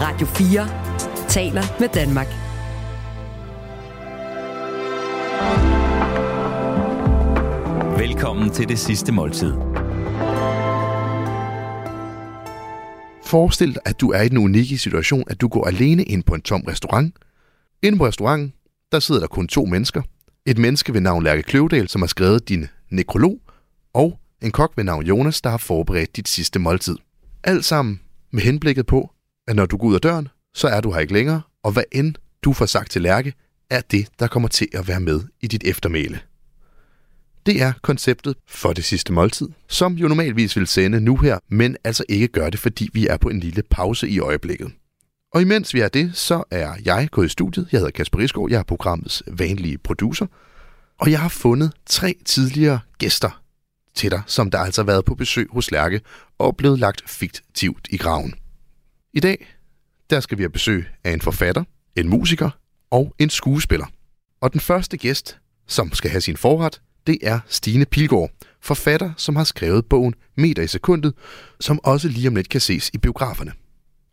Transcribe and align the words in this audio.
Radio 0.00 0.26
4 0.26 1.28
taler 1.28 1.62
med 1.80 1.88
Danmark. 1.88 2.26
Velkommen 7.98 8.50
til 8.50 8.68
det 8.68 8.78
sidste 8.78 9.12
måltid. 9.12 9.52
Forestil 13.24 13.74
dig, 13.74 13.82
at 13.84 14.00
du 14.00 14.10
er 14.10 14.20
i 14.20 14.28
den 14.28 14.38
unikke 14.38 14.78
situation, 14.78 15.24
at 15.30 15.40
du 15.40 15.48
går 15.48 15.66
alene 15.66 16.04
ind 16.04 16.24
på 16.24 16.34
en 16.34 16.42
tom 16.42 16.62
restaurant. 16.62 17.14
Inde 17.82 17.98
på 17.98 18.06
restauranten, 18.06 18.52
der 18.92 19.00
sidder 19.00 19.20
der 19.20 19.28
kun 19.28 19.48
to 19.48 19.64
mennesker. 19.64 20.02
Et 20.46 20.58
menneske 20.58 20.94
ved 20.94 21.00
navn 21.00 21.24
Lærke 21.24 21.42
Kløvedal, 21.42 21.88
som 21.88 22.02
har 22.02 22.06
skrevet 22.06 22.48
din 22.48 22.66
nekrolog, 22.90 23.38
og 23.94 24.18
en 24.42 24.50
kok 24.50 24.72
ved 24.76 24.84
navn 24.84 25.06
Jonas, 25.06 25.40
der 25.40 25.50
har 25.50 25.58
forberedt 25.58 26.16
dit 26.16 26.28
sidste 26.28 26.58
måltid. 26.58 26.96
Alt 27.44 27.64
sammen 27.64 28.00
med 28.30 28.42
henblikket 28.42 28.86
på, 28.86 29.10
at 29.48 29.56
når 29.56 29.66
du 29.66 29.76
går 29.76 29.88
ud 29.88 29.94
af 29.94 30.00
døren, 30.00 30.28
så 30.54 30.68
er 30.68 30.80
du 30.80 30.92
her 30.92 31.00
ikke 31.00 31.12
længere, 31.12 31.40
og 31.62 31.72
hvad 31.72 31.82
end 31.92 32.14
du 32.42 32.52
får 32.52 32.66
sagt 32.66 32.90
til 32.90 33.02
Lærke, 33.02 33.32
er 33.70 33.80
det, 33.80 34.08
der 34.18 34.26
kommer 34.26 34.48
til 34.48 34.68
at 34.72 34.88
være 34.88 35.00
med 35.00 35.20
i 35.40 35.46
dit 35.46 35.64
eftermæle. 35.64 36.20
Det 37.46 37.62
er 37.62 37.72
konceptet 37.82 38.36
for 38.48 38.72
det 38.72 38.84
sidste 38.84 39.12
måltid, 39.12 39.48
som 39.68 39.92
jo 39.92 40.08
normalvis 40.08 40.56
vil 40.56 40.66
sende 40.66 41.00
nu 41.00 41.16
her, 41.16 41.38
men 41.48 41.76
altså 41.84 42.04
ikke 42.08 42.28
gør 42.28 42.50
det, 42.50 42.60
fordi 42.60 42.90
vi 42.92 43.06
er 43.06 43.16
på 43.16 43.28
en 43.28 43.40
lille 43.40 43.62
pause 43.70 44.08
i 44.08 44.18
øjeblikket. 44.18 44.72
Og 45.34 45.42
imens 45.42 45.74
vi 45.74 45.80
er 45.80 45.88
det, 45.88 46.16
så 46.16 46.44
er 46.50 46.74
jeg 46.84 47.08
gået 47.10 47.26
i 47.26 47.28
studiet. 47.28 47.68
Jeg 47.72 47.78
hedder 47.78 47.90
Kasper 47.90 48.18
Isgaard, 48.18 48.50
jeg 48.50 48.58
er 48.58 48.62
programmets 48.62 49.22
vanlige 49.26 49.78
producer. 49.78 50.26
Og 51.00 51.10
jeg 51.10 51.20
har 51.20 51.28
fundet 51.28 51.72
tre 51.86 52.14
tidligere 52.24 52.80
gæster 52.98 53.42
til 53.94 54.10
dig, 54.10 54.22
som 54.26 54.50
der 54.50 54.58
altså 54.58 54.82
har 54.82 54.86
været 54.86 55.04
på 55.04 55.14
besøg 55.14 55.48
hos 55.50 55.70
Lærke 55.70 56.00
og 56.38 56.56
blevet 56.56 56.78
lagt 56.78 57.02
fiktivt 57.10 57.88
i 57.90 57.96
graven. 57.96 58.34
I 59.12 59.20
dag, 59.20 59.46
der 60.10 60.20
skal 60.20 60.38
vi 60.38 60.42
have 60.42 60.50
besøg 60.50 60.86
af 61.04 61.12
en 61.12 61.20
forfatter, 61.20 61.64
en 61.96 62.08
musiker 62.08 62.50
og 62.90 63.14
en 63.18 63.30
skuespiller. 63.30 63.86
Og 64.40 64.52
den 64.52 64.60
første 64.60 64.96
gæst, 64.96 65.38
som 65.66 65.92
skal 65.92 66.10
have 66.10 66.20
sin 66.20 66.36
forret, 66.36 66.80
det 67.06 67.18
er 67.22 67.40
Stine 67.46 67.84
Pilgaard, 67.84 68.30
forfatter, 68.60 69.12
som 69.16 69.36
har 69.36 69.44
skrevet 69.44 69.86
bogen 69.86 70.14
Meter 70.36 70.62
i 70.62 70.66
sekundet, 70.66 71.14
som 71.60 71.80
også 71.84 72.08
lige 72.08 72.28
om 72.28 72.36
lidt 72.36 72.48
kan 72.48 72.60
ses 72.60 72.90
i 72.94 72.98
biograferne. 72.98 73.52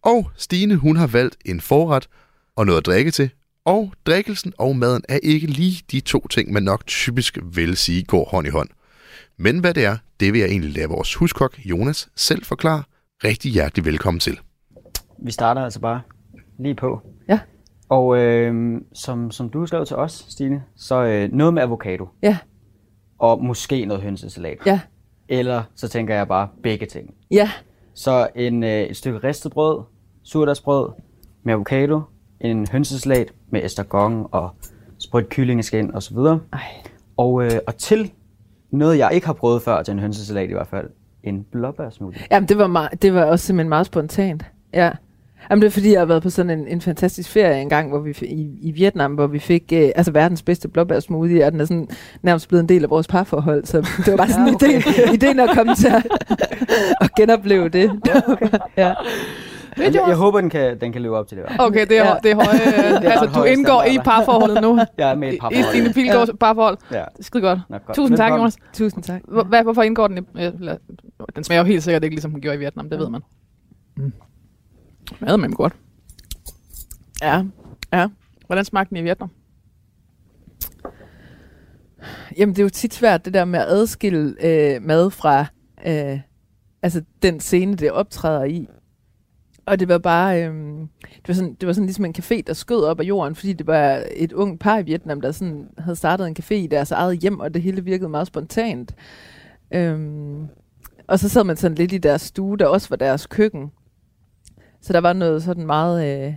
Og 0.01 0.31
Stine, 0.35 0.75
hun 0.75 0.95
har 0.95 1.07
valgt 1.07 1.37
en 1.45 1.61
forret 1.61 2.07
og 2.55 2.65
noget 2.65 2.77
at 2.77 2.85
drikke 2.85 3.11
til, 3.11 3.29
og 3.65 3.93
drikkelsen 4.05 4.53
og 4.57 4.75
maden 4.75 5.03
er 5.09 5.19
ikke 5.23 5.47
lige 5.47 5.83
de 5.91 5.99
to 5.99 6.27
ting, 6.27 6.53
man 6.53 6.63
nok 6.63 6.87
typisk 6.87 7.37
vil 7.43 7.77
sige 7.77 8.03
går 8.03 8.29
hånd 8.29 8.47
i 8.47 8.49
hånd. 8.49 8.69
Men 9.37 9.59
hvad 9.59 9.73
det 9.73 9.85
er, 9.85 9.97
det 10.19 10.33
vil 10.33 10.39
jeg 10.39 10.49
egentlig 10.49 10.71
lade 10.71 10.87
vores 10.87 11.15
huskok 11.15 11.59
Jonas 11.65 12.09
selv 12.15 12.45
forklare. 12.45 12.83
Rigtig 13.23 13.51
hjertelig 13.51 13.85
velkommen 13.85 14.19
til. 14.19 14.39
Vi 15.25 15.31
starter 15.31 15.61
altså 15.61 15.79
bare 15.79 16.01
lige 16.59 16.75
på. 16.75 17.01
Ja. 17.29 17.39
Og 17.89 18.17
øh, 18.17 18.81
som, 18.93 19.31
som 19.31 19.49
du 19.49 19.65
skrev 19.65 19.85
til 19.85 19.95
os, 19.95 20.25
Stine, 20.29 20.63
så 20.75 21.03
øh, 21.03 21.29
noget 21.33 21.53
med 21.53 21.61
avocado. 21.61 22.07
Ja, 22.23 22.37
Og 23.19 23.43
måske 23.43 23.85
noget 23.85 24.03
hønsesalat. 24.03 24.57
ja, 24.65 24.79
Eller 25.29 25.63
så 25.75 25.87
tænker 25.87 26.15
jeg 26.15 26.27
bare 26.27 26.47
begge 26.63 26.85
ting. 26.85 27.13
ja, 27.31 27.51
Så 27.93 28.27
en, 28.35 28.63
øh, 28.63 28.69
et 28.69 28.97
stykke 28.97 29.19
ristet 29.27 29.51
brød, 29.51 29.83
surdagsbrød 30.23 30.89
med 31.43 31.53
avocado, 31.53 32.01
en 32.39 32.67
hønsesalat 32.71 33.33
med 33.49 33.65
estragon 33.65 34.27
og 34.31 34.49
sprødt 34.97 35.29
kyllingeskin 35.29 35.93
og 35.95 36.03
så 36.03 36.13
videre. 36.13 36.39
Ej. 36.53 36.59
Og, 37.17 37.43
øh, 37.43 37.51
og 37.67 37.75
til 37.75 38.11
noget, 38.71 38.97
jeg 38.97 39.09
ikke 39.13 39.25
har 39.25 39.33
prøvet 39.33 39.61
før 39.61 39.83
til 39.83 39.91
en 39.91 39.99
hønsesalat 39.99 40.49
i 40.49 40.53
hvert 40.53 40.67
fald, 40.67 40.89
en 41.23 41.43
blåbærsmoothie. 41.51 42.21
Jamen, 42.31 42.49
det 42.49 42.57
var, 42.57 42.67
meget, 42.67 43.01
det 43.01 43.13
var 43.13 43.23
også 43.25 43.45
simpelthen 43.45 43.69
meget 43.69 43.85
spontant. 43.85 44.45
Ja. 44.73 44.91
Jamen, 45.49 45.61
det 45.61 45.67
er 45.67 45.71
fordi, 45.71 45.91
jeg 45.91 45.99
har 46.01 46.05
været 46.05 46.23
på 46.23 46.29
sådan 46.29 46.59
en, 46.59 46.67
en 46.67 46.81
fantastisk 46.81 47.29
ferie 47.29 47.61
engang, 47.61 47.89
hvor 47.89 47.99
vi 47.99 48.17
i, 48.21 48.57
i 48.61 48.71
Vietnam, 48.71 49.13
hvor 49.13 49.27
vi 49.27 49.39
fik 49.39 49.63
øh, 49.73 49.89
altså 49.95 50.11
verdens 50.11 50.41
bedste 50.43 50.67
blåbærsmoothie, 50.67 51.45
og 51.45 51.51
den 51.51 51.61
er 51.61 51.65
sådan 51.65 51.87
nærmest 52.21 52.47
blevet 52.47 52.63
en 52.63 52.69
del 52.69 52.83
af 52.83 52.89
vores 52.89 53.07
parforhold, 53.07 53.65
så 53.65 53.77
det 53.77 54.07
var 54.11 54.17
bare 54.17 54.29
sådan 54.29 54.45
Ja, 54.47 54.49
en 54.51 54.55
okay. 54.55 54.81
idé, 54.81 55.13
ideen 55.13 55.39
at 55.39 55.49
komme 55.53 55.75
til 55.75 55.87
at, 55.87 56.07
at 57.01 57.15
genopleve 57.17 57.69
det. 57.69 57.91
ja. 58.77 58.93
Jeg, 59.77 59.93
jeg 59.93 60.15
håber, 60.15 60.41
den 60.41 60.49
kan, 60.49 60.79
den 60.81 60.91
kan 60.93 61.01
leve 61.01 61.17
op 61.17 61.27
til 61.27 61.37
det. 61.37 61.45
Okay, 61.59 61.85
det 61.87 61.97
er, 61.97 62.03
Ja. 62.03 62.09
ja. 62.09 62.15
det 62.23 62.31
er 62.31 62.35
høje. 62.35 62.47
Det 62.99 63.07
er 63.07 63.11
altså, 63.11 63.25
ret 63.25 63.35
du 63.35 63.43
indgår 63.43 63.83
i 63.83 63.97
parforholdet 63.97 64.61
nu. 64.61 64.79
Jeg 64.97 65.11
er 65.11 65.15
med 65.15 65.27
i 65.27 65.31
et 65.31 65.35
I, 65.35 65.39
parforhold. 65.39 65.65
I 65.65 65.69
Stine 65.79 65.93
Pilgaards 65.93 66.29
parforhold. 66.39 66.77
Ja. 66.91 67.03
Skide 67.21 67.41
godt. 67.43 67.59
Nå, 67.69 67.77
godt. 67.85 67.95
Tusind 67.95 68.17
tak. 68.17 68.31
Jonas. 68.31 68.57
Tusind 68.73 69.03
tak. 69.03 69.21
Hvor- 69.27 69.43
Hvad, 69.43 69.63
hvorfor 69.63 69.81
indgår 69.83 70.07
den 70.07 70.17
i... 70.17 70.21
ja, 70.37 70.51
eller- 70.59 70.77
Den 71.35 71.43
smager 71.43 71.61
jo 71.61 71.65
helt 71.67 71.83
sikkert 71.83 72.03
ikke, 72.03 72.15
ligesom 72.15 72.31
den 72.31 72.41
gjorde 72.41 72.55
i 72.55 72.59
Vietnam. 72.59 72.89
Det 72.89 72.99
ved 72.99 73.09
man. 73.09 73.21
Mm. 73.97 74.13
Mad 75.21 75.37
med 75.37 75.49
godt. 75.49 75.75
Ja, 77.21 77.43
ja. 77.93 78.07
Hvordan 78.47 78.65
smagte 78.65 78.89
den 78.89 78.97
i 78.97 79.01
Vietnam? 79.01 79.29
Jamen, 82.37 82.55
det 82.55 82.61
er 82.61 82.63
jo 82.63 82.69
tit 82.69 82.93
svært, 82.93 83.25
det 83.25 83.33
der 83.33 83.45
med 83.45 83.59
at 83.59 83.67
adskille 83.67 84.35
øh, 84.45 84.81
mad 84.81 85.11
fra 85.11 85.45
øh, 85.87 86.19
altså 86.83 87.01
den 87.21 87.39
scene, 87.39 87.75
det 87.75 87.91
optræder 87.91 88.43
i. 88.43 88.67
Og 89.65 89.79
det 89.79 89.87
var 89.87 89.97
bare, 89.97 90.43
øh, 90.43 90.53
det, 91.01 91.27
var 91.27 91.33
sådan, 91.33 91.53
det 91.53 91.67
var 91.67 91.73
sådan 91.73 91.85
ligesom 91.85 92.05
en 92.05 92.15
café, 92.17 92.41
der 92.47 92.53
skød 92.53 92.83
op 92.83 92.99
af 92.99 93.03
jorden, 93.03 93.35
fordi 93.35 93.53
det 93.53 93.67
var 93.67 94.03
et 94.15 94.33
ungt 94.33 94.59
par 94.59 94.77
i 94.77 94.83
Vietnam, 94.83 95.21
der 95.21 95.31
sådan 95.31 95.69
havde 95.77 95.95
startet 95.95 96.27
en 96.27 96.35
café 96.39 96.53
i 96.53 96.67
deres 96.67 96.91
eget 96.91 97.19
hjem, 97.19 97.39
og 97.39 97.53
det 97.53 97.61
hele 97.61 97.83
virkede 97.83 98.09
meget 98.09 98.27
spontant. 98.27 98.95
Øhm, 99.73 100.47
og 101.07 101.19
så 101.19 101.29
sad 101.29 101.43
man 101.43 101.57
sådan 101.57 101.75
lidt 101.75 101.93
i 101.93 101.97
deres 101.97 102.21
stue, 102.21 102.57
der 102.57 102.67
også 102.67 102.89
var 102.89 102.95
deres 102.95 103.27
køkken. 103.27 103.71
Så 104.85 104.93
der 104.93 104.99
var 104.99 105.13
noget 105.13 105.43
sådan 105.43 105.65
meget 105.65 106.25
øh, 106.27 106.33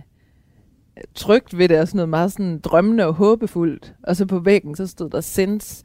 trygt 1.15 1.57
ved 1.57 1.69
det, 1.69 1.79
og 1.79 1.87
sådan 1.87 1.97
noget 1.97 2.09
meget 2.09 2.31
sådan 2.31 2.59
drømmende 2.59 3.05
og 3.07 3.13
håbefuldt. 3.13 3.93
Og 4.03 4.15
så 4.15 4.25
på 4.25 4.39
væggen, 4.39 4.75
så 4.75 4.87
stod 4.87 5.09
der 5.09 5.21
Sense 5.21 5.83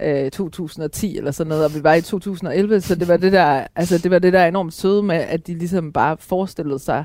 øh, 0.00 0.30
2010 0.30 1.16
eller 1.18 1.30
sådan 1.30 1.48
noget, 1.48 1.64
og 1.64 1.74
vi 1.74 1.82
var 1.82 1.94
i 1.94 2.00
2011, 2.00 2.80
så 2.80 2.94
det 2.94 3.08
var 3.08 3.16
det 3.16 3.32
der, 3.32 3.66
altså 3.76 3.98
det 3.98 4.10
var 4.10 4.18
det 4.18 4.32
der 4.32 4.46
enormt 4.46 4.74
søde 4.74 5.02
med, 5.02 5.16
at 5.16 5.46
de 5.46 5.54
ligesom 5.54 5.92
bare 5.92 6.16
forestillede 6.20 6.78
sig, 6.78 7.04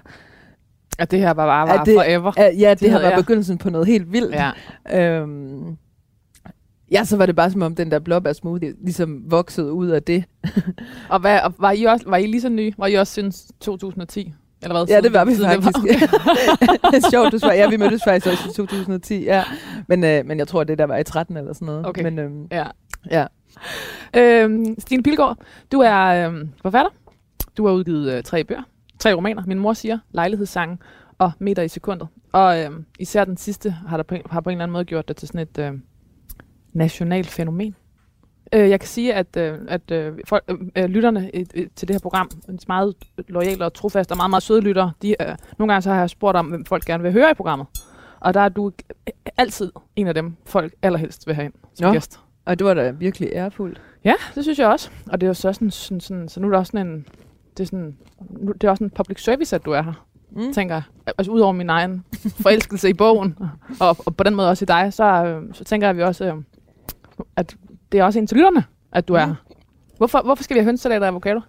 At 0.99 1.11
det 1.11 1.19
her 1.19 1.33
bare 1.33 1.47
var, 1.47 1.65
var 1.65 1.79
At 1.81 1.85
det- 1.85 1.95
forever. 1.95 2.31
at 2.39 2.59
ja, 2.59 2.69
det, 2.69 2.79
Det 2.79 2.89
her 2.91 2.99
var 3.01 3.07
jeg. 3.09 3.17
begyndelsen 3.17 3.57
på 3.57 3.69
noget 3.69 3.87
helt 3.87 4.11
vildt. 4.11 4.35
Ja. 4.35 4.51
Øhm, 5.21 5.77
ja, 6.91 7.03
så 7.03 7.17
var 7.17 7.25
det 7.25 7.35
bare 7.35 7.51
som 7.51 7.61
om 7.61 7.75
den 7.75 7.91
der 7.91 7.99
blåbærsmoothie 7.99 8.73
ligesom 8.83 9.23
voksede 9.31 9.71
ud 9.73 9.87
af 9.87 10.03
det. 10.03 10.23
Og, 11.09 11.19
hvad, 11.19 11.39
og 11.39 11.53
var, 11.59 11.71
I 11.71 11.83
også, 11.83 12.09
var 12.09 12.17
I 12.17 12.25
lige 12.27 12.41
så 12.41 12.49
nye? 12.49 12.73
Var 12.77 12.87
I 12.87 12.93
også 12.93 13.13
siden 13.13 13.31
2010? 13.59 14.33
Eller 14.63 14.75
hvad? 14.75 14.95
Ja, 14.95 15.01
det 15.01 15.13
var 15.13 15.25
vi 15.25 15.31
det 15.35 15.45
faktisk. 15.45 15.77
det 16.91 17.05
er 17.05 17.09
sjovt, 17.09 17.31
du 17.31 17.37
svarer. 17.39 17.53
Ja, 17.53 17.69
vi 17.69 17.77
mødtes 17.77 18.03
faktisk 18.03 18.27
også 18.27 18.49
i 18.49 18.53
2010, 18.53 19.23
ja. 19.23 19.43
Men, 19.87 20.03
øh, 20.03 20.25
men 20.25 20.39
jeg 20.39 20.47
tror, 20.47 20.63
det 20.63 20.77
der 20.77 20.85
var 20.85 20.97
i 20.97 21.03
13 21.03 21.37
eller 21.37 21.53
sådan 21.53 21.65
noget. 21.65 21.85
Okay. 21.85 22.03
Men, 22.03 22.19
øhm, 22.19 22.47
Ja. 22.51 22.65
ja. 23.11 23.25
Øhm, 24.17 24.79
Stine 24.79 25.03
Pilgaard, 25.03 25.37
du 25.71 25.79
er 25.79 26.27
øhm, 26.27 26.49
forfatter. 26.61 26.91
Du 27.57 27.67
har 27.67 27.73
udgivet 27.73 28.13
øh, 28.13 28.23
tre 28.23 28.43
bøger. 28.43 28.61
Tre 28.99 29.13
romaner. 29.13 29.43
Min 29.47 29.59
mor 29.59 29.73
siger, 29.73 29.97
lejlighedssangen 30.11 30.79
og 31.17 31.31
meter 31.39 31.63
i 31.63 31.67
sekundet. 31.67 32.07
Og 32.31 32.63
øhm, 32.63 32.85
især 32.99 33.25
den 33.25 33.37
sidste 33.37 33.71
har, 33.87 33.97
der 33.97 34.03
på, 34.03 34.15
har 34.29 34.41
på 34.41 34.49
en 34.49 34.53
eller 34.55 34.63
anden 34.63 34.73
måde 34.73 34.85
gjort 34.85 35.07
det 35.07 35.15
til 35.15 35.27
sådan 35.27 35.41
et 35.41 35.57
øh, 35.59 35.71
nationalt 36.73 37.27
fænomen. 37.27 37.75
Øh, 38.53 38.69
jeg 38.69 38.79
kan 38.79 38.87
sige, 38.87 39.13
at, 39.13 39.37
øh, 39.37 39.59
at 39.67 39.91
øh, 39.91 40.13
folk, 40.27 40.43
øh, 40.47 40.57
øh, 40.75 40.85
lytterne 40.85 41.31
øh, 41.33 41.45
til 41.75 41.87
det 41.87 41.93
her 41.93 41.99
program, 41.99 42.29
er 42.47 42.53
meget 42.67 42.95
lojale 43.27 43.65
og 43.65 43.73
trofaste 43.73 44.11
og 44.11 44.17
meget, 44.17 44.29
meget 44.29 44.43
søde 44.43 44.61
lyttere, 44.61 44.91
de, 45.01 45.15
øh, 45.21 45.35
nogle 45.59 45.73
gange 45.73 45.81
så 45.81 45.89
har 45.89 45.99
jeg 45.99 46.09
spurgt 46.09 46.37
om, 46.37 46.45
hvem 46.45 46.65
folk 46.65 46.85
gerne 46.85 47.03
vil 47.03 47.11
høre 47.11 47.31
i 47.31 47.33
programmet. 47.33 47.67
Og 48.19 48.33
der 48.33 48.39
er 48.39 48.49
du 48.49 48.71
altid 49.37 49.71
en 49.95 50.07
af 50.07 50.13
dem, 50.13 50.33
folk 50.45 50.73
allerhelst 50.81 51.27
vil 51.27 51.35
have 51.35 51.45
ind 51.45 51.53
som 51.73 51.87
Nå. 51.87 51.93
gæst. 51.93 52.19
Og 52.45 52.59
det 52.59 52.67
var 52.67 52.73
da 52.73 52.91
virkelig 52.91 53.29
ærefuldt. 53.33 53.81
Ja, 54.03 54.13
det 54.35 54.43
synes 54.43 54.59
jeg 54.59 54.67
også. 54.67 54.89
Og 55.09 55.21
det 55.21 55.27
er 55.27 55.29
jo 55.29 55.33
så 55.33 55.53
sådan, 55.53 55.71
sådan, 55.71 55.99
sådan 56.01 56.29
så 56.29 56.39
nu 56.39 56.47
er 56.47 56.51
der 56.51 56.57
også 56.57 56.71
sådan 56.71 56.87
en, 56.87 57.05
det 57.57 57.63
er, 57.63 57.65
sådan, 57.65 57.97
nu, 58.29 58.51
det 58.51 58.63
er 58.63 58.69
også 58.71 58.83
en 58.83 58.89
public 58.89 59.23
service, 59.23 59.55
at 59.55 59.65
du 59.65 59.71
er 59.71 59.81
her, 59.81 60.05
Mm. 60.35 60.53
tænker. 60.53 60.81
Altså 61.17 61.31
udover 61.31 61.51
min 61.51 61.69
egen 61.69 62.03
forelskelse 62.43 62.89
i 62.89 62.93
bogen, 62.93 63.37
og, 63.79 63.97
og 64.05 64.15
på 64.15 64.23
den 64.23 64.35
måde 64.35 64.49
også 64.49 64.65
i 64.65 64.67
dig, 64.67 64.93
så, 64.93 65.03
øh, 65.03 65.41
så 65.53 65.63
tænker 65.63 65.87
jeg, 65.87 65.89
at 65.89 65.97
vi 65.97 66.03
også, 66.03 66.25
øh, 66.25 66.33
at 67.35 67.55
det 67.93 67.99
er 67.99 68.03
også 68.03 68.19
en 68.19 68.27
til 68.27 68.37
lytterne, 68.37 68.63
at 68.91 69.07
du 69.07 69.13
er 69.13 69.25
Mm. 69.25 69.31
her. 69.31 69.35
Hvorfor, 69.97 70.21
hvorfor 70.25 70.43
skal 70.43 70.53
vi 70.55 70.59
have 70.59 70.65
hønsesalat 70.65 71.01
og 71.01 71.07
avocado? 71.07 71.39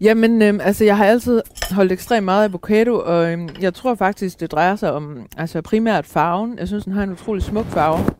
Jamen, 0.00 0.42
øhm, 0.42 0.60
altså, 0.62 0.84
jeg 0.84 0.96
har 0.96 1.04
altid 1.04 1.42
holdt 1.70 1.92
ekstremt 1.92 2.24
meget 2.24 2.44
avocado, 2.44 2.94
og 3.04 3.32
øhm, 3.32 3.48
jeg 3.60 3.74
tror 3.74 3.94
faktisk, 3.94 4.40
det 4.40 4.52
drejer 4.52 4.76
sig 4.76 4.92
om 4.92 5.26
altså 5.36 5.62
primært 5.62 6.06
farven. 6.06 6.58
Jeg 6.58 6.68
synes, 6.68 6.84
den 6.84 6.92
har 6.92 7.02
en 7.02 7.12
utrolig 7.12 7.42
smuk 7.42 7.66
farve. 7.66 8.14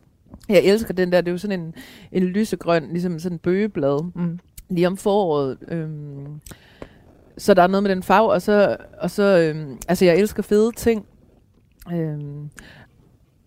Jeg 0.49 0.63
elsker 0.63 0.93
den 0.93 1.11
der, 1.11 1.21
det 1.21 1.27
er 1.27 1.31
jo 1.31 1.37
sådan 1.37 1.59
en, 1.59 1.73
en 2.11 2.23
lysegrøn, 2.23 2.87
ligesom 2.91 3.19
sådan 3.19 3.35
en 3.35 3.39
bøgeblad, 3.39 4.03
Mm. 4.15 4.39
lige 4.69 4.87
om 4.87 4.97
foråret. 4.97 5.57
Øhm, 5.67 6.41
så 7.37 7.53
der 7.53 7.63
er 7.63 7.67
noget 7.67 7.83
med 7.83 7.91
den 7.91 8.03
farve, 8.03 8.31
og 8.31 8.41
så, 8.41 8.77
og 9.01 9.11
så 9.11 9.23
øhm, 9.23 9.77
altså, 9.87 10.05
jeg 10.05 10.17
elsker 10.17 10.43
fede 10.43 10.71
ting. 10.71 11.05
Øhm, 11.93 12.49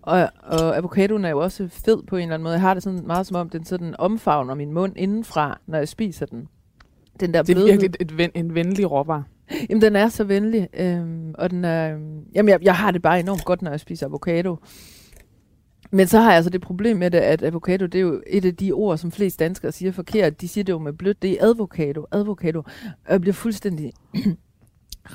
og, 0.08 0.31
og 0.43 0.76
avocadoen 0.76 1.25
er 1.25 1.28
jo 1.31 1.38
også 1.38 1.69
fed 1.70 2.02
på 2.06 2.16
en 2.16 2.22
eller 2.22 2.34
anden 2.34 2.44
måde. 2.44 2.52
Jeg 2.55 2.60
har 2.60 2.75
det 2.75 2.82
sådan 2.82 3.06
meget 3.06 3.26
som 3.26 3.37
om, 3.37 3.49
den 3.50 3.64
sådan 3.64 3.94
omfavner 3.99 4.55
min 4.55 4.72
mund 4.72 4.93
indenfra, 4.96 5.60
når 5.66 5.78
jeg 5.78 5.88
spiser 5.88 6.26
den. 6.26 6.49
Den 7.20 7.34
der 7.34 7.43
Det 7.43 7.50
er 7.50 7.55
blødhed. 7.55 7.70
virkelig 7.81 7.90
et, 8.00 8.19
ven, 8.19 8.31
en 8.34 8.55
venlig 8.55 8.90
råvar. 8.90 9.25
Jamen, 9.70 9.82
den 9.82 9.96
er 9.96 10.08
så 10.08 10.25
venlig, 10.25 10.69
øhm, 10.75 11.34
og 11.38 11.50
den 11.50 11.64
er, 11.64 11.87
jamen, 12.34 12.49
jeg, 12.49 12.58
jeg 12.62 12.76
har 12.76 12.90
det 12.90 13.02
bare 13.02 13.20
enormt 13.20 13.44
godt, 13.44 13.62
når 13.62 13.70
jeg 13.70 13.81
spiser 13.81 14.06
avocado. 14.06 14.56
Men 15.90 16.06
så 16.06 16.19
har 16.19 16.28
jeg 16.28 16.37
altså 16.37 16.50
det 16.50 16.61
problem 16.61 16.96
med 16.96 17.11
det, 17.11 17.19
at 17.19 17.43
avocado, 17.43 17.87
det 17.87 17.94
er 17.94 18.00
jo 18.02 18.22
et 18.26 18.44
af 18.44 18.56
de 18.56 18.72
ord, 18.72 18.99
som 18.99 19.12
flest 19.12 19.38
danskere 19.38 19.72
siger 19.72 19.93
forkert. 19.93 20.40
De 20.40 20.49
siger 20.49 20.64
det 20.64 20.72
jo 20.72 20.78
med 20.78 20.93
blødt, 20.93 21.22
det 21.22 21.31
er 21.31 21.37
advocado, 21.46 22.06
advocado. 22.12 22.58
Og 23.06 23.12
jeg 23.12 23.20
bliver 23.20 23.34
fuldstændig 23.34 23.93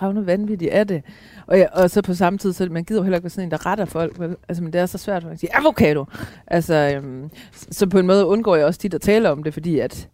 ravne 0.02 0.26
vanvittig 0.26 0.72
af 0.72 0.88
det. 0.88 1.04
Og, 1.48 1.58
jeg, 1.60 1.70
og 1.74 1.90
så 1.90 2.02
på 2.02 2.14
samme 2.14 2.40
tid, 2.40 2.54
så 2.54 2.68
man 2.72 2.84
gider 2.84 3.00
jo 3.00 3.04
heller 3.04 3.18
ikke 3.18 3.24
være 3.24 3.30
sådan 3.30 3.48
en, 3.48 3.52
der 3.52 3.66
retter 3.66 3.86
folk. 3.86 4.20
Vel? 4.20 4.36
Altså, 4.50 4.64
men 4.64 4.74
det 4.74 4.82
er 4.82 4.86
så 4.86 4.98
svært, 4.98 5.24
at 5.24 5.30
man 5.30 5.38
siger 5.38 5.52
avocado. 5.54 6.06
Altså, 6.48 6.92
øhm, 6.96 7.30
så 7.52 7.90
på 7.90 8.00
en 8.00 8.08
måde 8.08 8.26
undgår 8.26 8.56
jeg 8.56 8.66
også 8.66 8.80
tit 8.80 8.94
at 8.94 9.02
tale 9.02 9.32
om 9.32 9.44
det, 9.44 9.54
fordi 9.54 9.80
at 9.80 10.10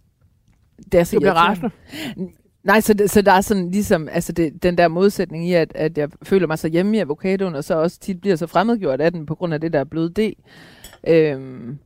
det 0.91 0.99
er 0.99 1.03
så 1.03 1.15
Du 1.15 1.19
bliver 1.19 1.33
irriterende. 1.33 1.75
Nej, 2.63 2.81
så, 2.81 2.93
det, 2.93 3.11
så 3.11 3.21
der 3.21 3.31
er 3.31 3.41
sådan 3.41 3.71
ligesom, 3.71 4.07
altså 4.11 4.31
det, 4.31 4.63
den 4.63 4.77
der 4.77 4.87
modsætning 4.87 5.47
i, 5.49 5.53
at, 5.53 5.71
at 5.75 5.97
jeg 5.97 6.09
føler 6.23 6.47
mig 6.47 6.59
så 6.59 6.67
hjemme 6.67 6.97
i 6.97 6.99
avocadoen, 6.99 7.55
og 7.55 7.63
så 7.63 7.75
også 7.75 7.99
tit 7.99 8.21
bliver 8.21 8.35
så 8.35 8.47
fremmedgjort 8.47 9.01
af 9.01 9.11
den, 9.11 9.25
på 9.25 9.35
grund 9.35 9.53
af 9.53 9.61
det 9.61 9.73
der 9.73 9.83
bløde 9.83 10.09
D. 10.09 10.33
Øhm, 11.07 11.77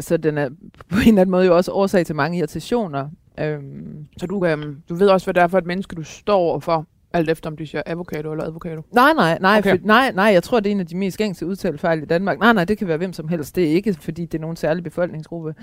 så 0.00 0.16
den 0.16 0.38
er 0.38 0.48
på 0.88 0.96
en 0.98 1.08
eller 1.08 1.20
anden 1.20 1.30
måde 1.30 1.46
jo 1.46 1.56
også 1.56 1.72
årsag 1.72 2.06
til 2.06 2.16
mange 2.16 2.38
irritationer. 2.38 3.08
Øhm, 3.40 4.06
Så 4.16 4.26
du, 4.26 4.46
øhm, 4.46 4.76
du 4.88 4.94
ved 4.94 5.08
også, 5.08 5.26
hvad 5.26 5.34
det 5.34 5.42
er 5.42 5.48
for 5.48 5.58
et 5.58 5.66
menneske, 5.66 5.94
du 5.94 6.02
står 6.02 6.36
overfor, 6.38 6.86
alt 7.12 7.30
efter 7.30 7.50
om 7.50 7.56
de 7.56 7.66
siger 7.66 7.82
avocado 7.86 8.32
eller 8.32 8.44
advocado. 8.44 8.82
nej, 8.92 9.12
nej, 9.12 9.38
nej, 9.40 9.58
Okay. 9.58 9.78
for, 9.78 9.86
nej, 9.86 10.12
nej, 10.12 10.24
jeg 10.24 10.42
tror, 10.42 10.60
det 10.60 10.70
er 10.70 10.74
en 10.74 10.80
af 10.80 10.86
de 10.86 10.96
mest 10.96 11.18
gængse 11.18 11.46
udtalefejl 11.46 12.02
i 12.02 12.04
Danmark. 12.06 12.38
Nej, 12.38 12.52
nej, 12.52 12.64
det 12.64 12.78
kan 12.78 12.88
være 12.88 12.96
hvem 12.96 13.12
som 13.12 13.28
helst. 13.28 13.56
Det 13.56 13.64
er 13.64 13.68
ikke, 13.70 13.94
fordi 13.94 14.26
det 14.26 14.38
er 14.38 14.40
nogen 14.40 14.56
særlig 14.56 14.84
befolkningsgruppe 14.84 15.54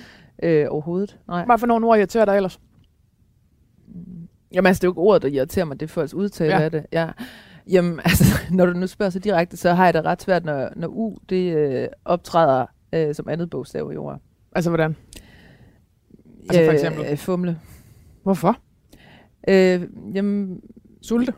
øh, 0.43 0.65
overhovedet. 0.69 1.17
Nej. 1.27 1.45
Hvad 1.45 1.57
for 1.57 1.67
nogle 1.67 1.87
ord 1.87 1.97
irriterer 1.97 2.25
dig 2.25 2.35
ellers? 2.35 2.59
Jamen 4.53 4.67
altså, 4.67 4.79
det 4.81 4.83
er 4.83 4.87
jo 4.87 4.91
ikke 4.91 4.99
ordet, 5.01 5.21
der 5.21 5.27
irriterer 5.27 5.65
mig, 5.65 5.79
det 5.79 5.85
er 5.85 5.89
folks 5.89 6.13
udtale 6.13 6.51
Ja. 6.51 6.57
ja. 6.57 6.63
af 6.63 6.71
det. 6.71 6.85
Ja. 6.91 7.09
Jamen 7.69 7.99
altså, 8.05 8.25
når 8.51 8.65
du 8.65 8.73
nu 8.73 8.87
spørger 8.87 9.09
så 9.09 9.19
direkte, 9.19 9.57
så 9.57 9.73
har 9.73 9.85
jeg 9.85 9.93
det 9.93 10.05
ret 10.05 10.21
svært, 10.21 10.45
når, 10.45 10.69
når 10.75 10.87
U 10.87 11.17
det 11.29 11.55
øh, 11.57 11.87
optræder 12.05 12.65
øh, 12.93 13.15
som 13.15 13.29
andet 13.29 13.49
bogstav 13.49 13.91
i 13.93 13.97
ordet. 13.97 14.21
Altså, 14.55 14.69
hvordan? 14.69 14.95
Altså, 16.49 16.65
for 16.65 16.71
eksempel? 16.71 17.05
Øh, 17.11 17.17
fumle. 17.17 17.59
Hvorfor? 18.23 18.57
Øh, 19.47 19.81
jamen, 20.15 20.61
Sulte? 21.01 21.33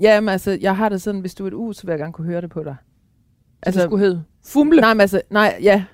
jamen 0.00 0.28
altså, 0.28 0.58
jeg 0.60 0.76
har 0.76 0.88
det 0.88 1.02
sådan, 1.02 1.20
hvis 1.20 1.34
du 1.34 1.44
er 1.44 1.48
et 1.48 1.54
U, 1.54 1.72
så 1.72 1.82
vil 1.86 1.92
jeg 1.92 1.98
gerne 1.98 2.12
kunne 2.12 2.26
høre 2.26 2.40
det 2.40 2.50
på 2.50 2.64
dig. 2.64 2.76
Altså, 3.62 3.80
det 3.80 3.88
skulle 3.88 4.04
hedde 4.04 4.24
fumle? 4.44 4.80
Nej, 4.80 4.94
men 4.94 5.00
altså, 5.00 5.22
nej, 5.30 5.58
ja, 5.62 5.84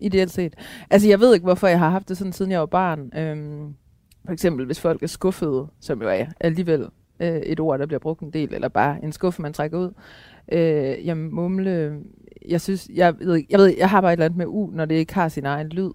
ideelt 0.00 0.30
set. 0.30 0.54
Altså, 0.90 1.08
jeg 1.08 1.20
ved 1.20 1.34
ikke, 1.34 1.44
hvorfor 1.44 1.66
jeg 1.66 1.78
har 1.78 1.90
haft 1.90 2.08
det 2.08 2.16
sådan, 2.16 2.32
siden 2.32 2.50
jeg 2.50 2.60
var 2.60 2.66
barn. 2.66 3.18
Øhm, 3.18 3.74
for 4.24 4.32
eksempel, 4.32 4.66
hvis 4.66 4.80
folk 4.80 5.02
er 5.02 5.06
skuffede, 5.06 5.66
som 5.80 6.02
jo 6.02 6.08
er 6.08 6.26
alligevel 6.40 6.86
øh, 7.20 7.36
et 7.36 7.60
ord, 7.60 7.78
der 7.78 7.86
bliver 7.86 8.00
brugt 8.00 8.20
en 8.20 8.30
del, 8.30 8.54
eller 8.54 8.68
bare 8.68 9.04
en 9.04 9.12
skuffe, 9.12 9.42
man 9.42 9.52
trækker 9.52 9.78
ud. 9.78 9.90
Øh, 10.52 11.06
jamen, 11.06 11.34
mumle, 11.34 12.00
jeg 12.48 12.60
synes, 12.60 12.88
jeg 12.94 13.14
ved, 13.18 13.42
jeg 13.50 13.58
ved, 13.58 13.74
jeg 13.78 13.90
har 13.90 14.00
bare 14.00 14.12
et 14.12 14.16
eller 14.16 14.24
andet 14.24 14.38
med 14.38 14.46
U, 14.46 14.70
når 14.72 14.84
det 14.84 14.94
ikke 14.94 15.14
har 15.14 15.28
sin 15.28 15.46
egen 15.46 15.68
lyd. 15.68 15.90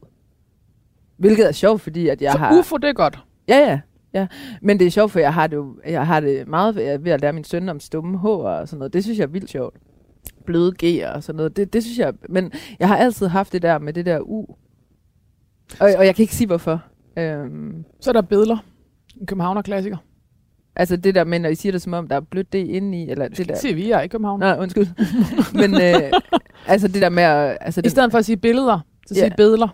Hvilket 1.18 1.48
er 1.48 1.52
sjovt, 1.52 1.82
fordi 1.82 2.08
at 2.08 2.22
jeg 2.22 2.32
så 2.32 2.38
har... 2.38 2.60
UFO, 2.60 2.78
det 2.78 2.90
er 2.90 2.94
godt. 2.94 3.20
Ja, 3.48 3.58
ja. 3.58 3.80
Ja, 4.14 4.28
men 4.62 4.80
det 4.80 4.88
er 4.88 4.92
sjovt, 4.92 5.12
for 5.12 5.20
jeg 5.20 5.34
har 5.34 5.48
det, 5.48 5.56
jo, 5.56 5.76
jeg 5.88 6.08
har 6.08 6.20
det 6.20 6.48
meget 6.48 6.76
ved, 6.76 6.98
ved 7.00 7.12
at 7.12 7.22
lære 7.22 7.34
min 7.34 7.44
søn 7.44 7.70
om 7.70 7.80
stumme 7.80 8.20
H 8.20 8.26
og 8.26 8.68
sådan 8.68 8.80
noget. 8.80 8.94
Det 8.94 9.04
synes 9.04 9.20
jeg 9.20 9.24
er 9.26 9.30
vildt 9.30 9.50
sjovt. 9.50 9.76
Bløde 10.46 10.74
G'er 10.84 11.08
og 11.16 11.24
sådan 11.24 11.38
noget. 11.38 11.58
Det, 11.58 11.74
det 11.74 11.84
synes 11.84 12.00
jeg, 12.00 12.14
men 12.30 12.52
jeg 12.80 12.88
har 12.88 12.98
altid 12.98 13.28
haft 13.28 13.54
det 13.54 13.62
der 13.62 13.80
med 13.80 13.94
det 13.94 14.06
der 14.06 14.20
U. 14.20 14.46
Og, 15.80 15.90
og 15.98 16.06
jeg 16.06 16.16
kan 16.16 16.24
ikke 16.24 16.36
sige 16.36 16.48
hvorfor. 16.48 16.84
Øhm, 17.18 17.84
Så 18.00 18.12
er 18.12 18.14
der 18.14 18.22
billeder. 18.22 18.58
En 19.22 19.26
københavner-klassiker. 19.28 19.98
altså 20.76 20.96
det 20.98 21.16
der 21.16 21.24
med, 21.24 21.40
når 21.40 21.50
I 21.50 21.56
siger 21.56 21.72
det 21.72 21.82
som 21.82 21.94
om, 21.94 22.08
der 22.08 22.16
er 22.16 22.20
blødt 22.20 22.54
D 22.54 22.56
inde 22.56 23.04
i, 23.04 23.10
eller 23.10 23.28
Det 23.28 23.38
det 23.38 23.50
der... 23.50 23.56
siger 23.56 23.76
vi, 23.76 23.90
jeg 23.90 23.98
er 23.98 24.02
ikke 24.02 24.12
københavn. 24.12 24.40
Nej, 24.40 24.58
undskyld. 24.60 24.88
men 25.62 25.74
øh, 25.74 26.12
altså 26.68 26.88
det 26.88 27.02
der 27.02 27.10
med 27.10 27.24
at... 27.24 27.58
Altså 27.62 27.80
I 27.80 27.84
det, 27.84 27.92
stedet 27.92 28.12
for 28.12 28.18
at 28.18 28.26
sige 28.26 28.38
billeder, 28.38 28.80
så 29.08 29.14
Ja. 29.16 29.20
sige 29.22 29.34
billeder. 29.38 29.68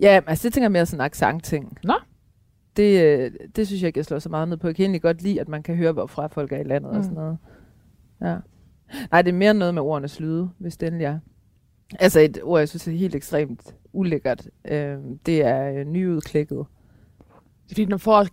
Ja, 0.00 0.20
altså 0.26 0.48
det 0.48 0.52
tænker 0.54 0.64
jeg 0.64 0.72
mere 0.72 0.86
sådan 0.86 1.00
en 1.00 1.04
accent-ting. 1.04 1.78
Nå. 1.84 1.94
Det, 2.76 3.02
øh, 3.02 3.30
det 3.56 3.66
synes 3.66 3.82
jeg 3.82 3.86
ikke, 3.86 3.98
jeg 3.98 4.04
slår 4.04 4.18
så 4.18 4.28
meget 4.28 4.48
ned 4.48 4.56
på. 4.56 4.66
Jeg 4.66 4.76
kan 4.76 4.82
egentlig 4.82 5.02
godt 5.02 5.22
lide, 5.22 5.40
at 5.40 5.48
man 5.48 5.62
kan 5.62 5.76
høre, 5.76 5.92
hvorfra 5.92 6.26
folk 6.26 6.52
er 6.52 6.58
i 6.58 6.62
landet 6.62 6.90
mm. 6.90 6.94
Mm. 6.94 6.98
og 6.98 7.04
sådan 7.04 7.16
noget. 7.16 7.38
Ja. 8.22 8.36
Nej, 9.10 9.22
det 9.22 9.28
er 9.32 9.36
mere 9.36 9.54
noget 9.54 9.74
med 9.74 9.82
ordenes 9.82 10.20
lyde, 10.20 10.50
hvis 10.58 10.76
det 10.76 10.86
endelig 10.86 11.04
er. 11.04 11.18
Altså 11.98 12.20
et 12.20 12.38
ord, 12.42 12.58
jeg 12.58 12.68
synes 12.68 12.88
er 12.88 12.92
helt 12.92 13.14
ekstremt 13.14 13.74
ulækkert. 13.92 14.48
Øh, 14.70 14.96
det 15.26 15.44
er 15.44 15.72
øh, 15.72 15.84
nyudklækket. 15.86 16.66
Fordi, 17.68 17.84
når 17.84 17.96
folk... 17.96 18.32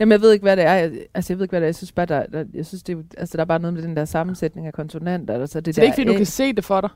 Jamen, 0.00 0.12
jeg 0.12 0.20
ved 0.20 0.32
ikke, 0.32 0.42
hvad 0.42 0.56
det 0.56 0.64
er. 0.64 0.72
Jeg, 0.72 0.92
altså, 1.14 1.32
jeg 1.32 1.38
ved 1.38 1.44
ikke, 1.44 1.52
hvad 1.52 1.60
det 1.60 1.64
er. 1.64 1.68
Jeg 1.68 1.74
synes 1.74 1.92
bare, 1.92 2.06
der, 2.06 2.26
der, 2.26 2.44
jeg 2.54 2.66
synes, 2.66 2.82
det 2.82 2.96
er, 2.96 3.02
altså, 3.18 3.36
der 3.36 3.40
er 3.42 3.46
bare 3.46 3.58
noget 3.58 3.74
med 3.74 3.82
den 3.82 3.96
der 3.96 4.04
sammensætning 4.04 4.66
af 4.66 4.72
konsonanter. 4.72 5.34
Altså, 5.40 5.60
det 5.60 5.74
Så 5.74 5.80
det 5.80 5.82
er 5.82 5.92
ikke, 5.92 5.94
fordi 5.94 6.08
du 6.08 6.16
kan 6.16 6.26
se 6.26 6.52
det 6.52 6.64
for 6.64 6.80
dig. 6.80 6.90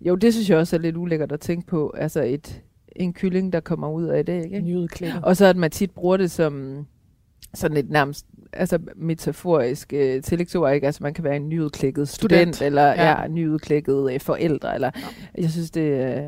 Jo, 0.00 0.14
det 0.14 0.34
synes 0.34 0.50
jeg 0.50 0.58
også 0.58 0.76
er 0.76 0.80
lidt 0.80 0.96
ulækkert 0.96 1.32
at 1.32 1.40
tænke 1.40 1.66
på. 1.66 1.94
Altså 1.96 2.22
et, 2.22 2.62
en 2.98 3.12
kylling, 3.12 3.52
der 3.52 3.60
kommer 3.60 3.90
ud 3.90 4.04
af 4.04 4.26
det, 4.26 4.44
ikke? 4.44 4.60
Nyudklækket. 4.60 5.20
Og 5.24 5.36
så 5.36 5.46
at 5.46 5.56
man 5.56 5.70
tit 5.70 5.90
bruger 5.90 6.16
det 6.16 6.30
som 6.30 6.86
sådan 7.54 7.76
et 7.76 7.90
nærmest 7.90 8.26
altså 8.52 8.78
metaforisk 8.96 9.92
øh, 9.92 10.22
tillægsord, 10.22 10.74
ikke? 10.74 10.86
Altså 10.86 11.02
man 11.02 11.14
kan 11.14 11.24
være 11.24 11.36
en 11.36 11.48
nyudklækket 11.48 12.08
student, 12.08 12.56
Student, 12.56 12.66
eller 12.66 12.82
ja. 12.86 13.04
ja. 13.10 13.20
ja 13.22 13.28
nyudklækket 13.28 14.12
øh, 14.12 14.20
forældre, 14.20 14.74
eller 14.74 14.90
jeg 15.38 15.50
synes 15.50 15.70
det, 15.70 16.16
øh, 16.16 16.22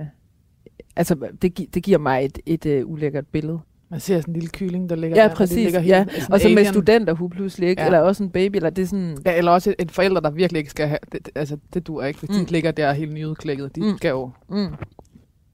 altså 0.97 1.17
det, 1.43 1.55
gi- 1.55 1.69
det 1.75 1.83
giver 1.83 1.99
mig 1.99 2.25
et, 2.25 2.39
et 2.47 2.67
øh, 2.67 2.87
ulækkert 2.87 3.27
billede. 3.27 3.59
Man 3.93 4.01
ser 4.01 4.21
sådan 4.21 4.35
en 4.35 4.41
lille 4.41 4.49
kylling, 4.49 4.89
der 4.91 4.97
ligger 4.97 5.23
Ja, 5.23 5.29
der, 5.29 5.35
præcis, 5.35 5.57
ligger 5.57 5.81
ja. 5.81 5.99
helt- 5.99 6.23
sådan 6.23 6.33
Og 6.35 6.41
så 6.41 6.49
med 6.49 6.57
alien. 6.57 6.73
studenterhu 6.73 7.29
pludselig, 7.29 7.69
ikke? 7.69 7.83
Ja. 7.83 7.87
Ja. 7.87 7.95
Eller 7.95 8.07
også 8.09 8.23
en 8.23 8.31
baby, 8.31 8.57
eller 8.57 8.71
det 8.71 8.83
er 8.83 8.87
sådan, 8.87 9.17
Ja, 9.27 9.37
eller 9.39 9.51
også 9.53 9.75
et 9.79 9.91
forælder, 9.91 10.21
der 10.21 10.31
virkelig 10.31 10.59
ikke 10.59 10.71
skal 10.71 10.89
have... 10.89 10.99
Det, 11.13 11.29
altså, 11.35 11.57
det 11.75 11.87
duer 11.87 12.05
ikke, 12.05 12.21
hvis 12.21 12.31
mm. 12.39 12.45
De 12.47 12.53
ligger 12.53 12.71
der 12.71 12.93
helt 12.93 13.13
nyudklækket. 13.13 13.77
De. 13.77 13.81
Mm. 13.81 13.97
skal 13.97 14.09
jo... 14.09 14.31
Mm. 14.51 14.67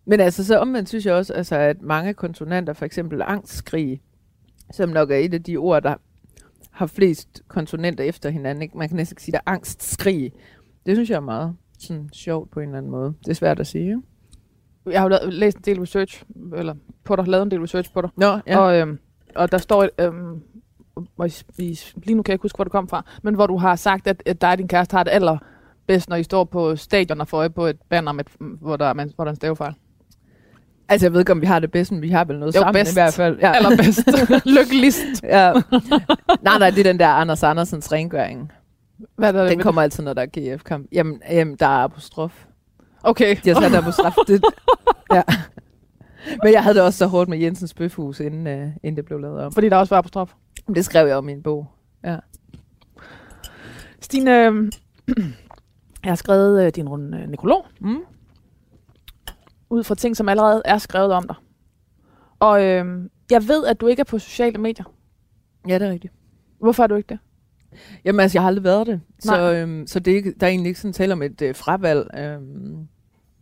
Men 0.07 0.21
altså, 0.21 0.45
så 0.45 0.59
omvendt 0.59 0.89
synes 0.89 1.07
jeg 1.07 1.15
også, 1.15 1.33
altså, 1.33 1.57
at 1.57 1.83
mange 1.83 2.15
konsonanter, 2.15 2.73
for 2.73 2.85
eksempel 2.85 3.23
angstskrig, 3.23 4.01
som 4.73 4.89
nok 4.89 5.11
er 5.11 5.17
et 5.17 5.35
af 5.35 5.43
de 5.43 5.57
ord, 5.57 5.83
der 5.83 5.95
har 6.71 6.87
flest 6.87 7.43
konsonanter 7.49 8.05
efter 8.05 8.31
hinanden. 8.31 8.63
Ikke? 8.63 8.79
Man 8.79 8.89
kan 8.89 8.97
næsten 8.97 9.19
sige, 9.19 9.33
der 9.33 9.39
er 9.39 9.51
angstskrig. 9.51 10.33
Det 10.87 10.97
synes 10.97 11.11
jeg 11.11 11.17
er 11.17 11.21
meget 11.21 11.57
sådan, 11.79 12.09
sjovt 12.13 12.51
på 12.51 12.61
en 12.61 12.67
eller 12.67 12.79
anden 12.79 12.93
måde. 12.93 13.15
Det 13.21 13.29
er 13.29 13.35
svært 13.35 13.61
at 13.61 13.67
sige. 13.67 14.03
Jeg 14.87 15.01
har 15.01 15.09
jo 15.09 15.31
læst 15.31 15.57
en 15.57 15.65
del 15.65 15.81
research, 15.81 16.25
eller 16.57 16.75
på 17.05 17.17
dig, 17.17 17.29
lavet 17.29 17.43
en 17.43 17.51
del 17.51 17.61
research 17.61 17.93
på 17.93 18.01
dig. 18.01 18.11
Nå, 18.17 18.39
ja. 18.47 18.59
Og, 18.59 18.79
øhm, 18.79 18.99
og 19.35 19.53
der 19.53 19.59
står, 19.59 19.89
øhm, 19.99 20.43
lige 22.05 22.15
nu 22.15 22.23
kan 22.23 22.31
jeg 22.31 22.35
ikke 22.35 22.43
huske, 22.43 22.57
hvor 22.57 22.65
det 22.65 22.73
kom 22.73 22.89
fra, 22.89 23.05
men 23.23 23.35
hvor 23.35 23.47
du 23.47 23.57
har 23.57 23.77
sagt, 23.77 24.07
at, 24.07 24.23
at 24.27 24.41
dig 24.41 24.51
og 24.51 24.59
din 24.59 24.69
kæreste 24.69 24.97
har 24.97 25.03
det 25.03 25.11
allerbedst, 25.11 26.09
når 26.09 26.17
I 26.17 26.23
står 26.23 26.45
på 26.45 26.77
stadion 26.77 27.21
og 27.21 27.29
får 27.29 27.39
øje 27.39 27.51
på 27.51 27.67
et 27.67 27.79
banner, 27.89 28.13
med, 28.13 28.25
hvor, 28.39 28.77
der, 28.77 28.85
er, 28.85 28.95
hvor 28.95 29.25
der 29.25 29.31
er 29.31 29.33
en 29.33 29.37
stavefejl. 29.37 29.75
Altså, 30.89 31.07
jeg 31.07 31.13
ved 31.13 31.21
ikke, 31.21 31.33
om 31.33 31.41
vi 31.41 31.47
har 31.47 31.59
det 31.59 31.71
bedst, 31.73 31.93
men 31.93 32.03
vi 32.03 32.09
har 32.11 32.25
vel 32.25 32.39
noget 32.39 32.55
Jo, 32.55 32.61
sammen 32.61 32.81
bedst. 32.81 32.93
i 32.93 32.95
hvert 32.95 33.15
fald. 33.15 33.39
Ja. 33.39 33.53
Allerbedst. 33.53 34.09
Lykkeligst. 34.59 35.23
ja. 35.23 35.53
Nej, 36.43 36.59
nej, 36.59 36.71
det 36.71 36.79
er 36.79 36.83
den 36.83 36.99
der 36.99 37.09
Anders 37.09 37.43
Andersens 37.43 37.93
rengøring. 37.93 38.53
Hvad 39.17 39.29
er 39.29 39.33
der 39.33 39.49
Den 39.49 39.61
kommer 39.61 39.83
altid, 39.83 40.03
når 40.05 40.13
der 40.13 40.23
er 40.23 40.55
GF-kamp. 40.57 40.87
Jamen, 40.93 41.23
jamen, 41.31 41.57
der 41.61 41.67
er 41.67 41.71
apostrof. 41.85 42.33
det? 42.79 42.81
Okay. 43.03 43.37
De 43.45 43.49
har 43.55 43.61
sat 43.61 43.75
apostrof. 43.75 44.15
Det, 44.27 44.45
ja. 45.15 45.23
Men 46.43 46.53
jeg 46.53 46.63
havde 46.63 46.75
det 46.75 46.83
også 46.83 46.99
så 46.99 47.07
hårdt 47.07 47.29
med 47.31 47.39
Jensens 47.39 47.75
Bøfhus, 47.75 48.21
inden, 48.21 48.47
uh, 48.47 48.69
inden 48.83 48.97
det 48.97 49.05
blev 49.05 49.19
lavet 49.21 49.41
om. 49.41 49.53
Fordi 49.53 49.69
der 49.69 49.77
også 49.77 49.95
var 49.95 49.99
apostrof. 49.99 50.33
Det 50.75 50.85
skrev 50.85 51.07
jeg 51.07 51.17
om 51.17 51.29
i 51.29 51.33
en 51.33 51.43
bog. 51.43 51.67
Stine, 54.01 54.45
øhm, 54.45 54.73
jeg 56.05 56.11
har 56.11 56.15
skrevet 56.15 56.67
øh, 56.67 56.73
din 56.77 56.89
runde 56.89 57.19
øh, 57.19 57.29
nekrolog, 57.29 57.67
Mm? 57.81 57.97
Ud 59.71 59.85
fra 59.85 59.95
ting, 59.95 60.17
som 60.17 60.29
allerede 60.29 60.63
er 60.65 60.79
skrevet 60.79 61.13
om 61.13 61.25
dig. 61.29 61.37
Og 62.39 62.65
øhm, 62.65 63.11
jeg 63.31 63.49
ved, 63.49 63.67
at 63.67 63.81
du 63.81 63.87
ikke 63.87 64.01
er 64.01 64.05
på 64.05 64.19
sociale 64.19 64.59
medier. 64.59 64.85
Ja, 65.69 65.79
det 65.79 65.87
er 65.89 65.91
rigtigt. 65.93 66.13
Hvorfor 66.61 66.83
er 66.83 66.87
du 66.87 66.95
ikke 66.95 67.09
det? 67.09 67.19
Jamen 68.05 68.21
altså, 68.21 68.39
jeg 68.39 68.43
har 68.43 68.47
aldrig 68.49 68.65
været 68.65 68.87
det. 68.87 69.01
Så, 69.19 69.31
Nej. 69.37 69.55
øhm, 69.55 69.87
så 69.87 70.01
det 70.01 70.11
er 70.13 70.17
ikke, 70.17 70.35
der 70.41 70.47
er 70.47 70.51
egentlig 70.51 70.69
ikke 70.71 70.81
sådan 70.81 70.93
tale 70.93 71.13
om 71.13 71.23
et 71.23 71.43
øh, 71.43 71.55
fravalg. 71.55 72.07
Øhm, 72.19 72.89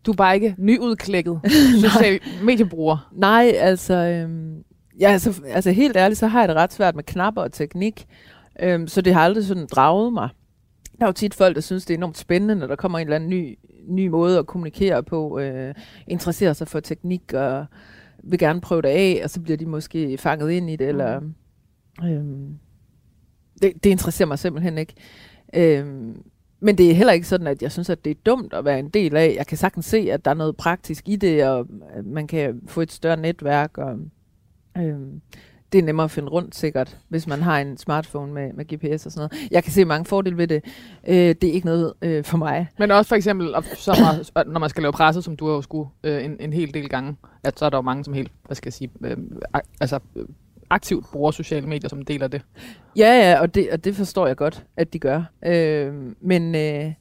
Du 0.07 0.11
er 0.13 0.17
bare 0.17 0.35
ikke 0.35 0.55
nyudklækket 0.59 1.41
social 1.91 2.21
mediebruger. 2.43 3.09
nej, 3.13 3.53
altså, 3.57 3.95
øhm, 3.95 4.65
ja, 5.01 5.09
altså, 5.11 5.43
altså 5.47 5.71
helt 5.71 5.97
ærligt, 5.97 6.19
så 6.21 6.27
har 6.27 6.41
jeg 6.41 6.49
det 6.49 6.57
ret 6.57 6.73
svært 6.73 6.95
med 6.97 7.05
knapper 7.05 7.43
og 7.43 7.53
teknik. 7.53 8.07
Øhm, 8.61 8.87
så 8.89 9.01
det 9.01 9.15
har 9.15 9.21
aldrig 9.21 9.45
sådan 9.45 9.67
draget 9.67 10.13
mig. 10.13 10.29
Der 10.99 11.05
er 11.05 11.09
jo 11.09 11.13
tit 11.13 11.35
folk, 11.35 11.55
der 11.55 11.61
synes, 11.61 11.85
det 11.85 11.95
er 11.95 11.99
enormt 11.99 12.19
spændende, 12.19 12.55
når 12.55 12.67
der 12.67 12.77
kommer 12.77 12.99
en 12.99 13.07
eller 13.07 13.17
anden 13.17 13.31
ny, 13.31 13.59
ny 13.89 14.09
måde 14.09 14.39
at 14.39 14.47
kommunikere 14.47 15.03
på, 15.03 15.39
øh, 15.39 15.75
interesserer 16.07 16.53
sig 16.53 16.69
for 16.69 16.81
teknik 16.81 17.33
og 17.33 17.67
vil 18.23 18.39
gerne 18.39 18.61
prøve 18.61 18.83
det 18.83 18.89
af, 18.89 19.21
og 19.25 19.31
så 19.31 19.41
bliver 19.41 19.57
de 19.57 19.67
måske 19.67 20.19
fanget 20.19 20.51
ind 20.51 20.71
i 20.71 20.77
det, 20.77 20.89
eller... 20.89 21.21
Øhm, 22.05 22.59
det, 23.63 23.85
det 23.85 23.91
interesserer 23.91 24.29
mig 24.29 24.39
simpelthen 24.39 24.79
ikke. 24.79 24.95
Øhm, 25.55 26.23
men 26.61 26.79
det 26.79 26.91
er 26.91 26.95
heller 26.95 27.13
ikke 27.13 27.27
sådan, 27.27 27.47
at 27.47 27.63
jeg 27.63 27.73
synes, 27.73 27.91
at 27.91 28.05
det 28.05 28.11
er 28.11 28.21
dumt 28.27 28.55
at 28.55 28.65
være 28.65 28.79
en 28.79 28.89
del 28.89 29.17
af. 29.17 29.35
Jeg 29.37 29.47
kan 29.47 29.59
sagtens 29.59 29.87
se, 29.87 29.99
at 30.13 30.25
der 30.25 30.31
er 30.31 30.35
noget 30.35 30.57
praktisk 30.57 31.09
i 31.09 31.17
det, 31.17 31.45
og 31.45 31.67
øh, 31.97 32.07
man 32.07 32.27
kan 32.27 32.61
få 32.67 32.81
et 32.81 32.93
større 32.93 33.17
netværk. 33.17 33.79
Og, 33.79 33.99
øhm, 34.79 35.21
det 35.75 35.81
er 35.81 35.85
nemmere 35.85 36.05
at 36.05 36.11
finde 36.11 36.29
rundt 36.29 36.57
sikkert, 36.57 36.97
hvis 37.09 37.27
man 37.27 37.43
har 37.43 37.61
en 37.61 37.77
smartphone 37.77 38.33
med, 38.33 38.53
med 38.53 38.65
GPS 38.65 39.07
og 39.07 39.13
sådan 39.13 39.29
noget. 39.33 39.51
Jeg 39.51 39.63
kan 39.63 39.73
se 39.73 39.85
mange 39.85 40.05
fordele 40.05 40.37
ved 40.37 40.47
det. 40.47 40.65
Øh, 41.09 41.15
det 41.17 41.45
er 41.45 41.53
ikke 41.53 41.67
noget 41.67 41.93
øh, 42.03 42.25
for 42.25 42.39
mig. 42.39 42.69
Men 42.79 42.91
også 42.91 43.09
for 43.09 43.17
eksempel, 43.17 43.55
så 43.77 43.97
meget, 44.01 44.49
når 44.53 44.61
man 44.61 44.71
skal 44.71 44.83
lave 44.83 44.93
presse, 44.93 45.23
som 45.23 45.37
du 45.37 45.47
har 45.47 45.55
jo 45.55 45.63
skulle 45.63 45.89
øh, 46.05 46.25
en, 46.25 46.37
en 46.41 46.53
hel 46.53 46.75
del 46.75 46.89
gange, 46.89 47.17
at 47.45 47.59
så 47.59 47.65
er 47.65 47.71
der 47.71 47.79
jo 47.79 47.83
mange, 47.83 48.05
som 48.05 48.15
helt, 48.15 48.33
hvad 48.47 48.55
skal 48.55 48.67
jeg 48.69 48.73
sige, 48.73 48.91
øh, 49.05 49.17
altså 49.81 49.99
øh, 50.17 50.25
aktivt 50.71 51.07
bruger 51.13 51.31
sociale 51.31 51.67
medier, 51.67 51.89
som 51.89 52.03
deler 52.03 52.29
det. 52.29 52.43
Ja, 52.97 53.31
ja, 53.31 53.41
og 53.41 53.55
det, 53.55 53.71
og 53.71 53.85
det 53.85 53.97
forstår 53.97 54.27
jeg 54.27 54.37
godt, 54.37 54.65
at 54.77 54.93
de 54.93 54.99
gør. 54.99 55.23
Øh, 55.47 55.95
men 56.21 56.55
øh, 56.55 56.93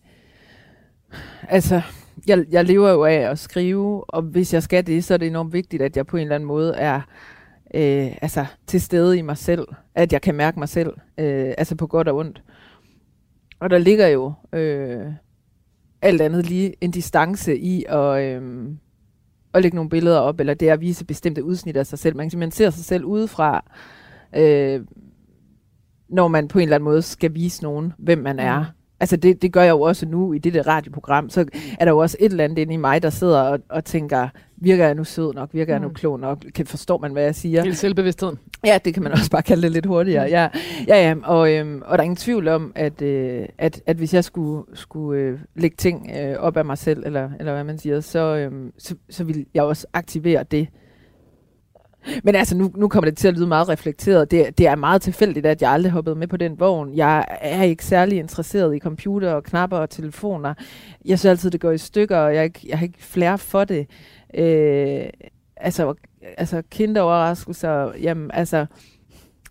altså, 1.50 1.82
jeg, 2.28 2.46
jeg 2.52 2.66
lever 2.66 2.90
jo 2.90 3.04
af 3.06 3.14
at 3.32 3.40
skrive, 3.40 4.10
og 4.10 4.22
hvis 4.22 4.54
jeg 4.54 4.64
skal 4.64 4.88
det, 4.88 5.04
så 5.04 5.14
er 5.14 5.18
det 5.18 5.28
enormt 5.28 5.54
vigtigt, 5.54 5.82
at 5.82 5.98
jeg 5.98 6.08
på 6.08 6.18
en 6.18 6.22
eller 6.22 6.36
anden 6.36 6.48
måde 6.48 6.76
er 6.76 7.02
øh, 7.74 8.18
altså, 8.22 8.46
til 8.68 8.82
stede 8.82 9.18
i 9.18 9.22
mig 9.22 9.38
selv. 9.38 9.68
At 9.96 10.14
jeg 10.14 10.22
kan 10.22 10.36
mærke 10.36 10.60
mig 10.60 10.70
selv, 10.70 10.94
øh, 11.18 11.54
altså 11.58 11.76
på 11.76 11.88
godt 11.88 12.08
og 12.08 12.18
ondt. 12.18 12.44
Og 13.60 13.70
der 13.70 13.78
ligger 13.78 14.08
jo 14.08 14.34
øh, 14.54 15.06
alt 16.02 16.22
andet 16.22 16.46
lige 16.46 16.74
en 16.82 16.92
distance 16.92 17.58
i 17.58 17.86
at, 17.90 18.24
øh, 18.24 18.70
at 19.54 19.62
lægge 19.62 19.76
nogle 19.76 19.90
billeder 19.90 20.20
op, 20.20 20.40
eller 20.40 20.54
det 20.54 20.70
at 20.70 20.82
vise 20.82 21.06
bestemte 21.06 21.44
udsnit 21.44 21.78
af 21.78 21.86
sig 21.88 22.00
selv. 22.00 22.16
Man, 22.16 22.32
man 22.38 22.52
ser 22.52 22.70
sig 22.70 22.86
selv 22.86 23.06
udefra, 23.06 23.72
øh, 24.36 24.82
når 26.10 26.28
man 26.28 26.48
på 26.48 26.60
en 26.60 26.64
eller 26.64 26.76
anden 26.76 26.86
måde 26.86 27.02
skal 27.02 27.34
vise 27.34 27.64
nogen, 27.64 27.94
hvem 27.98 28.18
man 28.18 28.40
er. 28.40 28.60
Mm. 28.60 28.66
Altså 29.00 29.18
det, 29.18 29.42
det 29.42 29.54
gør 29.54 29.62
jeg 29.62 29.72
jo 29.72 29.82
også 29.82 30.06
nu 30.06 30.34
i 30.34 30.38
det 30.38 30.54
der 30.54 30.68
radioprogram. 30.68 31.30
Så 31.30 31.46
er 31.80 31.86
der 31.86 31.92
jo 31.92 31.98
også 31.98 32.18
et 32.20 32.32
eller 32.32 32.44
andet 32.44 32.58
inde 32.58 32.74
i 32.74 32.78
mig, 32.78 33.04
der 33.04 33.10
sidder 33.10 33.42
og, 33.42 33.60
og 33.70 33.86
tænker, 33.86 34.30
virker 34.64 34.86
jeg 34.86 34.96
nu 34.96 35.04
sød 35.04 35.34
nok? 35.34 35.50
Virker 35.54 35.74
jeg 35.74 35.80
nu 35.82 35.88
Mm. 35.88 35.94
klog 35.94 36.20
nok? 36.20 36.38
Kan, 36.56 36.66
forstår 36.66 36.98
man, 36.98 37.12
hvad 37.12 37.24
jeg 37.24 37.36
siger? 37.36 37.64
Hele 37.64 37.76
selvbevidstheden. 37.76 38.40
Ja, 38.66 38.78
det 38.86 38.94
kan 38.94 39.04
man 39.04 39.12
også 39.12 39.32
bare 39.32 39.42
kalde 39.42 39.62
det 39.62 39.72
lidt 39.72 39.86
hurtigere. 39.86 40.24
Ja, 40.30 40.50
ja, 40.88 41.10
ja 41.10 41.16
og, 41.24 41.54
øhm, 41.54 41.82
og 41.86 41.92
der 41.98 41.98
er 41.98 42.04
ingen 42.04 42.16
tvivl 42.16 42.48
om, 42.48 42.72
at, 42.76 43.02
øh, 43.02 43.46
at, 43.58 43.82
at 43.86 43.98
hvis 43.98 44.14
jeg 44.14 44.24
skulle, 44.24 44.64
skulle 44.74 45.22
øh, 45.22 45.40
lægge 45.56 45.76
ting 45.78 46.12
øh, 46.20 46.36
op 46.40 46.58
af 46.58 46.66
mig 46.66 46.78
selv, 46.78 47.04
eller, 47.06 47.30
eller 47.40 47.54
hvad 47.54 47.64
man 47.64 47.78
siger, 47.78 48.00
så, 48.02 48.20
øhm, 48.36 48.72
så, 48.78 48.96
så 49.10 49.24
vil 49.24 49.46
jeg 49.54 49.64
også 49.64 49.88
aktivere 49.94 50.44
det. 50.52 50.68
Men 52.24 52.36
altså, 52.36 52.58
nu, 52.58 52.72
nu 52.76 52.88
kommer 52.88 53.10
det 53.10 53.18
til 53.18 53.28
at 53.28 53.34
lyde 53.34 53.48
meget 53.48 53.70
reflekteret. 53.70 54.32
Det, 54.32 54.58
det 54.58 54.68
er 54.68 54.76
meget 54.76 55.02
tilfældigt, 55.02 55.46
at 55.46 55.62
jeg 55.62 55.72
aldrig 55.72 55.92
hoppede 55.92 56.16
med 56.16 56.28
på 56.28 56.38
den 56.38 56.60
vogn. 56.60 56.94
Jeg 56.96 57.26
er 57.42 57.64
ikke 57.64 57.86
særlig 57.86 58.18
interesseret 58.20 58.76
i 58.76 58.80
computer 58.80 59.32
og 59.34 59.44
knapper 59.44 59.78
og 59.78 59.90
telefoner. 59.90 60.54
Jeg 61.06 61.20
synes 61.20 61.30
altid, 61.30 61.52
det 61.52 61.62
går 61.62 61.72
i 61.72 61.78
stykker, 61.78 62.18
og 62.18 62.36
jeg, 62.36 62.52
jeg 62.68 62.78
har 62.78 62.84
ikke 62.86 63.04
flere 63.04 63.38
for 63.38 63.64
det. 63.64 63.88
Øh, 64.34 65.06
altså, 65.56 65.94
altså 66.38 66.64
kinderoverraskelser, 66.72 67.94
jamen 68.02 68.32
altså, 68.34 68.66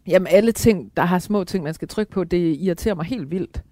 jamen 0.07 0.27
alle 0.31 0.53
ting, 0.53 0.93
der 0.97 1.03
har 1.03 1.19
små 1.19 1.45
ting, 1.45 1.65
man 1.65 1.75
skal 1.75 1.89
trykke 1.89 2.13
på, 2.13 2.25
det 2.25 2.57
irriterer 2.61 2.95
mig 2.95 3.05
helt 3.05 3.31
vildt. 3.31 3.63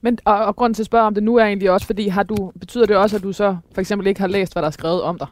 Men, 0.00 0.18
og, 0.24 0.44
og 0.44 0.56
grunden 0.56 0.74
til 0.74 0.82
at 0.82 0.86
spørge 0.86 1.06
om 1.06 1.14
det 1.14 1.22
nu 1.22 1.36
er 1.36 1.44
egentlig 1.44 1.70
også, 1.70 1.86
fordi 1.86 2.08
har 2.08 2.22
du, 2.22 2.52
betyder 2.60 2.86
det 2.86 2.96
også, 2.96 3.16
at 3.16 3.22
du 3.22 3.32
så 3.32 3.56
for 3.74 3.80
eksempel 3.80 4.06
ikke 4.06 4.20
har 4.20 4.28
læst, 4.28 4.52
hvad 4.52 4.62
der 4.62 4.66
er 4.66 4.72
skrevet 4.72 5.02
om 5.02 5.18
dig? 5.18 5.28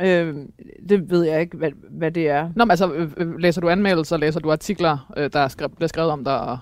Øh, 0.00 0.36
det 0.88 1.10
ved 1.10 1.22
jeg 1.22 1.40
ikke, 1.40 1.56
hvad, 1.56 1.70
hvad 1.90 2.10
det 2.10 2.28
er. 2.28 2.50
Nå, 2.56 2.64
men 2.64 2.70
altså, 2.70 2.92
øh, 2.92 3.10
øh, 3.16 3.38
læser 3.38 3.60
du 3.60 3.68
anmeldelser, 3.68 4.16
læser 4.16 4.40
du 4.40 4.52
artikler, 4.52 5.12
øh, 5.16 5.30
der 5.32 5.40
er 5.40 5.48
skrevet, 5.48 5.76
bliver 5.76 5.88
skrevet 5.88 6.10
om 6.10 6.24
dig? 6.24 6.40
Og... 6.40 6.58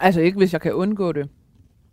Altså 0.00 0.20
ikke, 0.20 0.38
hvis 0.38 0.52
jeg 0.52 0.60
kan 0.60 0.72
undgå 0.72 1.12
det. 1.12 1.28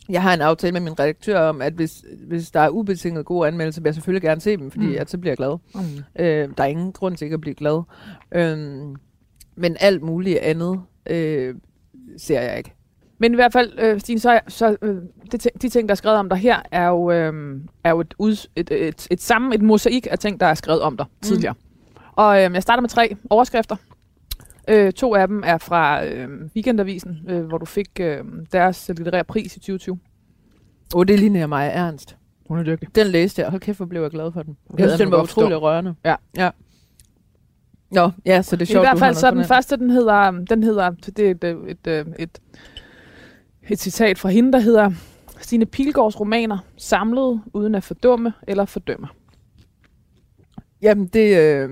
Jeg 0.09 0.21
har 0.21 0.33
en 0.33 0.41
aftale 0.41 0.71
med 0.73 0.81
min 0.81 0.99
redaktør 0.99 1.39
om, 1.39 1.61
at 1.61 1.73
hvis, 1.73 2.03
hvis 2.27 2.51
der 2.51 2.59
er 2.59 2.69
ubetinget 2.69 3.25
gode 3.25 3.47
anmeldelser, 3.47 3.81
vil 3.81 3.87
jeg 3.89 3.93
selvfølgelig 3.95 4.21
gerne 4.21 4.41
se 4.41 4.57
dem, 4.57 4.71
fordi 4.71 4.85
Mm. 4.85 4.95
at 4.99 5.09
så 5.09 5.17
bliver 5.17 5.31
jeg 5.31 5.37
glad. 5.37 5.57
Mm. 5.75 5.79
Øh, 6.23 6.49
der 6.57 6.63
er 6.63 6.67
ingen 6.67 6.91
grund 6.91 7.15
til 7.17 7.25
ikke 7.25 7.33
at 7.33 7.41
blive 7.41 7.55
glad. 7.55 7.81
Øh, 8.31 8.57
men 9.55 9.77
alt 9.79 10.01
muligt 10.01 10.37
andet 10.39 10.81
øh, 11.09 11.55
ser 12.17 12.41
jeg 12.41 12.57
ikke. 12.57 12.73
Men 13.19 13.31
i 13.31 13.35
hvert 13.35 13.53
fald, 13.53 13.71
øh, 13.79 13.99
Stine, 13.99 14.19
så, 14.19 14.39
så 14.47 14.75
øh, 14.81 14.95
det, 15.31 15.47
de 15.61 15.69
ting, 15.69 15.89
der 15.89 15.93
er 15.93 15.95
skrevet 15.95 16.17
om 16.19 16.29
dig 16.29 16.37
her, 16.37 16.57
er 16.71 16.87
jo, 16.87 17.11
øh, 17.11 17.61
er 17.83 17.89
jo 17.89 17.99
et, 17.99 18.13
ud, 18.17 18.31
et, 18.31 18.71
et, 18.71 18.87
et, 18.87 19.07
et 19.11 19.21
samme, 19.21 19.55
et 19.55 19.61
mosaik 19.61 20.07
af 20.11 20.19
ting, 20.19 20.39
der 20.39 20.45
er 20.45 20.53
skrevet 20.53 20.81
om 20.81 20.97
dig 20.97 21.05
mm. 21.09 21.21
tidligere. 21.21 21.53
Og 22.11 22.43
øh, 22.43 22.53
jeg 22.53 22.61
starter 22.61 22.81
med 22.81 22.89
tre 22.89 23.15
overskrifter. 23.29 23.75
Øh, 24.67 24.93
to 24.93 25.15
af 25.15 25.27
dem 25.27 25.43
er 25.45 25.57
fra 25.57 26.05
øh, 26.05 26.29
Weekendavisen, 26.55 27.19
øh, 27.29 27.45
hvor 27.45 27.57
du 27.57 27.65
fik 27.65 27.89
øh, 27.99 28.23
deres 28.51 28.91
litterære 28.97 29.23
pris 29.23 29.55
i 29.55 29.59
2020. 29.59 29.99
Åh, 30.95 30.99
oh, 30.99 31.05
det 31.05 31.19
ligner 31.19 31.47
mig 31.47 31.71
ernst. 31.73 32.17
Hun 32.47 32.59
er 32.59 32.63
dygtig. 32.63 32.95
Den 32.95 33.07
læste 33.07 33.41
jeg. 33.41 33.49
Hold 33.49 33.61
kæft, 33.61 33.77
hvor 33.77 33.85
blev 33.85 34.01
jeg 34.01 34.11
glad 34.11 34.31
for 34.31 34.43
den. 34.43 34.57
Jeg 34.69 34.77
den 34.77 34.87
synes, 34.87 34.99
den 34.99 35.11
var 35.11 35.23
utrolig 35.23 35.61
rørende. 35.61 35.95
Ja. 36.05 36.15
ja. 36.37 36.49
Nå, 37.91 38.11
ja, 38.25 38.41
så 38.41 38.55
det 38.55 38.61
er 38.61 38.63
I 38.63 38.71
sjovt, 38.71 38.83
hvert 38.85 38.93
du 38.93 38.99
har 38.99 39.05
fald 39.05 39.15
så 39.15 39.31
den 39.31 39.45
første, 39.45 39.77
den 39.77 39.89
hedder, 39.89 40.31
den 40.31 40.63
hedder 40.63 40.89
det 40.89 41.19
er 41.19 41.31
et, 41.31 41.43
et, 41.43 41.57
et, 41.67 41.87
et, 41.87 42.07
et, 42.19 42.39
et 43.69 43.79
citat 43.79 44.19
fra 44.19 44.29
hende, 44.29 44.51
der 44.51 44.59
hedder 44.59 44.91
Stine 45.39 45.65
Pilgaards 45.65 46.19
romaner 46.19 46.57
samlet 46.77 47.41
uden 47.53 47.75
at 47.75 47.83
fordumme 47.83 48.33
eller 48.47 48.65
fordømme. 48.65 49.07
Jamen, 50.81 51.07
det, 51.07 51.37
øh, 51.37 51.69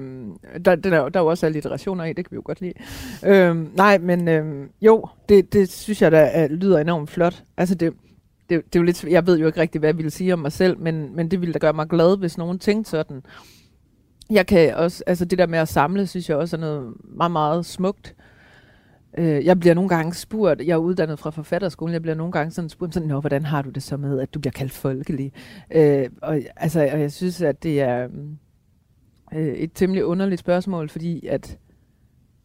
der, 0.66 0.76
der, 0.76 1.02
er, 1.02 1.10
der 1.10 1.20
er 1.20 1.24
jo 1.24 1.30
også 1.30 1.46
alliterationer 1.46 2.04
i, 2.04 2.14
det 2.14 2.26
kan 2.26 2.32
vi 2.32 2.36
jo 2.36 2.42
godt 2.46 2.62
lide. 2.62 2.74
Øh, 3.26 3.76
nej, 3.76 3.98
men 3.98 4.28
øh, 4.28 4.68
jo, 4.82 5.06
det, 5.30 5.54
det 5.54 5.72
synes 5.72 6.02
jeg, 6.02 6.12
da 6.12 6.48
lyder 6.48 6.80
enormt 6.80 7.10
flot. 7.10 7.44
Altså, 7.58 7.76
det, 7.76 7.94
det, 8.50 8.66
det 8.66 8.76
er 8.76 8.80
jo 8.80 8.84
lidt, 8.84 9.04
jeg 9.04 9.28
ved 9.28 9.40
jo 9.40 9.48
ikke 9.48 9.62
rigtig, 9.62 9.80
hvad 9.80 9.90
jeg 9.90 9.98
ville 9.98 10.12
sige 10.12 10.34
om 10.34 10.40
mig 10.40 10.52
selv, 10.52 10.80
men, 10.80 11.16
men 11.16 11.32
det 11.32 11.42
ville 11.42 11.54
da 11.54 11.60
gøre 11.60 11.74
mig 11.74 11.88
glad, 11.88 12.18
hvis 12.18 12.38
nogen 12.38 12.60
tænkte 12.60 12.92
sådan. 12.92 13.24
Jeg 14.30 14.48
kan 14.48 14.76
også, 14.76 15.04
altså 15.08 15.26
det 15.26 15.38
der 15.38 15.48
med 15.48 15.60
at 15.60 15.68
samle, 15.68 16.08
synes 16.08 16.30
jeg 16.30 16.38
også 16.38 16.56
er 16.56 16.60
noget 16.60 16.94
meget, 17.04 17.32
meget 17.32 17.66
smukt. 17.66 18.16
Øh, 19.18 19.46
jeg 19.46 19.60
bliver 19.60 19.76
nogle 19.76 19.90
gange 19.90 20.14
spurgt, 20.14 20.62
jeg 20.62 20.74
er 20.74 20.78
uddannet 20.78 21.20
fra 21.20 21.30
forfatterskolen, 21.30 21.94
jeg 21.94 22.02
bliver 22.02 22.16
nogle 22.16 22.32
gange 22.32 22.52
sådan 22.52 22.70
spurgt, 22.70 22.94
sådan, 22.94 23.10
Nå, 23.10 23.20
hvordan 23.20 23.46
har 23.46 23.62
du 23.62 23.70
det 23.70 23.84
så 23.84 23.98
med, 23.98 24.20
at 24.20 24.34
du 24.34 24.40
bliver 24.40 24.52
kaldt 24.52 24.72
folkelig? 24.72 25.34
Øh, 25.72 26.10
og, 26.22 26.42
altså, 26.56 26.80
og 26.80 27.00
jeg 27.00 27.12
synes, 27.12 27.42
at 27.42 27.64
det 27.64 27.82
er 27.82 28.04
øhm, 28.04 28.38
øh, 29.34 29.48
et 29.48 29.72
temmelig 29.74 30.05
underligt 30.05 30.39
spørgsmål, 30.39 30.89
fordi 30.89 31.27
at 31.27 31.58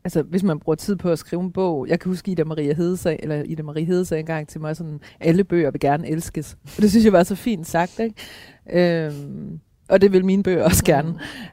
altså, 0.04 0.22
hvis 0.22 0.42
man 0.42 0.58
bruger 0.58 0.76
tid 0.76 0.96
på 0.96 1.10
at 1.10 1.18
skrive 1.18 1.42
en 1.42 1.52
bog, 1.52 1.88
jeg 1.88 2.00
kan 2.00 2.10
huske 2.10 2.30
Ida 2.30 2.44
Maria 2.44 2.74
Hede 2.74 2.96
sagde, 2.96 3.22
eller 3.22 3.42
Ida 3.42 3.62
Marie 3.62 3.84
Hede 3.84 4.04
sagde 4.04 4.20
engang 4.20 4.48
til 4.48 4.60
mig 4.60 4.76
sådan, 4.76 5.00
alle 5.20 5.44
bøger 5.44 5.70
vil 5.70 5.80
gerne 5.80 6.08
elskes. 6.08 6.56
Og 6.76 6.82
det 6.82 6.90
synes 6.90 7.04
jeg 7.04 7.12
var 7.12 7.22
så 7.22 7.34
fint 7.34 7.66
sagt, 7.66 8.00
ikke? 8.00 8.14
Øhm, 8.72 9.60
og 9.88 10.00
det 10.00 10.12
vil 10.12 10.24
mine 10.24 10.42
bøger 10.42 10.64
også 10.64 10.84
gerne. 10.84 11.08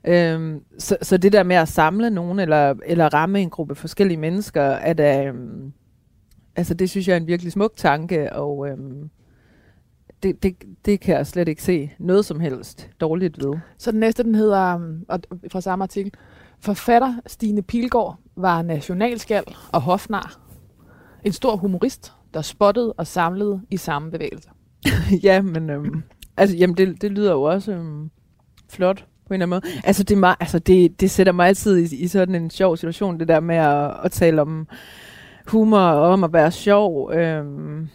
Mm. 0.05 0.11
Øhm, 0.11 0.61
så, 0.79 0.97
så 1.01 1.17
det 1.17 1.33
der 1.33 1.43
med 1.43 1.55
at 1.55 1.67
samle 1.67 2.09
nogen, 2.09 2.39
eller, 2.39 2.75
eller 2.85 3.13
ramme 3.13 3.41
en 3.41 3.49
gruppe 3.49 3.75
forskellige 3.75 4.17
mennesker, 4.17 4.61
er 4.61 4.93
da, 4.93 5.25
øhm, 5.25 5.73
altså 6.55 6.73
det 6.73 6.89
synes 6.89 7.07
jeg 7.07 7.13
er 7.13 7.17
en 7.17 7.27
virkelig 7.27 7.51
smuk 7.51 7.73
tanke, 7.75 8.33
og 8.33 8.69
øhm, 8.69 9.09
det, 10.23 10.43
det, 10.43 10.55
det 10.85 10.99
kan 10.99 11.15
jeg 11.15 11.27
slet 11.27 11.47
ikke 11.47 11.63
se 11.63 11.91
noget 11.99 12.25
som 12.25 12.39
helst 12.39 12.89
dårligt 13.01 13.45
ved. 13.45 13.57
Så 13.77 13.91
den 13.91 13.99
næste, 13.99 14.23
den 14.23 14.35
hedder, 14.35 14.75
um, 14.75 15.05
og 15.07 15.19
fra 15.51 15.61
samme 15.61 15.83
artikel, 15.83 16.13
Forfatter 16.59 17.13
Stine 17.27 17.61
Pilgaard 17.61 18.19
var 18.35 18.61
nationalskald 18.61 19.45
og 19.71 19.81
hofnar. 19.81 20.39
En 21.23 21.33
stor 21.33 21.55
humorist, 21.55 22.13
der 22.33 22.41
spottede 22.41 22.93
og 22.93 23.07
samlede 23.07 23.61
i 23.69 23.77
samme 23.77 24.11
bevægelse. 24.11 24.49
ja, 25.23 25.41
men 25.41 25.69
øhm, 25.69 26.03
altså, 26.37 26.55
jamen, 26.57 26.77
det, 26.77 27.01
det 27.01 27.11
lyder 27.11 27.31
jo 27.31 27.41
også 27.41 27.71
øhm, 27.71 28.09
flot 28.69 29.05
på 29.27 29.33
en 29.33 29.41
eller 29.41 29.55
anden 29.55 29.71
måde. 29.73 29.81
Altså, 29.83 30.03
det, 30.03 30.17
meget, 30.17 30.35
altså 30.39 30.59
det, 30.59 31.01
det 31.01 31.11
sætter 31.11 31.33
mig 31.33 31.47
altid 31.47 31.77
i, 31.77 31.95
i 32.03 32.07
sådan 32.07 32.35
en 32.35 32.49
sjov 32.49 32.77
situation, 32.77 33.19
det 33.19 33.27
der 33.27 33.39
med 33.39 33.55
at, 33.55 33.91
at 34.03 34.11
tale 34.11 34.41
om 34.41 34.67
humor 35.47 35.79
og 35.79 36.09
om 36.09 36.23
at 36.23 36.33
være 36.33 36.51
sjov. 36.51 37.11
Øhm, 37.13 37.87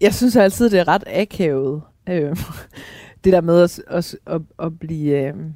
jeg 0.00 0.14
synes 0.14 0.36
altid, 0.36 0.70
det 0.70 0.80
er 0.80 0.88
ret 0.88 1.04
akavet. 1.06 1.82
Øhm, 2.08 2.36
det 3.24 3.32
der 3.32 3.40
med 3.40 3.62
at, 3.62 3.82
at, 3.86 4.16
at, 4.26 4.40
at 4.58 4.78
blive 4.78 5.28
øhm, 5.28 5.54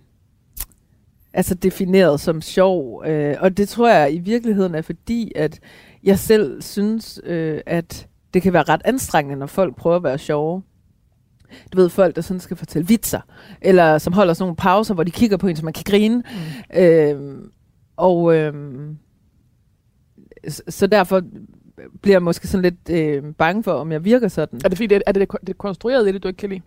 altså 1.32 1.54
defineret 1.54 2.20
som 2.20 2.42
sjov. 2.42 3.04
Øh, 3.06 3.36
og 3.40 3.56
det 3.56 3.68
tror 3.68 3.88
jeg 3.88 4.14
i 4.14 4.18
virkeligheden 4.18 4.74
er 4.74 4.82
fordi, 4.82 5.32
at 5.36 5.60
jeg 6.04 6.18
selv 6.18 6.62
synes, 6.62 7.20
øh, 7.24 7.60
at 7.66 8.08
det 8.34 8.42
kan 8.42 8.52
være 8.52 8.62
ret 8.62 8.82
anstrengende, 8.84 9.38
når 9.38 9.46
folk 9.46 9.76
prøver 9.76 9.96
at 9.96 10.02
være 10.02 10.18
sjove. 10.18 10.62
Du 11.72 11.78
ved, 11.78 11.88
folk, 11.88 12.16
der 12.16 12.22
sådan 12.22 12.40
skal 12.40 12.56
fortælle 12.56 12.88
vitser, 12.88 13.20
eller 13.62 13.98
som 13.98 14.12
holder 14.12 14.34
sådan 14.34 14.42
nogle 14.42 14.56
pauser, 14.56 14.94
hvor 14.94 15.04
de 15.04 15.10
kigger 15.10 15.36
på 15.36 15.46
en, 15.46 15.56
så 15.56 15.64
man 15.64 15.72
kan 15.72 15.84
grine. 15.86 16.16
Mm. 16.74 16.80
Øhm, 16.80 17.50
og 17.96 18.34
så, 20.48 20.62
så 20.68 20.86
derfor 20.86 21.22
bliver 22.02 22.18
måske 22.18 22.48
sådan 22.48 22.62
lidt 22.62 22.90
øh, 22.90 23.34
bange 23.34 23.62
for, 23.62 23.72
om 23.72 23.92
jeg 23.92 24.04
virker 24.04 24.28
sådan. 24.28 24.60
Er 24.64 24.68
det 24.68 24.78
fordi, 24.78 24.86
det, 24.86 25.02
er 25.06 25.12
det, 25.12 25.32
det, 25.32 25.38
det 25.46 25.58
konstruerede 25.58 26.08
i 26.08 26.12
det, 26.12 26.22
du 26.22 26.28
ikke 26.28 26.38
kan 26.38 26.48
lide? 26.48 26.62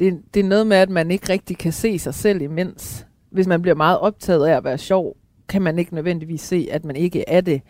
Det, 0.00 0.22
det 0.34 0.40
er 0.40 0.48
noget 0.48 0.66
med, 0.66 0.76
at 0.76 0.90
man 0.90 1.10
ikke 1.10 1.32
rigtig 1.32 1.58
kan 1.58 1.72
se 1.72 1.98
sig 1.98 2.14
selv 2.14 2.42
imens. 2.42 3.06
Hvis 3.30 3.46
man 3.46 3.62
bliver 3.62 3.74
meget 3.74 3.98
optaget 3.98 4.46
af 4.46 4.56
at 4.56 4.64
være 4.64 4.78
sjov, 4.78 5.16
kan 5.48 5.62
man 5.62 5.78
ikke 5.78 5.94
nødvendigvis 5.94 6.40
se, 6.40 6.68
at 6.70 6.84
man 6.84 6.96
ikke 6.96 7.24
er 7.28 7.40
det. 7.40 7.60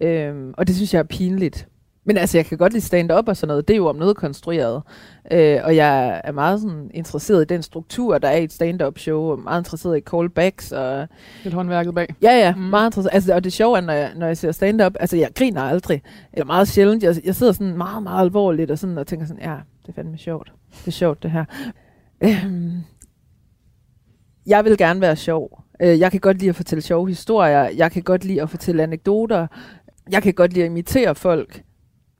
Mm. 0.00 0.06
Øhm, 0.06 0.54
og 0.56 0.66
det 0.66 0.76
synes 0.76 0.94
jeg 0.94 0.98
er 0.98 1.04
pinligt. 1.04 1.68
Men 2.06 2.16
altså, 2.16 2.38
jeg 2.38 2.46
kan 2.46 2.58
godt 2.58 2.72
lide 2.72 2.84
stand-up 2.84 3.28
og 3.28 3.36
sådan 3.36 3.48
noget. 3.48 3.68
Det 3.68 3.74
er 3.74 3.78
jo 3.78 3.86
om 3.86 3.96
noget 3.96 4.16
konstrueret. 4.16 4.82
Øh, 5.30 5.60
og 5.64 5.76
jeg 5.76 6.20
er 6.24 6.32
meget 6.32 6.60
sådan, 6.60 6.90
interesseret 6.94 7.42
i 7.42 7.44
den 7.54 7.62
struktur, 7.62 8.18
der 8.18 8.28
er 8.28 8.36
i 8.36 8.44
et 8.44 8.52
stand-up 8.52 8.98
show. 8.98 9.20
Og 9.22 9.38
meget 9.38 9.60
interesseret 9.60 9.98
i 9.98 10.00
callbacks. 10.00 10.72
Og 10.72 11.08
Lidt 11.44 11.54
håndværket 11.54 11.94
bag. 11.94 12.14
ja, 12.22 12.32
ja, 12.38 12.54
Mm. 12.54 12.60
mm. 12.60 12.66
meget 12.68 12.88
interesseret. 12.88 13.14
Altså, 13.14 13.34
og 13.34 13.44
det 13.44 13.52
sjove 13.52 13.76
er, 13.76 13.80
når 13.80 13.92
jeg, 13.92 14.12
når 14.16 14.26
jeg 14.26 14.36
ser 14.36 14.52
stand-up, 14.52 14.92
altså 15.00 15.16
jeg 15.16 15.28
griner 15.34 15.62
aldrig. 15.62 16.02
Eller 16.32 16.44
meget 16.46 16.68
sjældent. 16.68 17.02
Jeg, 17.02 17.16
jeg 17.24 17.34
sidder 17.34 17.52
sådan 17.52 17.76
meget, 17.76 18.02
meget 18.02 18.24
alvorligt 18.24 18.70
og, 18.70 18.78
sådan, 18.78 18.98
og 18.98 19.06
tænker 19.06 19.26
sådan, 19.26 19.42
ja, 19.42 19.56
det 19.82 19.88
er 19.88 19.92
fandme 19.92 20.18
sjovt. 20.18 20.52
Det 20.80 20.86
er 20.86 20.90
sjovt, 20.90 21.22
det 21.22 21.30
her. 21.30 21.44
Øhm, 22.20 22.72
jeg 24.46 24.64
vil 24.64 24.76
gerne 24.78 25.00
være 25.00 25.16
sjov. 25.16 25.62
Øh, 25.82 26.00
Jeg 26.00 26.10
kan 26.10 26.20
godt 26.20 26.38
lide 26.38 26.48
at 26.48 26.56
fortælle 26.56 26.82
sjove 26.82 27.08
historier. 27.08 27.68
Jeg 27.76 27.92
kan 27.92 28.02
godt 28.02 28.24
lide 28.24 28.42
at 28.42 28.50
fortælle 28.50 28.82
anekdoter. 28.82 29.46
Jeg 30.10 30.22
kan 30.22 30.34
godt 30.34 30.52
lide 30.52 30.64
at 30.64 30.70
imitere 30.70 31.14
folk. 31.14 31.62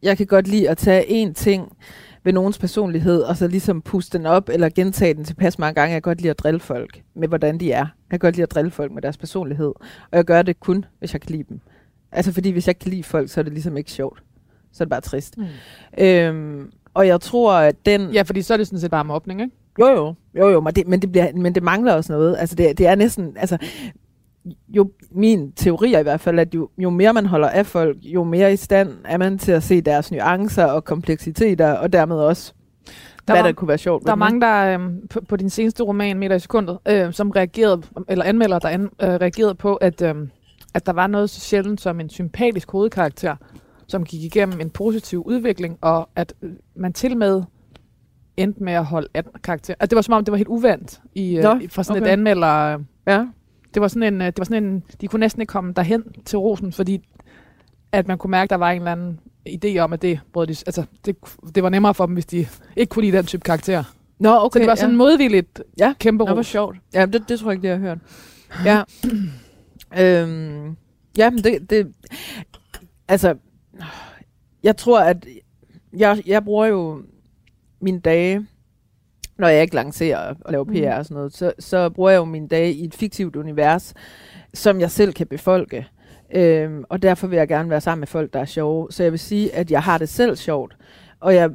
Jeg 0.04 0.16
kan 0.16 0.26
godt 0.26 0.48
lide 0.48 0.70
at 0.70 0.78
tage 0.78 1.24
én 1.24 1.32
ting 1.32 1.76
ved 2.24 2.32
nogens 2.32 2.58
personlighed, 2.58 3.22
og 3.22 3.36
så 3.36 3.48
ligesom 3.48 3.82
puste 3.82 4.18
den 4.18 4.26
op, 4.26 4.48
eller 4.48 4.68
gentage 4.68 5.14
den 5.14 5.24
tilpas 5.24 5.58
mange 5.58 5.74
gange. 5.74 5.92
Jeg 5.92 6.02
kan 6.02 6.10
godt 6.10 6.20
lide 6.20 6.30
at 6.30 6.38
drille 6.38 6.60
folk 6.60 7.02
med, 7.14 7.28
hvordan 7.28 7.60
de 7.60 7.72
er. 7.72 7.78
Jeg 7.78 8.10
kan 8.10 8.18
godt 8.18 8.36
lide 8.36 8.42
at 8.42 8.50
drille 8.50 8.70
folk 8.70 8.92
med 8.92 9.02
deres 9.02 9.16
personlighed. 9.16 9.72
Og 10.10 10.16
jeg 10.16 10.24
gør 10.24 10.42
det 10.42 10.60
kun, 10.60 10.84
hvis 10.98 11.12
jeg 11.12 11.20
kan 11.20 11.30
lide 11.30 11.44
dem. 11.48 11.60
Altså 12.12 12.32
fordi, 12.32 12.50
hvis 12.50 12.66
jeg 12.66 12.70
ikke 12.70 12.80
kan 12.80 12.90
lide 12.90 13.02
folk, 13.02 13.30
så 13.30 13.40
er 13.40 13.42
det 13.42 13.52
ligesom 13.52 13.76
ikke 13.76 13.90
sjovt. 13.92 14.22
Så 14.72 14.82
er 14.82 14.84
det 14.84 14.90
bare 14.90 15.00
trist. 15.00 15.38
Mm. 15.38 16.04
Øhm, 16.04 16.70
og 16.94 17.06
jeg 17.06 17.20
tror, 17.20 17.52
at 17.52 17.86
den... 17.86 18.10
Ja, 18.10 18.22
fordi 18.22 18.42
så 18.42 18.52
er 18.52 18.56
det 18.56 18.66
sådan 18.66 18.78
set 18.78 18.90
bare 18.90 19.04
mobning, 19.04 19.40
ikke? 19.40 19.54
Jo, 19.80 19.86
jo, 19.86 20.14
jo, 20.34 20.48
jo, 20.48 20.60
men 20.60 20.74
det, 20.74 20.88
men 20.88 21.02
det, 21.02 21.12
bliver, 21.12 21.32
men 21.34 21.54
det 21.54 21.62
mangler 21.62 21.92
også 21.92 22.12
noget. 22.12 22.36
Altså, 22.38 22.54
det, 22.54 22.78
det 22.78 22.86
er 22.86 22.94
næsten, 22.94 23.36
altså, 23.36 23.58
jo, 24.68 24.90
min 25.10 25.52
teori 25.52 25.94
er 25.94 25.98
i 25.98 26.02
hvert 26.02 26.20
fald, 26.20 26.38
at 26.38 26.54
jo, 26.54 26.68
jo 26.78 26.90
mere 26.90 27.12
man 27.12 27.26
holder 27.26 27.48
af 27.48 27.66
folk, 27.66 27.96
jo 28.02 28.24
mere 28.24 28.52
i 28.52 28.56
stand 28.56 28.90
er 29.04 29.16
man 29.18 29.38
til 29.38 29.52
at 29.52 29.62
se 29.62 29.80
deres 29.80 30.12
nuancer 30.12 30.64
og 30.64 30.84
kompleksiteter, 30.84 31.72
og 31.72 31.92
dermed 31.92 32.16
også, 32.16 32.52
Der 32.86 32.92
hvad 33.32 33.42
var- 33.42 33.48
der 33.48 33.52
kunne 33.52 33.68
være 33.68 33.78
sjovt. 33.78 34.04
Der 34.06 34.10
er 34.12 34.16
mange, 34.16 34.40
der 34.40 34.78
øh, 34.78 34.90
på, 35.10 35.20
på 35.28 35.36
din 35.36 35.50
seneste 35.50 35.82
roman, 35.82 36.18
Meter 36.18 36.36
i 36.36 36.38
sekundet, 36.38 36.78
øh, 36.88 37.12
som 37.12 37.30
reagerede, 37.30 37.82
eller 38.08 38.24
anmelder, 38.24 38.58
der 38.58 38.68
an, 38.68 38.82
øh, 38.82 39.08
reagerede 39.08 39.54
på, 39.54 39.74
at, 39.74 40.02
øh, 40.02 40.14
at 40.74 40.86
der 40.86 40.92
var 40.92 41.06
noget 41.06 41.30
så 41.30 41.40
sjældent 41.40 41.80
som 41.80 42.00
en 42.00 42.08
sympatisk 42.10 42.70
hovedkarakter, 42.70 43.36
som 43.86 44.04
gik 44.04 44.22
igennem 44.22 44.60
en 44.60 44.70
positiv 44.70 45.22
udvikling, 45.26 45.78
og 45.80 46.08
at 46.16 46.34
øh, 46.42 46.50
man 46.76 46.92
til 46.92 47.16
med 47.16 47.42
endte 48.36 48.62
med 48.62 48.72
at 48.72 48.84
holde 48.84 49.08
af 49.14 49.22
karakter. 49.44 49.74
At 49.80 49.90
det 49.90 49.96
var 49.96 50.02
som 50.02 50.14
om, 50.14 50.24
det 50.24 50.32
var 50.32 50.36
helt 50.38 50.48
uvandt 50.48 51.00
i, 51.14 51.40
Nå, 51.42 51.54
øh, 51.54 51.62
i- 51.62 51.68
fra 51.68 51.82
sådan 51.82 52.02
okay. 52.02 52.10
et 52.10 52.12
anmelder. 52.12 52.74
Øh? 52.74 52.80
Ja. 53.06 53.26
Det 53.74 53.82
var 53.82 53.88
sådan 53.88 54.14
en, 54.14 54.20
øh, 54.20 54.26
det 54.26 54.38
var 54.38 54.44
sådan 54.44 54.64
en, 54.64 54.82
de 55.00 55.08
kunne 55.08 55.20
næsten 55.20 55.42
ikke 55.42 55.50
komme 55.50 55.72
derhen 55.72 56.04
til 56.24 56.38
rosen, 56.38 56.72
fordi 56.72 57.08
at 57.92 58.08
man 58.08 58.18
kunne 58.18 58.30
mærke, 58.30 58.44
at 58.44 58.50
der 58.50 58.56
var 58.56 58.70
en 58.70 58.78
eller 58.78 58.92
anden 58.92 59.20
idé 59.48 59.78
om, 59.78 59.92
at 59.92 60.02
det, 60.02 60.20
brød 60.32 60.46
de, 60.46 60.56
altså, 60.66 60.84
det, 61.04 61.16
det 61.54 61.62
var 61.62 61.68
nemmere 61.68 61.94
for 61.94 62.06
dem, 62.06 62.14
hvis 62.14 62.26
de 62.26 62.46
ikke 62.76 62.90
kunne 62.90 63.04
lide 63.04 63.16
den 63.16 63.26
type 63.26 63.40
karakter. 63.40 63.84
Nå, 64.18 64.38
okay. 64.38 64.58
Så 64.58 64.58
det 64.58 64.68
var 64.68 64.74
sådan 64.74 64.90
ja. 64.90 64.96
modvilligt 64.96 65.62
Ja, 65.78 65.94
kæmpe 65.98 66.24
Nå, 66.24 66.30
hvor 66.30 66.38
ros. 66.38 66.46
sjovt. 66.46 66.76
Ja, 66.94 67.06
det, 67.06 67.28
det 67.28 67.40
tror 67.40 67.50
jeg 67.50 67.56
ikke, 67.56 67.68
det 67.68 67.78
har 67.78 67.88
hørt. 67.88 67.98
Ja. 68.64 68.82
øhm, 69.98 70.76
ja, 71.18 71.30
men 71.30 71.44
det, 71.44 71.70
det, 71.70 71.92
altså, 73.08 73.34
jeg 74.62 74.76
tror, 74.76 75.00
at 75.00 75.26
jeg, 75.96 76.22
jeg 76.26 76.44
bruger 76.44 76.66
jo 76.66 77.02
mine 77.80 78.00
dage, 78.00 78.46
når 79.38 79.48
jeg 79.48 79.62
ikke 79.62 79.74
lancerer 79.74 80.34
og 80.40 80.52
laver 80.52 80.64
PR 80.64 80.98
og 80.98 81.04
sådan 81.04 81.14
noget, 81.14 81.36
så, 81.36 81.52
så 81.58 81.90
bruger 81.90 82.10
jeg 82.10 82.18
jo 82.18 82.24
mine 82.24 82.48
dage 82.48 82.72
i 82.72 82.84
et 82.84 82.94
fiktivt 82.94 83.36
univers, 83.36 83.94
som 84.54 84.80
jeg 84.80 84.90
selv 84.90 85.12
kan 85.12 85.26
befolke. 85.26 85.86
Øhm, 86.34 86.84
og 86.88 87.02
derfor 87.02 87.26
vil 87.26 87.36
jeg 87.36 87.48
gerne 87.48 87.70
være 87.70 87.80
sammen 87.80 88.00
med 88.00 88.06
folk, 88.06 88.32
der 88.32 88.40
er 88.40 88.44
sjove. 88.44 88.86
Så 88.90 89.02
jeg 89.02 89.12
vil 89.12 89.20
sige, 89.20 89.54
at 89.54 89.70
jeg 89.70 89.82
har 89.82 89.98
det 89.98 90.08
selv 90.08 90.36
sjovt. 90.36 90.76
Og 91.20 91.34
jeg, 91.34 91.50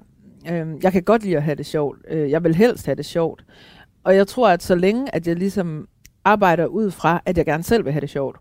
øhm, 0.52 0.80
jeg 0.84 0.92
kan 0.92 1.04
godt 1.04 1.24
lide 1.24 1.38
at 1.38 1.44
have 1.44 1.56
det 1.56 1.66
sjovt. 1.66 1.98
Øh, 2.10 2.32
jeg 2.32 2.44
vil 2.44 2.56
helst 2.56 2.86
have 2.86 2.96
det 2.96 3.06
sjovt. 3.06 3.46
Og 4.04 4.16
jeg 4.16 4.28
tror, 4.28 4.50
at 4.50 4.64
så 4.64 4.76
længe, 4.76 5.16
at 5.16 5.28
jeg 5.28 5.36
ligesom 5.36 5.88
arbejder 6.26 6.66
ud 6.66 6.92
fra, 6.92 7.22
at 7.26 7.38
jeg 7.38 7.46
gerne 7.46 7.64
selv 7.64 7.86
vil 7.86 7.94
have 7.94 8.02
det 8.02 8.10
sjovt, 8.10 8.38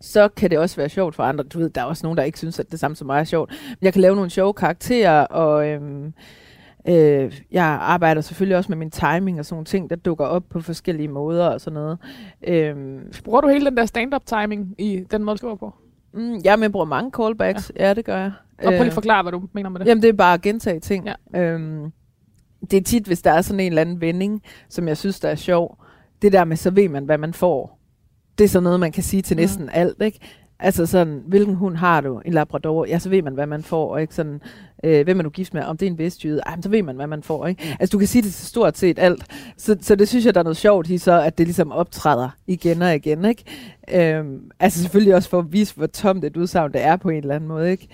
så 0.00 0.28
kan 0.28 0.50
det 0.50 0.58
også 0.58 0.76
være 0.76 0.88
sjovt 0.88 1.14
for 1.14 1.22
andre. 1.22 1.44
Du 1.44 1.58
ved, 1.58 1.70
der 1.70 1.80
er 1.80 1.84
også 1.84 2.06
nogen, 2.06 2.16
der 2.16 2.22
ikke 2.22 2.38
synes, 2.38 2.60
at 2.60 2.70
det 2.70 2.80
samme 2.80 2.96
som 2.96 3.06
mig 3.06 3.20
er 3.20 3.24
sjovt. 3.24 3.50
Men 3.68 3.78
jeg 3.82 3.92
kan 3.92 4.02
lave 4.02 4.14
nogle 4.14 4.30
sjove 4.30 4.54
karakterer, 4.54 5.20
og 5.20 5.68
øhm, 5.68 6.12
øh, 6.88 7.40
jeg 7.50 7.64
arbejder 7.64 8.20
selvfølgelig 8.20 8.56
også 8.56 8.68
med 8.70 8.76
min 8.76 8.90
timing 8.90 9.38
og 9.38 9.44
sådan 9.46 9.54
nogle 9.54 9.64
ting, 9.64 9.90
der 9.90 9.96
dukker 9.96 10.24
op 10.24 10.42
på 10.50 10.60
forskellige 10.60 11.08
måder 11.08 11.46
og 11.48 11.60
sådan 11.60 11.74
noget. 11.74 11.98
Øhm, 12.46 13.00
Bruger 13.24 13.40
du 13.40 13.48
hele 13.48 13.64
den 13.66 13.76
der 13.76 13.86
stand-up 13.86 14.22
timing 14.26 14.74
i 14.78 15.04
den 15.10 15.24
måde, 15.24 15.34
du 15.34 15.38
skriver 15.38 15.56
på? 15.56 15.74
mm, 16.14 16.40
jeg 16.44 16.58
med 16.58 16.70
bruger 16.70 16.86
mange 16.86 17.10
callbacks. 17.10 17.72
Ja, 17.76 17.86
ja 17.88 17.94
det 17.94 18.04
gør 18.04 18.16
jeg. 18.16 18.32
Og 18.58 18.62
prøv 18.64 18.70
lige 18.70 18.80
Øh, 18.80 18.86
at 18.86 18.92
forklare, 18.92 19.22
hvad 19.22 19.32
du 19.32 19.42
mener 19.52 19.70
med 19.70 19.80
det. 19.80 19.86
Jamen, 19.86 20.02
det 20.02 20.08
er 20.08 20.12
bare 20.12 20.34
at 20.34 20.42
gentage 20.42 20.80
ting. 20.80 21.08
Ja. 21.34 21.40
Øhm, 21.40 21.92
det 22.70 22.76
er 22.76 22.82
tit, 22.82 23.06
hvis 23.06 23.22
der 23.22 23.30
er 23.30 23.42
sådan 23.42 23.60
en 23.60 23.66
eller 23.72 23.80
anden 23.82 24.00
vending, 24.00 24.42
som 24.68 24.88
jeg 24.88 24.96
synes, 24.96 25.20
der 25.20 25.28
er 25.28 25.34
sjov. 25.34 25.78
Det 26.22 26.32
der 26.32 26.44
med, 26.44 26.56
så 26.56 26.70
ved 26.70 26.88
man, 26.88 27.04
hvad 27.04 27.18
man 27.18 27.34
får. 27.34 27.78
Det 28.38 28.44
er 28.44 28.48
sådan 28.48 28.62
noget, 28.64 28.80
man 28.80 28.92
kan 28.92 29.02
sige 29.02 29.22
til 29.22 29.34
Mhm. 29.36 29.40
næsten 29.40 29.70
alt, 29.72 30.02
ikke? 30.02 30.18
Altså 30.58 30.86
sådan, 30.86 31.22
hvilken 31.26 31.54
hund 31.54 31.76
har 31.76 32.00
du? 32.00 32.20
En 32.24 32.32
labrador? 32.32 32.86
Ja, 32.86 32.98
så 32.98 33.08
ved 33.08 33.22
man, 33.22 33.34
hvad 33.34 33.46
man 33.46 33.62
får, 33.62 33.98
ikke 33.98 34.14
sådan, 34.14 34.40
øh, 34.86 35.04
hvem 35.04 35.18
er 35.18 35.22
du 35.22 35.30
gift 35.30 35.54
med? 35.54 35.62
Om 35.62 35.76
det 35.76 35.86
er 35.86 35.90
en 35.90 35.98
vestjyde? 35.98 36.40
Ej, 36.46 36.56
men 36.56 36.62
så 36.62 36.68
ved 36.68 36.82
man, 36.82 36.96
hvad 36.96 37.06
man 37.06 37.22
får, 37.22 37.46
ikke? 37.46 37.76
Altså, 37.80 37.92
du 37.92 37.98
kan 37.98 38.08
sige 38.08 38.22
det 38.22 38.34
til 38.34 38.46
stort 38.46 38.78
set 38.78 38.98
alt. 38.98 39.24
Så, 39.56 39.76
så 39.80 39.94
det 39.94 40.08
synes 40.08 40.26
jeg, 40.26 40.34
der 40.34 40.40
er 40.40 40.44
noget 40.44 40.56
sjovt 40.56 40.90
i 40.90 40.98
så, 40.98 41.22
at 41.22 41.38
det 41.38 41.46
ligesom 41.46 41.72
optræder 41.72 42.28
igen 42.46 42.82
og 42.82 42.94
igen, 42.94 43.24
ikke? 43.24 43.44
Øhm, 43.92 44.50
altså 44.60 44.82
selvfølgelig 44.82 45.14
også 45.14 45.28
for 45.28 45.38
at 45.38 45.52
vise, 45.52 45.74
hvor 45.74 45.86
tomt 45.86 46.24
et 46.24 46.36
udsagn 46.36 46.72
det 46.72 46.82
er 46.82 46.96
på 46.96 47.08
en 47.08 47.16
eller 47.16 47.34
anden 47.34 47.48
måde, 47.48 47.70
ikke? 47.70 47.88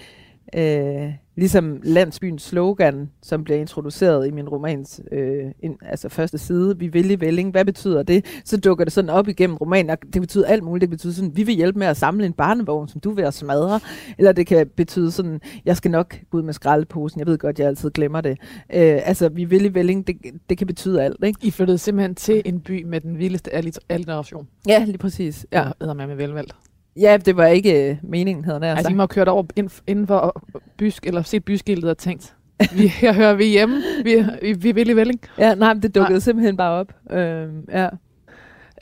Øh, 0.55 1.13
ligesom 1.37 1.81
landsbyens 1.85 2.43
slogan, 2.43 3.11
som 3.23 3.45
bliver 3.45 3.59
introduceret 3.61 4.27
i 4.27 4.31
min 4.31 4.49
romans 4.49 5.01
øh, 5.13 5.45
ind, 5.63 5.77
altså 5.83 6.09
første 6.09 6.39
side, 6.39 6.79
vi 6.79 6.87
vil 6.89 7.11
i 7.11 7.21
Velling, 7.21 7.51
hvad 7.51 7.65
betyder 7.65 8.03
det? 8.03 8.25
Så 8.45 8.57
dukker 8.57 8.85
det 8.85 8.93
sådan 8.93 9.11
op 9.11 9.29
igennem 9.29 9.57
romanen, 9.57 9.91
og 9.91 9.99
det 10.15 10.21
betyder 10.23 10.47
alt 10.47 10.63
muligt. 10.63 10.81
Det 10.81 10.91
betyder 10.91 11.13
sådan, 11.13 11.37
vi 11.37 11.43
vil 11.43 11.55
hjælpe 11.55 11.79
med 11.79 11.87
at 11.87 11.97
samle 11.97 12.27
en 12.27 12.33
barnevogn, 12.33 12.89
som 12.89 13.01
du 13.01 13.11
vil 13.11 13.23
at 13.23 13.35
smadre. 13.35 13.81
Eller 14.19 14.33
det 14.33 14.47
kan 14.47 14.67
betyde 14.77 15.11
sådan, 15.11 15.41
jeg 15.65 15.77
skal 15.77 15.91
nok 15.91 16.17
gå 16.31 16.39
ud 16.39 16.43
med 16.43 16.53
skraldeposen, 16.55 17.19
jeg 17.21 17.27
ved 17.27 17.39
godt, 17.39 17.59
jeg 17.59 17.67
altid 17.69 17.91
glemmer 17.91 18.21
det. 18.21 18.39
Øh, 18.75 19.01
altså, 19.05 19.29
vi 19.29 19.45
vil 19.45 19.65
i 19.65 19.75
Velling, 19.75 20.07
det, 20.07 20.17
det 20.49 20.59
kan 20.59 20.67
betyde 20.67 21.03
alt, 21.03 21.25
ikke? 21.25 21.39
I 21.43 21.51
flyttede 21.51 21.79
simpelthen 21.79 22.15
til 22.15 22.43
en 22.45 22.61
by 22.61 22.83
med 22.85 23.01
den 23.01 23.19
vildeste 23.19 23.55
allit- 23.55 23.79
alliteration. 23.89 24.49
Ja, 24.69 24.85
lige 24.85 24.99
præcis. 24.99 25.47
Ja, 25.53 25.63
Ja, 25.81 25.93
med 25.93 26.07
med 26.07 26.17
velvalgt. 26.17 26.55
Ja 26.97 27.17
det 27.17 27.37
var 27.37 27.47
ikke 27.47 27.91
øh, 27.91 27.97
meningen, 28.03 28.45
havde 28.45 28.61
jeg 28.61 28.71
Altså, 28.71 28.83
sagt. 28.83 28.93
I 28.93 28.97
må 28.97 29.03
have 29.03 29.09
kørt 29.09 29.29
over 29.29 29.45
ind, 29.57 29.71
inden 29.87 30.07
for 30.07 30.43
bysk, 30.77 31.07
eller 31.07 31.23
set 31.23 31.45
byskiltet 31.45 31.91
og 31.91 31.99
tænkt, 31.99 32.37
vi, 32.77 32.87
her 33.03 33.13
hører 33.13 33.35
vi 33.35 33.45
hjemme, 33.45 33.83
vi, 34.05 34.25
vi, 34.43 34.53
vi 34.53 34.73
vil 34.73 34.89
i 34.91 34.93
Velling. 34.97 35.21
Ja, 35.39 35.55
nej, 35.55 35.75
men 35.75 35.83
det 35.83 35.95
dukkede 35.95 36.21
simpelthen 36.21 36.57
bare 36.57 36.71
op. 36.71 36.93
Øh, 37.11 37.49
ja. 37.71 37.89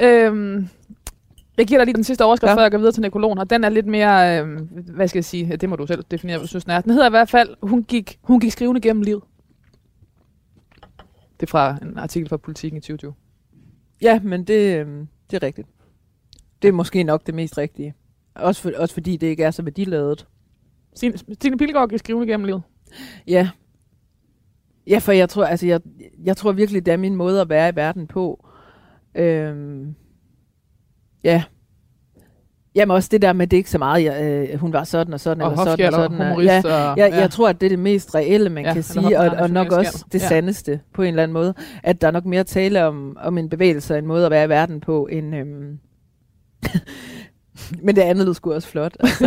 Øhm, 0.02 0.68
jeg 1.56 1.66
giver 1.66 1.78
dig 1.78 1.86
lige 1.86 1.94
den 1.96 2.04
sidste 2.04 2.24
overskrift, 2.24 2.50
Ja. 2.50 2.56
før 2.56 2.62
jeg 2.62 2.70
går 2.70 2.78
videre 2.78 2.92
til 2.92 3.00
nekrologen, 3.02 3.38
og 3.38 3.50
den 3.50 3.64
er 3.64 3.68
lidt 3.68 3.86
mere, 3.86 4.38
øhm, 4.40 4.56
hvad 4.94 5.08
skal 5.08 5.18
jeg 5.18 5.24
sige, 5.24 5.56
det 5.56 5.68
må 5.68 5.76
du 5.76 5.86
selv 5.86 6.04
definere, 6.10 6.36
hvad 6.38 6.44
du 6.44 6.48
synes 6.48 6.64
den 6.64 6.72
er. 6.72 6.80
Den 6.80 6.90
hedder 6.92 7.06
i 7.06 7.10
hvert 7.10 7.30
fald, 7.30 7.48
hun 7.62 7.82
gik, 7.84 8.18
hun 8.22 8.40
gik 8.40 8.52
skrivende 8.52 8.80
gennem 8.80 9.02
livet. 9.02 9.22
Det 11.40 11.46
er 11.46 11.50
fra 11.50 11.76
en 11.82 11.98
artikel 11.98 12.28
fra 12.28 12.36
Politiken 12.36 12.76
i 12.76 12.80
2020. 12.80 13.14
Ja, 14.02 14.20
men 14.22 14.44
det, 14.44 14.78
øhm, 14.80 15.08
det 15.30 15.36
er 15.42 15.46
rigtigt. 15.46 15.68
Det 16.62 16.68
er 16.68 16.72
måske 16.72 17.02
nok 17.02 17.26
det 17.26 17.34
mest 17.34 17.58
rigtige. 17.58 17.94
Også, 18.42 18.62
for, 18.62 18.72
også 18.76 18.94
fordi 18.94 19.16
det 19.16 19.26
ikke 19.26 19.42
er 19.44 19.50
så 19.50 19.62
værdiladet. 19.62 20.26
Stine, 20.96 21.18
Stine 21.18 21.58
Pilgaard 21.58 21.88
gik 21.88 21.98
skrivende 21.98 22.26
gennem 22.32 22.44
livet. 22.46 22.62
Ja. 23.26 23.48
Ja, 24.86 24.98
for 24.98 25.12
jeg 25.12 25.28
tror, 25.28 25.44
altså 25.44 25.66
jeg, 25.66 25.80
jeg 26.24 26.36
tror 26.36 26.52
virkelig, 26.52 26.86
det 26.86 26.92
er 26.92 26.96
min 26.96 27.14
måde 27.16 27.40
at 27.40 27.48
være 27.48 27.68
i 27.68 27.76
verden 27.76 28.06
på. 28.06 28.46
Øhm, 29.14 29.94
ja. 31.24 31.42
Jamen 32.74 32.94
også 32.94 33.08
det 33.12 33.22
der 33.22 33.32
med, 33.32 33.46
det 33.46 33.56
ikke 33.56 33.70
så 33.70 33.78
meget, 33.78 34.04
jeg, 34.04 34.48
øh, 34.52 34.58
hun 34.60 34.72
var 34.72 34.84
sådan 34.84 35.14
og 35.14 35.20
sådan, 35.20 35.42
Og 35.42 35.52
eller 35.52 35.64
sådan 35.64 35.86
og 35.86 35.92
sådan. 35.92 36.20
og-. 36.20 36.44
Ja, 36.44 36.62
og, 36.64 36.98
jeg, 36.98 37.10
jeg 37.12 37.30
tror, 37.30 37.48
at 37.48 37.60
det 37.60 37.66
er 37.66 37.70
det 37.70 37.78
mest 37.78 38.14
reelle, 38.14 38.48
man 38.50 38.64
Ja, 38.64 38.72
kan 38.72 38.82
sige, 38.82 39.18
og, 39.20 39.26
og 39.38 39.50
nok 39.50 39.72
også 39.72 40.04
det 40.12 40.22
Ja. 40.22 40.28
sandeste 40.28 40.80
på 40.94 41.02
en 41.02 41.08
eller 41.08 41.22
anden 41.22 41.32
måde. 41.32 41.54
At 41.82 42.00
der 42.00 42.06
er 42.06 42.10
nok 42.10 42.24
mere 42.24 42.44
tale 42.44 42.84
om, 42.86 43.16
om 43.20 43.38
en 43.38 43.48
bevægelse 43.48 43.94
og 43.94 43.98
en 43.98 44.06
måde 44.06 44.24
at 44.24 44.30
være 44.30 44.44
i 44.44 44.48
verden 44.48 44.80
på, 44.80 45.06
end... 45.06 45.36
Øhm, 45.36 45.78
men 47.82 47.96
det 47.96 48.02
andet 48.02 48.26
lød 48.26 48.34
sgu 48.34 48.52
også 48.52 48.68
flot. 48.68 48.96
Altså. 49.00 49.24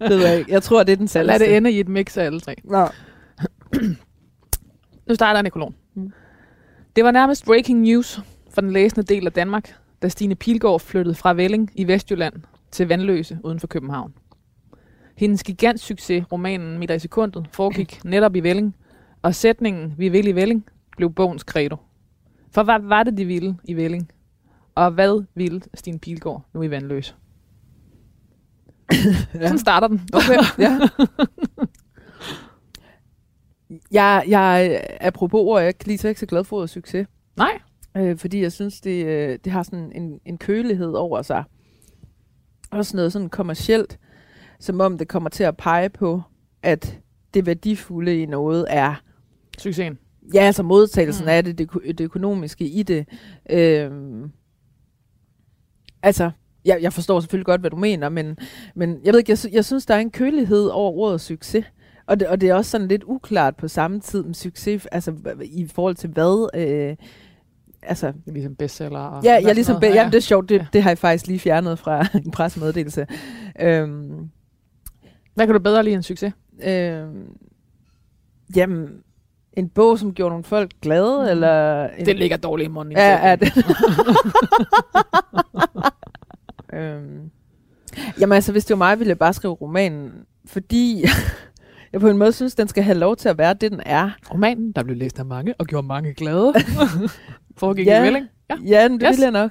det 0.00 0.10
ved 0.18 0.26
jeg, 0.26 0.38
ikke. 0.38 0.52
jeg 0.52 0.62
tror, 0.62 0.82
det 0.82 0.92
er 0.92 0.96
den 0.96 1.08
Så 1.08 1.22
lad 1.22 1.38
det 1.38 1.56
ende 1.56 1.72
i 1.72 1.80
et 1.80 1.88
mix 1.88 2.16
af 2.16 2.24
alle 2.24 2.40
tre. 2.40 2.54
Nå. 2.64 2.88
Nu 5.08 5.14
starter. 5.14 5.68
Mm. 5.94 6.02
Mm. 6.02 6.12
Det 6.96 7.04
var 7.04 7.10
nærmest 7.10 7.44
breaking 7.44 7.80
news 7.80 8.20
for 8.54 8.60
den 8.60 8.72
læsende 8.72 9.14
del 9.14 9.26
af 9.26 9.32
Danmark, 9.32 9.74
da 10.02 10.08
Stine 10.08 10.34
Pilgaard 10.34 10.80
flyttede 10.80 11.14
fra 11.14 11.32
Velling 11.34 11.70
i 11.74 11.86
Vestjylland 11.86 12.34
til 12.70 12.88
Vandløse 12.88 13.38
uden 13.44 13.60
for 13.60 13.66
København. 13.66 14.14
Hendes 15.16 15.42
gigantsucces, 15.42 16.32
romanen 16.32 16.78
Meter 16.78 16.94
i 16.94 16.98
sekundet, 16.98 17.46
foregik 17.52 18.00
netop 18.04 18.36
i 18.36 18.40
Velling, 18.40 18.76
og 19.22 19.34
sætningen 19.34 19.94
Vi 19.98 20.08
vil 20.08 20.26
i 20.26 20.32
Velling 20.32 20.64
blev 20.96 21.12
bogens 21.12 21.42
credo. 21.42 21.76
For 22.54 22.62
hvad 22.62 22.78
var 22.80 23.02
det, 23.02 23.16
de 23.16 23.24
ville 23.24 23.56
i 23.64 23.74
Velling? 23.74 24.10
Og 24.74 24.90
hvad 24.90 25.24
ville 25.34 25.60
Stine 25.74 25.98
Pilgaard 25.98 26.42
nu 26.54 26.62
i 26.62 26.70
Vandløse? 26.70 27.14
Ja. 29.34 29.40
Sådan 29.46 29.58
starter 29.58 29.88
den. 29.88 30.00
Okay, 30.12 30.36
ja. 30.64 30.78
jeg, 33.92 34.24
jeg, 34.28 34.80
apropos 35.00 35.38
ord, 35.40 35.62
jeg 35.62 35.78
kan 35.78 35.86
lige 35.86 35.98
så 35.98 36.08
ikke 36.08 36.20
så 36.20 36.26
glad 36.26 36.44
for 36.44 36.56
ordet 36.56 36.70
succes. 36.70 37.06
Nej. 37.36 37.58
Øh, 37.96 38.18
fordi 38.18 38.42
jeg 38.42 38.52
synes, 38.52 38.80
det, 38.80 39.06
øh, 39.06 39.38
det 39.44 39.52
har 39.52 39.62
sådan 39.62 39.92
en, 39.94 40.20
en 40.24 40.38
kølighed 40.38 40.92
over 40.92 41.22
sig. 41.22 41.44
Også 42.70 42.96
noget 42.96 43.12
sådan 43.12 43.28
kommercielt, 43.28 43.98
som 44.60 44.80
om 44.80 44.98
det 44.98 45.08
kommer 45.08 45.30
til 45.30 45.44
at 45.44 45.56
pege 45.56 45.88
på, 45.88 46.22
at 46.62 46.98
det 47.34 47.46
værdifulde 47.46 48.22
i 48.22 48.26
noget 48.26 48.66
er, 48.68 48.94
Succesen. 49.58 49.98
ja, 50.34 50.40
altså 50.40 50.62
modtagelsen 50.62 51.24
Mm. 51.24 51.28
af 51.28 51.44
det, 51.44 51.58
det, 51.58 51.70
det 51.98 52.00
økonomiske 52.00 52.64
i 52.64 52.82
det. 52.82 53.08
Øhm, 53.50 54.30
altså, 56.02 56.30
jeg, 56.64 56.78
jeg 56.82 56.92
forstår 56.92 57.20
selvfølgelig 57.20 57.46
godt, 57.46 57.60
hvad 57.60 57.70
du 57.70 57.76
mener, 57.76 58.08
men, 58.08 58.38
men 58.74 59.00
jeg 59.04 59.12
ved 59.12 59.18
ikke, 59.20 59.30
jeg, 59.32 59.52
jeg 59.54 59.64
synes, 59.64 59.86
der 59.86 59.94
er 59.94 59.98
en 59.98 60.10
kølighed 60.10 60.66
over 60.66 60.92
ordet 60.92 61.20
succes. 61.20 61.64
Og 62.06 62.20
det, 62.20 62.28
og 62.28 62.40
det 62.40 62.48
er 62.48 62.54
også 62.54 62.70
sådan 62.70 62.88
lidt 62.88 63.02
uklart 63.06 63.56
på 63.56 63.68
samme 63.68 64.00
tid 64.00 64.22
med 64.24 64.34
succes, 64.34 64.86
altså 64.86 65.12
i 65.44 65.66
forhold 65.74 65.94
til 65.94 66.10
hvad, 66.10 66.48
øh, 66.54 66.96
altså 67.82 68.12
ligesom 68.26 68.54
bestseller. 68.56 68.98
Og 68.98 69.24
Ja, 69.24 69.32
ja 69.34 69.40
sådan 69.40 69.54
ligesom, 69.54 69.80
noget. 69.80 69.94
ja. 69.94 70.04
Det 70.06 70.14
er 70.14 70.20
sjovt, 70.20 70.48
det, 70.48 70.66
det 70.72 70.82
har 70.82 70.90
jeg 70.90 70.98
faktisk 70.98 71.26
lige 71.26 71.38
fjernet 71.38 71.78
fra 71.78 72.06
en 72.24 72.30
pressemeddelelse. 72.30 73.06
Øhm, 73.60 74.28
Hvad 75.34 75.46
kan 75.46 75.54
du 75.54 75.60
bedre 75.60 75.82
lide 75.84 75.94
end 75.94 76.02
succes? 76.02 76.32
øhm, 76.64 77.26
jamen, 78.56 78.88
en 79.52 79.68
bog, 79.68 79.98
som 79.98 80.14
gjorde 80.14 80.30
nogle 80.30 80.44
folk 80.44 80.70
glade, 80.82 81.22
mm. 81.22 81.28
eller... 81.30 81.88
En, 81.88 82.06
Det 82.06 82.16
ligger 82.16 82.36
dårligt 82.36 82.68
i 82.68 82.70
munden. 82.70 82.92
Ja, 82.96 83.18
er 83.18 83.36
det. 83.36 83.52
jamen 88.22 88.34
altså, 88.34 88.52
hvis 88.52 88.64
det 88.64 88.74
var 88.78 88.78
mig, 88.86 88.98
ville 88.98 89.08
jeg 89.08 89.18
bare 89.18 89.32
skrive 89.32 89.54
romanen, 89.54 90.10
fordi 90.46 91.04
jeg 91.92 92.00
på 92.00 92.08
en 92.08 92.18
måde 92.18 92.32
synes, 92.32 92.54
den 92.54 92.68
skal 92.68 92.82
have 92.84 92.98
lov 92.98 93.16
til 93.16 93.28
at 93.28 93.38
være 93.38 93.54
det, 93.54 93.70
den 93.70 93.80
er. 93.86 94.10
Romanen, 94.32 94.72
der 94.72 94.82
blev 94.84 94.96
læst 94.96 95.18
af 95.18 95.26
mange 95.26 95.54
og 95.58 95.66
gjorde 95.66 95.86
mange 95.86 96.14
glade. 96.14 96.52
Foregik 97.56 97.86
Ja. 97.86 98.00
i 98.02 98.06
Velling. 98.06 98.26
Ja. 98.50 98.56
Ja, 98.66 98.88
men 98.88 99.00
det 99.00 99.06
Yes. 99.06 99.14
yes. 99.14 99.18
vil 99.18 99.22
jeg 99.22 99.32
nok. 99.32 99.50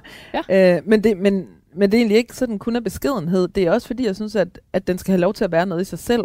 Ja. 0.50 0.76
Øh, 0.78 0.82
men, 0.86 1.04
det, 1.04 1.18
men, 1.18 1.46
men 1.76 1.92
det 1.92 1.98
er 1.98 2.02
egentlig 2.02 2.18
ikke 2.18 2.36
sådan 2.36 2.60
kun 2.60 2.76
af 2.76 2.84
beskedenhed. 2.84 3.48
Det 3.48 3.64
er 3.64 3.72
også 3.72 3.88
fordi, 3.88 4.06
jeg 4.06 4.16
synes, 4.16 4.36
at, 4.36 4.60
at 4.74 4.88
den 4.88 4.98
skal 4.98 5.12
have 5.12 5.22
lov 5.22 5.34
til 5.34 5.44
at 5.44 5.52
være 5.52 5.66
noget 5.66 5.82
i 5.82 5.86
sig 5.86 6.00
selv. 6.00 6.24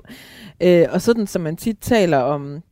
Øh, 0.63 0.87
og 0.91 1.03
sådan 1.03 1.27
som 1.27 1.43
man 1.43 1.57
tit 1.57 1.79
taler 1.81 2.19
om, 2.19 2.63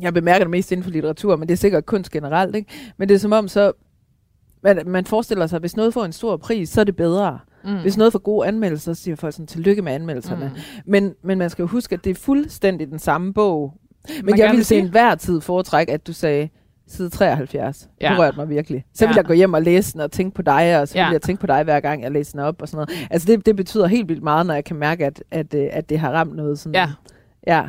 jeg 0.00 0.14
bemærker 0.14 0.44
det 0.44 0.50
mest 0.50 0.72
inden 0.72 0.84
for 0.84 0.90
litteratur, 0.90 1.36
men 1.36 1.48
det 1.48 1.52
er 1.54 1.58
sikkert 1.58 1.86
kunst 1.86 2.10
generelt, 2.12 2.56
ikke? 2.56 2.70
Men 2.96 3.08
det 3.08 3.14
er 3.14 3.18
som 3.18 3.32
om 3.32 3.48
så, 3.48 3.72
man, 4.62 4.82
man 4.86 5.04
forestiller 5.04 5.46
sig, 5.46 5.56
at 5.56 5.62
hvis 5.62 5.76
noget 5.76 5.94
får 5.94 6.04
en 6.04 6.12
stor 6.12 6.36
pris, 6.36 6.68
så 6.68 6.80
er 6.80 6.84
det 6.84 6.96
bedre. 6.96 7.38
Mm. 7.64 7.80
Hvis 7.80 7.96
noget 7.96 8.12
får 8.12 8.18
gode 8.18 8.46
anmeldelser, 8.48 8.94
så 8.94 9.02
siger 9.02 9.16
folk 9.16 9.34
sådan, 9.34 9.46
tillykke 9.46 9.82
med 9.82 9.92
anmeldelserne. 9.92 10.52
Mm. 10.54 10.60
Men, 10.86 11.14
men 11.24 11.38
man 11.38 11.50
skal 11.50 11.62
jo 11.62 11.66
huske, 11.66 11.94
at 11.94 12.04
det 12.04 12.10
er 12.10 12.14
fuldstændig 12.14 12.88
den 12.90 12.98
samme 12.98 13.34
bog. 13.34 13.74
Men 14.08 14.24
Man 14.24 14.38
jeg 14.38 14.44
ville 14.44 14.56
vil 14.56 14.64
til 14.64 14.78
enhver 14.78 15.14
tid 15.14 15.40
foretrække, 15.40 15.92
at 15.92 16.06
du 16.06 16.12
sagde 16.12 16.48
side 16.86 17.10
73. 17.10 17.88
Ja. 18.00 18.10
Det 18.10 18.18
rørte 18.18 18.36
mig 18.36 18.48
virkelig. 18.48 18.84
Så 18.94 19.04
Ja. 19.04 19.08
ville 19.08 19.16
jeg 19.16 19.24
gå 19.24 19.32
hjem 19.32 19.54
og 19.54 19.62
læse 19.62 19.92
den 19.92 20.00
og 20.00 20.10
tænke 20.12 20.34
på 20.34 20.42
dig, 20.42 20.80
og 20.80 20.88
så 20.88 20.98
Ja. 20.98 21.04
ville 21.04 21.12
jeg 21.12 21.22
tænke 21.22 21.40
på 21.40 21.46
dig 21.46 21.62
hver 21.64 21.80
gang, 21.80 22.02
jeg 22.02 22.10
læser 22.12 22.32
den 22.32 22.40
op 22.40 22.62
og 22.62 22.68
sådan 22.68 22.76
noget. 22.76 23.06
Altså 23.10 23.26
det, 23.26 23.46
det 23.46 23.56
betyder 23.56 23.86
helt 23.86 24.08
vildt 24.08 24.22
meget, 24.22 24.46
når 24.46 24.54
jeg 24.54 24.64
kan 24.64 24.76
mærke, 24.76 25.06
at, 25.06 25.22
at, 25.30 25.54
øh, 25.54 25.66
at 25.72 25.88
det 25.88 25.98
har 25.98 26.10
ramt 26.12 26.36
noget 26.36 26.58
sådan. 26.58 26.74
Ja, 26.74 26.88
ja. 27.46 27.62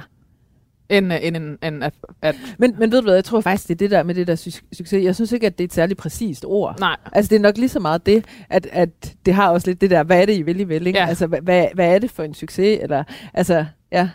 End, 0.89 1.13
end, 1.13 1.37
end, 1.37 1.57
end 1.63 1.83
at, 1.83 1.93
at... 2.21 2.35
Men, 2.57 2.75
men 2.79 2.91
ved 2.91 2.97
du 3.01 3.05
hvad, 3.05 3.15
jeg 3.15 3.25
tror 3.25 3.41
faktisk, 3.41 3.67
det 3.67 3.73
er 3.73 3.77
det 3.77 3.91
der 3.91 4.03
med 4.03 4.15
det 4.15 4.27
der 4.27 4.35
su- 4.35 4.67
succes. 4.73 5.03
Jeg 5.03 5.15
synes 5.15 5.31
ikke, 5.31 5.47
at 5.47 5.57
det 5.57 5.63
er 5.63 5.67
et 5.67 5.73
særligt 5.73 5.99
præcist 5.99 6.45
ord. 6.45 6.79
Nej, 6.79 6.97
Altså 7.11 7.29
det 7.29 7.35
er 7.35 7.39
nok 7.39 7.57
lige 7.57 7.69
så 7.69 7.79
meget 7.79 8.05
det, 8.05 8.25
at, 8.49 8.67
at 8.71 9.15
det 9.25 9.33
har 9.33 9.49
også 9.49 9.67
lidt 9.67 9.81
det 9.81 9.89
der, 9.89 10.03
hvad 10.03 10.21
er 10.21 10.25
det, 10.25 10.37
I 10.37 10.41
vil, 10.41 10.59
I 10.59 10.63
vil, 10.63 10.87
ikke? 10.87 10.99
Ja. 10.99 11.05
Altså 11.07 11.27
hvad, 11.27 11.41
hvad, 11.41 11.67
hvad 11.73 11.95
er 11.95 11.99
det 11.99 12.11
for 12.11 12.23
en 12.23 12.33
succes? 12.33 12.79
Eller, 12.81 13.03
altså, 13.33 13.65
ja. 13.91 14.09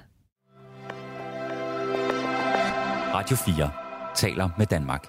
Radio 3.14 3.36
4 3.36 3.70
taler 4.14 4.48
med 4.58 4.66
Danmark. 4.66 5.06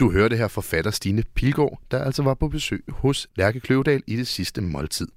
Du 0.00 0.12
hørte 0.12 0.36
her 0.36 0.48
forfatter 0.48 0.90
Stine 0.90 1.22
Pilgaard, 1.34 1.80
der 1.90 2.04
altså 2.04 2.22
var 2.22 2.34
på 2.34 2.48
besøg 2.48 2.84
hos 2.88 3.28
Lærke 3.36 3.60
Kløvedal 3.60 4.02
i 4.06 4.16
det 4.16 4.26
sidste 4.26 4.60
måltid. 4.60 5.08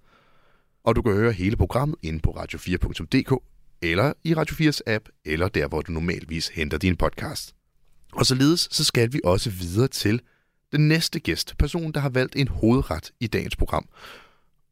Og 0.83 0.95
du 0.95 1.01
kan 1.01 1.13
høre 1.13 1.31
hele 1.31 1.55
programmet 1.55 1.95
inde 2.03 2.19
på 2.19 2.29
radio4.dk, 2.29 3.43
eller 3.83 4.13
i 4.23 4.33
Radio 4.33 4.69
4's 4.69 4.79
app, 4.87 5.09
eller 5.25 5.47
der, 5.47 5.67
hvor 5.67 5.81
du 5.81 5.91
normalvis 5.91 6.47
henter 6.47 6.77
din 6.77 6.95
podcast. 6.95 7.55
Og 8.11 8.25
således 8.25 8.67
så 8.71 8.83
skal 8.83 9.13
vi 9.13 9.21
også 9.23 9.49
videre 9.49 9.87
til 9.87 10.21
den 10.71 10.87
næste 10.87 11.19
gæst, 11.19 11.57
personen, 11.57 11.93
der 11.93 11.99
har 11.99 12.09
valgt 12.09 12.35
en 12.35 12.47
hovedret 12.47 13.11
i 13.19 13.27
dagens 13.27 13.55
program. 13.55 13.89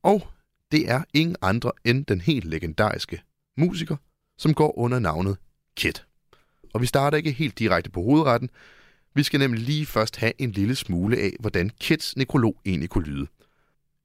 Og 0.03 0.27
det 0.71 0.89
er 0.89 1.03
ingen 1.13 1.35
andre 1.41 1.71
end 1.85 2.05
den 2.05 2.21
helt 2.21 2.45
legendariske 2.45 3.21
musiker, 3.57 3.95
som 4.37 4.53
går 4.53 4.77
under 4.77 4.99
navnet 4.99 5.37
Kit. 5.75 6.05
Og 6.73 6.81
vi 6.81 6.85
starter 6.85 7.17
ikke 7.17 7.31
helt 7.31 7.59
direkte 7.59 7.89
på 7.89 8.01
hovedretten, 8.01 8.49
vi 9.13 9.23
skal 9.23 9.39
nemlig 9.39 9.63
lige 9.63 9.85
først 9.85 10.15
have 10.15 10.33
en 10.37 10.51
lille 10.51 10.75
smule 10.75 11.17
af, 11.17 11.31
hvordan 11.39 11.71
Kits 11.79 12.17
nekrolog 12.17 12.55
egentlig 12.65 12.89
kunne 12.89 13.05
lyde. 13.05 13.27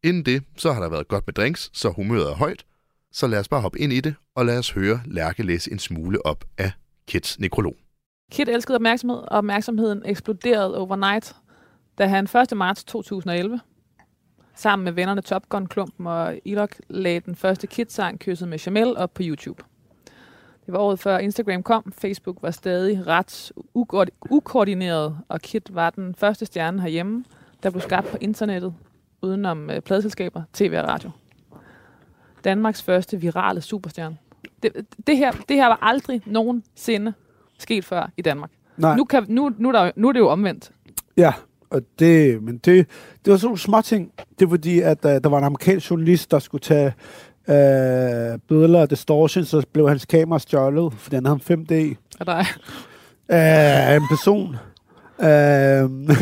Inden 0.04 0.26
det, 0.26 0.42
så 0.56 0.72
har 0.72 0.80
der 0.80 0.88
været 0.88 1.08
godt 1.08 1.26
med 1.26 1.34
drinks, 1.34 1.70
så 1.72 1.90
humøret 1.90 2.30
er 2.30 2.34
højt. 2.34 2.64
Så 3.16 3.26
lad 3.26 3.40
os 3.40 3.48
bare 3.48 3.60
hoppe 3.60 3.78
ind 3.78 3.92
i 3.92 4.00
det, 4.00 4.14
og 4.34 4.46
lad 4.46 4.58
os 4.58 4.70
høre 4.70 5.00
Lærke 5.04 5.42
læse 5.42 5.72
en 5.72 5.78
smule 5.78 6.26
op 6.26 6.44
af 6.58 6.72
Kits 7.08 7.38
nekrolog. 7.38 7.76
Kit 8.32 8.48
elskede 8.48 8.76
opmærksomhed, 8.76 9.18
og 9.18 9.28
opmærksomheden 9.28 10.02
eksploderede 10.04 10.78
overnight, 10.78 11.36
da 11.98 12.06
han 12.06 12.24
1. 12.24 12.56
marts 12.56 12.84
2011 12.84 13.60
sammen 14.54 14.84
med 14.84 14.92
vennerne 14.92 15.20
Top 15.20 15.48
Gun 15.48 15.66
Klumpen 15.66 16.06
og 16.06 16.38
Ilok 16.44 16.76
lagde 16.88 17.20
den 17.20 17.34
første 17.34 17.66
Kit-sang 17.66 18.20
Kysset 18.20 18.48
med 18.48 18.58
Jamel 18.58 18.96
op 18.96 19.14
på 19.14 19.22
YouTube. 19.24 19.62
Det 20.66 20.72
var 20.72 20.78
året 20.78 20.98
før 20.98 21.18
Instagram 21.18 21.62
kom. 21.62 21.92
Facebook 21.98 22.42
var 22.42 22.50
stadig 22.50 23.06
ret 23.06 23.52
ukoordineret, 24.30 25.18
og 25.28 25.40
Kit 25.40 25.74
var 25.74 25.90
den 25.90 26.14
første 26.14 26.46
stjerne 26.46 26.82
herhjemme, 26.82 27.24
der 27.62 27.70
blev 27.70 27.82
skabt 27.82 28.06
på 28.06 28.16
internettet, 28.20 28.74
udenom 29.22 29.70
øh, 29.70 29.80
pladselskaber, 29.80 30.42
tv 30.52 30.74
og 30.78 30.88
radio. 30.88 31.10
Danmarks 32.46 32.82
første 32.82 33.20
virale 33.20 33.60
superstjerne. 33.60 34.16
Det, 34.62 34.72
det, 35.06 35.16
her, 35.16 35.32
det 35.48 35.56
her 35.56 35.66
var 35.66 35.78
aldrig 35.82 36.22
nogensinde 36.26 37.12
sket 37.58 37.84
før 37.84 38.10
i 38.16 38.22
Danmark. 38.22 38.50
Nej, 38.76 38.96
Nu, 38.96 39.04
kan, 39.04 39.26
nu, 39.28 39.52
nu, 39.58 39.68
er 39.68 39.72
der, 39.72 39.90
nu 39.96 40.08
er 40.08 40.12
det 40.12 40.20
jo 40.20 40.28
omvendt. 40.28 40.70
ja, 41.16 41.32
og 41.70 41.82
det, 41.98 42.42
men 42.42 42.58
det, 42.58 42.86
det 43.24 43.30
var 43.30 43.36
sådan 43.36 43.46
nogle 43.46 43.58
små 43.58 43.80
ting. 43.80 44.12
Det 44.38 44.44
er 44.44 44.48
fordi, 44.48 44.80
at 44.80 45.04
uh, 45.04 45.10
der 45.10 45.28
var 45.28 45.38
en 45.38 45.44
amerikansk 45.44 45.90
journalist, 45.90 46.30
der 46.30 46.38
skulle 46.38 46.62
tage 46.62 46.86
uh, 47.48 48.40
billeder 48.48 48.80
af 48.80 48.88
distortion, 48.88 49.44
så 49.44 49.66
blev 49.72 49.88
hans 49.88 50.06
kamera 50.06 50.38
stjålet, 50.38 50.92
fordi 50.92 51.16
han 51.16 51.26
havde 51.26 51.40
en 51.48 51.66
5D 51.68 51.96
Og 52.20 52.26
der 52.26 52.32
er, 52.32 52.44
af 53.28 53.96
en 53.96 54.08
person. 54.10 54.56
Uh, 55.18 56.16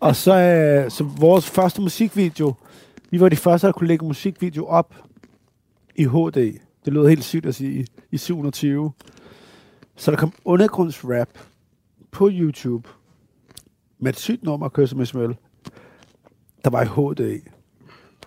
og 0.08 0.16
så, 0.16 0.32
uh, 0.84 0.92
så 0.92 1.04
vores 1.18 1.50
første 1.50 1.80
musikvideo, 1.80 2.54
vi 3.10 3.20
var 3.20 3.28
de 3.28 3.36
første, 3.36 3.66
der 3.66 3.72
kunne 3.72 3.88
lægge 3.88 4.06
musikvideo 4.06 4.66
op 4.66 4.94
i 5.96 6.04
HD. 6.04 6.34
Det 6.84 6.92
lød 6.92 7.08
helt 7.08 7.24
sygt 7.24 7.46
at 7.46 7.54
sige, 7.54 7.86
i 8.10 8.16
720. 8.18 8.92
Så 9.96 10.10
der 10.10 10.16
kom 10.16 10.32
undergrundsrap 10.44 11.28
på 12.10 12.30
YouTube 12.32 12.88
med 13.98 14.12
et 14.12 14.18
sygt 14.18 14.42
nummer, 14.42 14.68
Kysse 14.68 14.96
med 14.96 15.06
smøl, 15.06 15.36
der 16.64 16.70
var 16.70 16.82
i 16.82 16.86
HD. 16.86 17.40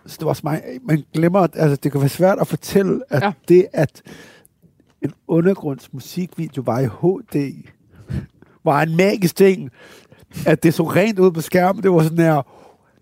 Så 0.06 0.16
det 0.20 0.26
var 0.26 0.30
også 0.30 0.42
mig, 0.44 0.64
man 0.82 1.04
glemmer, 1.14 1.40
altså, 1.40 1.76
det 1.76 1.92
kan 1.92 2.02
være 2.02 2.10
svært 2.10 2.40
at 2.40 2.48
fortælle, 2.48 3.02
at 3.10 3.24
Ja. 3.24 3.32
det, 3.48 3.68
at 3.74 4.02
en 5.02 5.14
undergrunds 5.28 5.94
musikvideo 5.94 6.64
var 6.66 6.80
i 6.80 6.86
HD, 6.86 7.54
var 8.64 8.82
en 8.82 8.96
magisk 8.96 9.36
ting. 9.36 9.72
At 10.46 10.64
det 10.64 10.74
så 10.74 10.84
rent 10.84 11.20
ud 11.20 11.32
på 11.32 11.42
skærmen, 11.42 11.84
det 11.84 11.92
var 11.92 12.04
sådan 12.04 12.18
her, 12.18 12.42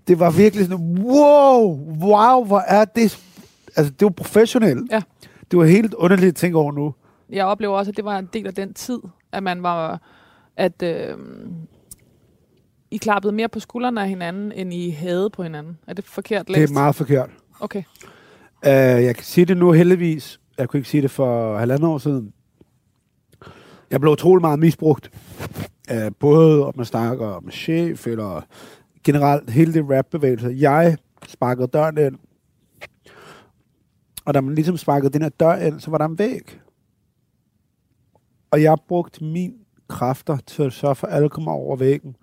det 0.08 0.20
var 0.20 0.32
virkelig 0.32 0.66
sådan, 0.66 0.86
wow, 1.00 1.80
wow, 2.02 2.46
hvor 2.46 2.60
er 2.60 2.86
det, 2.86 3.20
altså 3.76 3.94
det 3.94 4.06
var 4.06 4.10
professionelt. 4.10 4.92
Ja. 4.92 5.02
Det 5.52 5.60
var 5.60 5.66
helt 5.66 5.94
underligt 5.94 6.30
at 6.30 6.36
tænke 6.36 6.58
over 6.58 6.72
nu. 6.72 6.94
jeg 7.30 7.46
oplever 7.46 7.78
også, 7.78 7.92
at 7.92 7.98
det 7.98 8.06
var 8.06 8.20
en 8.20 8.30
del 8.34 8.48
af 8.48 8.54
den 8.54 8.74
tid, 8.74 9.00
at 9.32 9.44
man 9.44 9.64
var, 9.64 10.02
at 10.58 10.84
øh, 10.84 11.18
I 12.92 12.98
klappede 12.98 13.34
mere 13.34 13.50
på 13.50 13.60
skuldrene 13.60 14.02
af 14.02 14.10
hinanden, 14.10 14.52
end 14.52 14.74
I 14.74 14.90
havde 14.90 15.30
på 15.30 15.44
hinanden. 15.44 15.78
Er 15.88 15.94
det 15.94 16.06
forkert 16.06 16.50
læst? 16.50 16.70
Det 16.70 16.70
er 16.70 16.80
meget 16.82 16.96
forkert. 16.96 17.30
Okay. 17.60 17.84
Uh, 18.66 18.72
jeg 18.72 19.16
kan 19.16 19.24
sige 19.24 19.46
det 19.46 19.58
nu 19.58 19.72
heldigvis. 19.72 20.40
Jeg 20.58 20.70
kunne 20.70 20.78
ikke 20.78 20.90
sige 20.90 21.02
det 21.02 21.12
for 21.12 21.58
halvandet 21.58 21.88
år 21.90 21.98
siden. 21.98 22.34
Jeg 23.92 24.02
blev 24.02 24.12
utrolig 24.14 24.42
meget 24.42 24.60
misbrugt. 24.60 25.12
Uh, 25.92 26.12
både 26.20 26.66
om 26.66 26.74
man 26.76 26.86
snakker 26.86 27.28
om 27.28 27.52
chef, 27.52 28.08
eller 28.08 28.42
generelt 29.04 29.50
hele 29.50 29.74
det 29.74 29.90
rap-bevægelse. 29.90 30.56
Jeg 30.58 30.98
sparkede 31.28 31.68
døren 31.68 31.98
ind. 31.98 32.18
Og 34.26 34.34
da 34.34 34.42
man 34.42 34.56
ligesom 34.56 34.78
sparkede 34.78 35.14
den 35.14 35.22
her 35.22 35.30
dør 35.30 35.56
ind, 35.56 35.80
så 35.80 35.92
var 35.92 35.98
der 35.98 36.06
en 36.06 36.20
væg. 36.20 36.60
Og 38.52 38.62
jeg 38.62 38.78
brugte 38.88 39.24
min 39.24 39.54
kræfter 39.88 40.38
til 40.38 40.64
at 40.64 40.74
sørge 40.74 40.96
for, 40.96 41.08
at 41.08 41.14
alle 41.14 41.30
kom 41.30 41.48
over 41.48 41.76
væggen. 41.76 42.16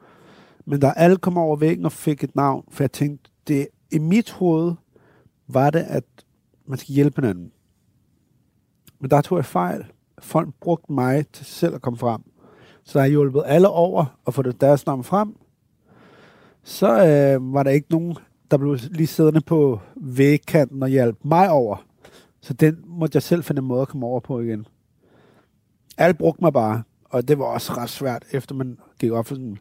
Men 0.65 0.81
da 0.81 0.93
alle 0.97 1.17
kom 1.17 1.39
over 1.39 1.57
væggen 1.57 1.85
og 1.85 1.93
fik 1.93 2.25
et 2.25 2.37
navn, 2.37 2.65
for 2.71 2.83
jeg 2.83 2.93
tænkte, 2.93 3.31
det 3.49 3.69
i 3.93 3.99
mit 3.99 4.31
hoved 4.31 4.75
var 5.49 5.71
det, 5.71 5.85
at 5.89 6.05
man 6.67 6.79
skal 6.79 6.95
hjælpe 6.95 7.21
hinanden. 7.21 7.53
Men 9.01 9.11
der 9.11 9.21
tog 9.21 9.39
jeg 9.39 9.45
fejl. 9.45 9.85
Folk 10.19 10.49
brugte 10.61 10.93
mig 10.93 11.29
til 11.29 11.47
selv 11.47 11.75
at 11.75 11.83
komme 11.83 11.99
frem. 11.99 12.21
Så 12.85 12.99
jeg 12.99 13.05
har 13.05 13.11
hjulpet 13.11 13.43
alle 13.47 13.69
over 13.69 14.19
og 14.25 14.35
få 14.35 14.43
det 14.43 14.61
deres 14.61 14.87
navn 14.87 15.05
frem. 15.05 15.37
Så 16.65 16.89
øh, 16.89 17.55
var 17.55 17.63
der 17.63 17.71
ikke 17.71 17.87
nogen, 17.91 18.17
der 18.51 18.57
blev 18.57 18.79
lige 18.91 19.07
siddende 19.07 19.41
på 19.41 19.81
vægkanten 19.97 20.83
og 20.83 20.89
hjalp 20.89 21.17
mig 21.25 21.51
over. 21.51 21.85
Så 22.41 22.53
den 22.53 22.77
måtte 22.87 23.17
jeg 23.17 23.23
selv 23.23 23.45
finde 23.45 23.59
en 23.59 23.69
måde 23.69 23.83
at 23.83 23.89
komme 23.89 24.07
over 24.07 24.21
på 24.21 24.41
igen. 24.41 24.67
Alle 25.99 26.15
brugte 26.15 26.43
mig 26.43 26.53
bare, 26.53 26.83
og 27.05 27.29
det 27.29 27.39
var 27.39 27.45
også 27.45 27.73
ret 27.73 27.91
svært, 27.91 28.25
efter 28.33 28.55
man 28.55 28.79
gik 28.99 29.13
op 29.13 29.27
for 29.27 29.35
sådan... 29.35 29.59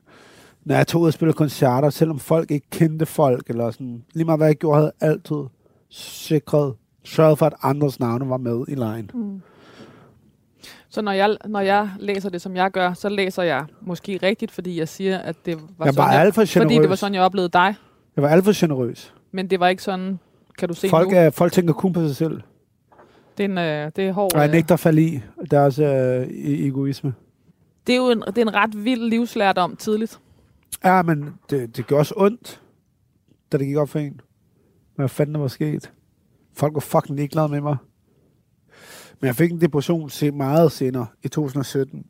Når 0.66 0.76
jeg 0.76 0.88
tog 0.88 1.02
ud 1.02 1.08
og 1.08 1.14
spillede 1.14 1.38
koncerter, 1.38 1.90
selvom 1.90 2.20
folk 2.20 2.52
ikke 2.52 2.68
kendte 2.70 3.06
folk, 3.06 3.50
eller 3.50 3.72
sådan, 3.72 4.04
lige 4.14 4.26
meget 4.26 4.40
hvad 4.40 4.48
jeg 4.48 4.56
gjorde, 4.56 4.78
havde 4.78 4.92
jeg 5.02 5.10
altid 5.10 5.44
sikret, 5.90 6.74
sørget 7.04 7.38
for, 7.38 7.46
at 7.46 7.54
andres 7.62 8.00
navne 8.00 8.30
var 8.30 8.38
med 8.38 8.66
i 8.68 8.76
lejen. 8.76 9.12
Mm. 9.14 9.42
Så 10.94 11.02
når 11.02 11.12
jeg, 11.12 11.38
når 11.46 11.60
jeg 11.60 11.90
læser 12.00 12.30
det, 12.30 12.42
som 12.42 12.56
jeg 12.56 12.72
gør, 12.72 12.94
så 12.94 13.10
læser 13.10 13.44
jeg 13.44 13.66
måske 13.82 14.20
rigtigt, 14.24 14.52
fordi 14.52 14.80
jeg 14.80 14.88
siger, 14.88 15.18
at 15.18 15.36
det 15.46 15.56
var, 15.56 15.86
Jeg 15.86 15.96
var 15.96 16.04
sådan, 16.06 16.20
alt 16.20 16.36
for 16.36 16.42
jeg, 16.42 16.48
fordi 16.50 16.74
det 16.74 16.76
var 16.76 16.82
generøs. 16.84 17.00
sådan, 17.00 17.14
jeg 17.14 17.22
oplevede 17.24 17.50
dig. 17.50 17.76
Jeg 18.16 18.24
var 18.24 18.30
alt 18.30 18.44
for 18.44 18.60
generøs. 18.60 19.14
Men 19.32 19.50
det 19.50 19.60
var 19.60 19.68
ikke 19.68 19.84
sådan, 19.84 20.20
kan 20.58 20.68
du 20.70 20.74
se 20.76 20.90
Folk, 20.90 21.12
nu. 21.12 21.18
er, 21.18 21.30
folk 21.30 21.54
tænker 21.54 21.74
kun 21.74 21.94
på 21.94 22.08
sig 22.08 22.16
selv. 22.16 22.42
Det 23.38 23.44
er, 23.44 23.50
en, 23.50 23.58
øh, 23.58 23.92
det 23.96 24.08
er 24.08 24.12
hård. 24.12 24.34
Og 24.34 24.40
jeg 24.42 24.48
øh, 24.48 24.54
nægter 24.54 24.74
at 24.74 24.80
falde 24.80 25.02
i 25.02 25.22
deres 25.52 25.80
øh, 25.80 26.22
e- 26.22 26.66
egoisme. 26.68 27.14
det 27.88 27.94
er 27.94 27.98
jo 27.98 28.10
en, 28.10 28.22
det 28.28 28.38
er 28.38 28.42
en 28.42 28.54
ret 28.56 28.86
vild 28.86 29.02
livslærdom 29.10 29.76
tidligt. 29.76 30.20
Ja, 30.84 31.02
men 31.02 31.34
det, 31.50 31.78
det 31.78 31.88
gjorde 31.88 32.02
også 32.02 32.14
ondt, 32.18 32.62
da 33.52 33.58
det 33.58 33.68
gik 33.68 33.78
op 33.78 33.90
for 33.90 34.00
en. 34.00 34.22
Hvad 34.96 35.10
fanden 35.10 35.36
der 35.36 35.42
var 35.42 35.48
sket? 35.48 35.92
Folk 36.56 36.74
var 36.74 36.80
fucking 36.80 37.18
ligeglade 37.18 37.48
med 37.50 37.62
mig. 37.62 37.78
Men 39.24 39.28
jeg 39.28 39.36
fik 39.36 39.52
en 39.52 39.62
depression 39.62 40.10
se 40.10 40.32
meget 40.32 40.72
senere, 40.72 41.06
i 41.24 41.28
2017. 41.28 42.06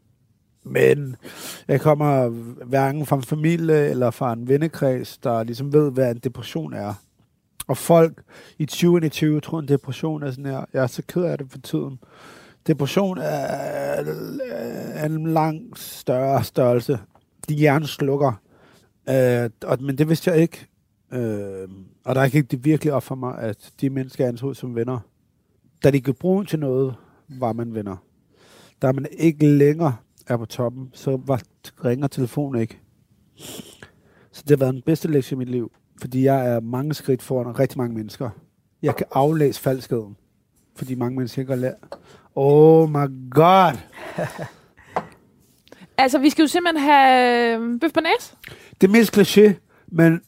Men 0.64 1.16
jeg 1.68 1.82
kommer 1.82 2.28
hverken 2.66 3.06
fra 3.06 3.16
en 3.16 3.24
familie 3.24 3.90
eller 3.90 4.12
fra 4.12 4.34
en 4.34 4.48
vennekreds, 4.48 5.18
der 5.18 5.44
ligesom 5.44 5.74
ved, 5.74 5.92
hvad 5.92 6.12
en 6.12 6.18
depression 6.18 6.74
er. 6.74 6.94
Og 7.68 7.78
folk 7.78 8.24
i 8.58 8.66
2021 8.66 9.42
tror, 9.42 9.60
en 9.60 9.68
depression 9.68 10.24
er 10.24 10.32
sådan 10.32 10.46
her. 10.46 10.66
Jeg 10.74 10.84
er 10.84 10.88
så 10.88 11.04
ked 11.08 11.24
af 11.24 11.38
det 11.38 11.52
for 11.52 11.58
tiden. 11.58 12.00
Depression 12.68 13.18
er, 13.18 15.06
en 15.06 15.34
langt 15.34 15.80
større 15.80 16.44
størrelse. 16.44 17.00
De 17.50 17.54
hjerne 17.54 17.88
slukker. 17.88 18.42
Øh, 19.10 19.50
og, 19.64 19.78
men 19.82 19.98
det 19.98 20.10
vidste 20.10 20.32
jeg 20.32 20.42
ikke. 20.42 20.68
Øh, 21.12 21.70
og 22.04 22.16
der 22.16 22.30
gik 22.30 22.52
det 22.52 22.66
virkelig 22.66 22.94
op 22.94 23.04
for 23.04 23.16
mig, 23.16 23.38
at 23.38 23.72
de 23.82 23.90
mennesker, 23.90 24.24
jeg 24.24 24.30
anså 24.30 24.54
som 24.54 24.76
venner, 24.76 25.00
da 25.84 25.92
de 25.92 26.02
kunne 26.02 26.14
bruge 26.14 26.46
til 26.46 26.60
noget, 26.60 26.96
var 27.30 27.54
man 27.54 27.74
venner. 27.74 27.98
Da 28.82 28.92
man 28.92 29.08
ikke 29.12 29.48
længere 29.48 29.96
er 30.28 30.38
på 30.38 30.46
toppen, 30.46 30.90
så 30.94 31.20
var, 31.26 31.42
ringer 31.86 32.08
telefonen 32.08 32.62
ikke. 32.62 32.80
Så 34.32 34.42
det 34.42 34.50
har 34.50 34.58
været 34.58 34.74
den 34.74 34.84
bedste 34.86 35.08
lektie 35.08 35.36
i 35.36 35.38
mit 35.38 35.50
liv, 35.50 35.72
fordi 36.02 36.24
jeg 36.24 36.50
er 36.50 36.60
mange 36.60 36.94
skridt 36.94 37.22
foran 37.22 37.60
rigtig 37.60 37.78
mange 37.78 37.96
mennesker. 37.96 38.30
Jeg 38.82 38.96
kan 38.96 39.06
aflæse 39.12 39.62
falskheden, 39.62 40.18
fordi 40.76 40.96
mange 40.96 41.18
mennesker 41.18 41.42
ikke 41.42 41.54
har 41.54 41.60
lært. 41.60 41.98
Oh 42.36 42.90
my 42.90 43.32
god! 43.32 43.78
Altså, 45.98 46.18
vi 46.18 46.30
skal 46.30 46.44
jo 46.44 46.48
simpelthen 46.48 46.84
have 46.84 47.58
øh, 47.60 47.80
bøf 47.80 47.92
næs. 47.96 48.36
Det 48.82 48.88
er 48.88 48.92
mest 48.92 49.18
kliché, 49.18 49.54
men 49.88 50.22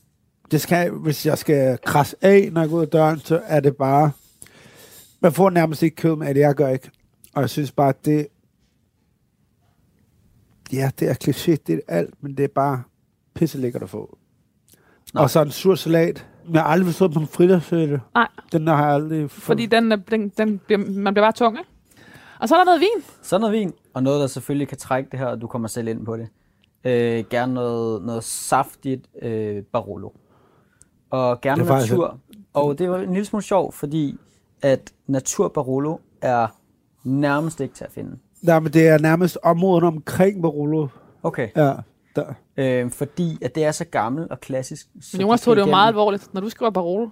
det 0.52 0.62
skal, 0.62 0.92
hvis 0.92 1.26
jeg 1.26 1.38
skal 1.38 1.78
krasse 1.86 2.16
af, 2.22 2.50
når 2.52 2.62
jeg 2.62 2.70
går 2.70 2.78
ud 2.78 2.82
af 2.82 2.88
døren, 2.88 3.20
så 3.20 3.42
er 3.46 3.60
det 3.60 3.76
bare... 3.76 4.12
Man 5.26 5.34
får 5.34 5.50
nærmest 5.50 5.84
ikke 5.84 5.96
kød 5.96 6.16
med 6.16 6.36
det, 6.36 6.40
jeg 6.42 6.56
gør 6.56 6.68
ikke. 6.70 6.92
Og 7.36 7.42
jeg 7.42 7.50
synes 7.50 7.72
bare, 7.72 7.90
at 7.90 8.06
det... 8.06 8.28
Ja, 10.74 10.92
det 11.00 11.10
er 11.10 11.14
kliché, 11.14 11.56
det 11.68 11.70
er 11.70 11.80
alt, 11.88 12.14
men 12.24 12.38
det 12.38 12.44
er 12.44 12.48
bare 12.56 12.84
pisse 13.34 13.58
lækkert 13.58 13.84
at 13.84 13.90
få. 13.90 14.18
Nå. 15.14 15.22
Og 15.22 15.30
så 15.30 15.42
en 15.42 15.52
sur 15.52 15.76
salat. 15.76 16.28
Men 16.46 16.54
jeg 16.56 16.62
har 16.62 16.70
aldrig 16.70 16.86
forstået 16.86 17.14
på 17.14 17.20
en 17.20 17.28
fridagsfødte. 17.28 18.02
Nej. 18.16 18.28
Den 18.52 18.68
der 18.68 18.74
har 18.74 18.86
jeg 18.86 18.94
aldrig 18.94 19.32
fået. 19.32 19.44
Fordi 19.44 19.66
den, 19.66 19.92
er- 19.92 19.96
den, 19.96 20.30
den 20.30 20.58
bliver, 20.66 20.78
man 20.78 21.14
bliver 21.14 21.26
bare 21.26 21.32
tung, 21.32 21.58
ikke? 21.58 21.70
Og 22.40 22.50
så 22.50 22.56
er 22.56 22.60
der 22.60 22.66
noget 22.66 22.80
vin. 22.82 23.04
Så 23.22 23.38
noget 23.38 23.54
vin, 23.54 23.74
og 23.94 24.04
noget, 24.04 24.22
der 24.22 24.28
selvfølgelig 24.28 24.68
kan 24.68 24.78
trække 24.78 25.10
det 25.12 25.20
her, 25.20 25.26
og 25.26 25.42
du 25.42 25.48
kommer 25.48 25.68
selv 25.68 25.88
ind 25.88 26.06
på 26.06 26.18
det. 26.18 26.28
Øh, 26.84 27.24
gerne 27.30 27.54
noget, 27.54 28.06
noget 28.06 28.24
saftigt 28.24 29.08
øh, 29.22 29.64
Barolo. 29.64 30.10
Og 31.10 31.42
gerne 31.42 31.62
Det 31.64 31.70
er 31.70 31.74
faktisk 31.74 31.92
natur. 31.92 32.20
Og 32.54 32.80
det 32.80 32.90
var 32.90 32.98
en 33.00 33.10
lille 33.14 33.26
smule 33.26 33.44
sjovt, 33.44 33.74
fordi 33.76 34.18
at 34.62 34.94
natur 35.08 35.48
Barolo 35.48 35.98
er 36.22 36.48
nærmest 37.04 37.60
ikke 37.62 37.76
til 37.76 37.84
at 37.84 37.92
finde. 37.92 38.18
Nej, 38.42 38.60
men 38.60 38.74
det 38.74 38.88
er 38.88 38.98
nærmest 38.98 39.38
området 39.44 39.84
omkring 39.84 40.42
Barolo. 40.42 40.88
Okay. 41.24 41.50
Ja, 41.56 41.74
der. 42.16 42.34
Øh, 42.58 42.92
fordi 42.92 43.38
at 43.42 43.56
det 43.56 43.66
er 43.66 43.72
så 43.72 43.86
gammel 43.86 44.28
og 44.32 44.40
klassisk. 44.40 44.88
Men 45.14 45.22
Jonas 45.22 45.40
de 45.40 45.42
skal 45.42 45.52
det 45.52 45.58
jo 45.58 45.62
igennem- 45.62 45.70
meget 45.72 45.88
alvorligt. 45.88 46.34
Når 46.34 46.42
du 46.42 46.50
skriver 46.50 46.70
Barolo 46.72 47.10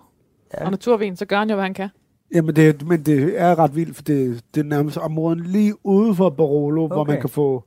Ja. 0.59 0.65
og 0.65 0.71
naturvin, 0.71 1.15
så 1.15 1.25
gør 1.25 1.37
han 1.39 1.49
jo, 1.49 1.55
hvad 1.55 1.63
han 1.65 1.73
kan. 1.73 1.89
Jamen, 2.35 2.55
det, 2.55 2.87
men 2.87 3.03
det 3.05 3.41
er 3.41 3.59
ret 3.59 3.75
vildt, 3.75 3.95
for 3.95 4.03
det, 4.03 4.41
det 4.55 4.59
er 4.61 4.65
nærmest 4.65 4.97
områden 4.97 5.39
lige 5.39 5.73
ude 5.85 6.15
for 6.15 6.29
Barolo, 6.29 6.83
okay. 6.83 6.95
hvor 6.95 7.03
man 7.03 7.21
kan 7.21 7.29
få 7.29 7.63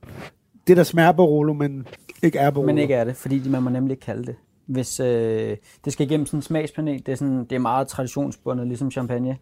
det, 0.66 0.76
der 0.76 0.82
smager 0.82 1.12
Barolo, 1.12 1.52
men 1.52 1.86
ikke 2.22 2.38
er 2.38 2.50
Barolo. 2.50 2.66
Men 2.66 2.78
ikke 2.78 2.94
er 2.94 3.04
det, 3.04 3.16
fordi 3.16 3.48
man 3.48 3.62
må 3.62 3.70
nemlig 3.70 3.92
ikke 3.92 4.04
kalde 4.04 4.24
det. 4.26 4.34
Hvis 4.66 5.00
øh, 5.00 5.56
det 5.84 5.92
skal 5.92 6.06
igennem 6.06 6.26
sådan 6.26 6.38
en 6.38 6.42
smagspanel, 6.42 7.06
det 7.06 7.12
er, 7.12 7.16
sådan, 7.16 7.38
det 7.44 7.52
er 7.52 7.58
meget 7.58 7.88
traditionsbundet, 7.88 8.66
ligesom 8.66 8.90
champagne. 8.90 9.36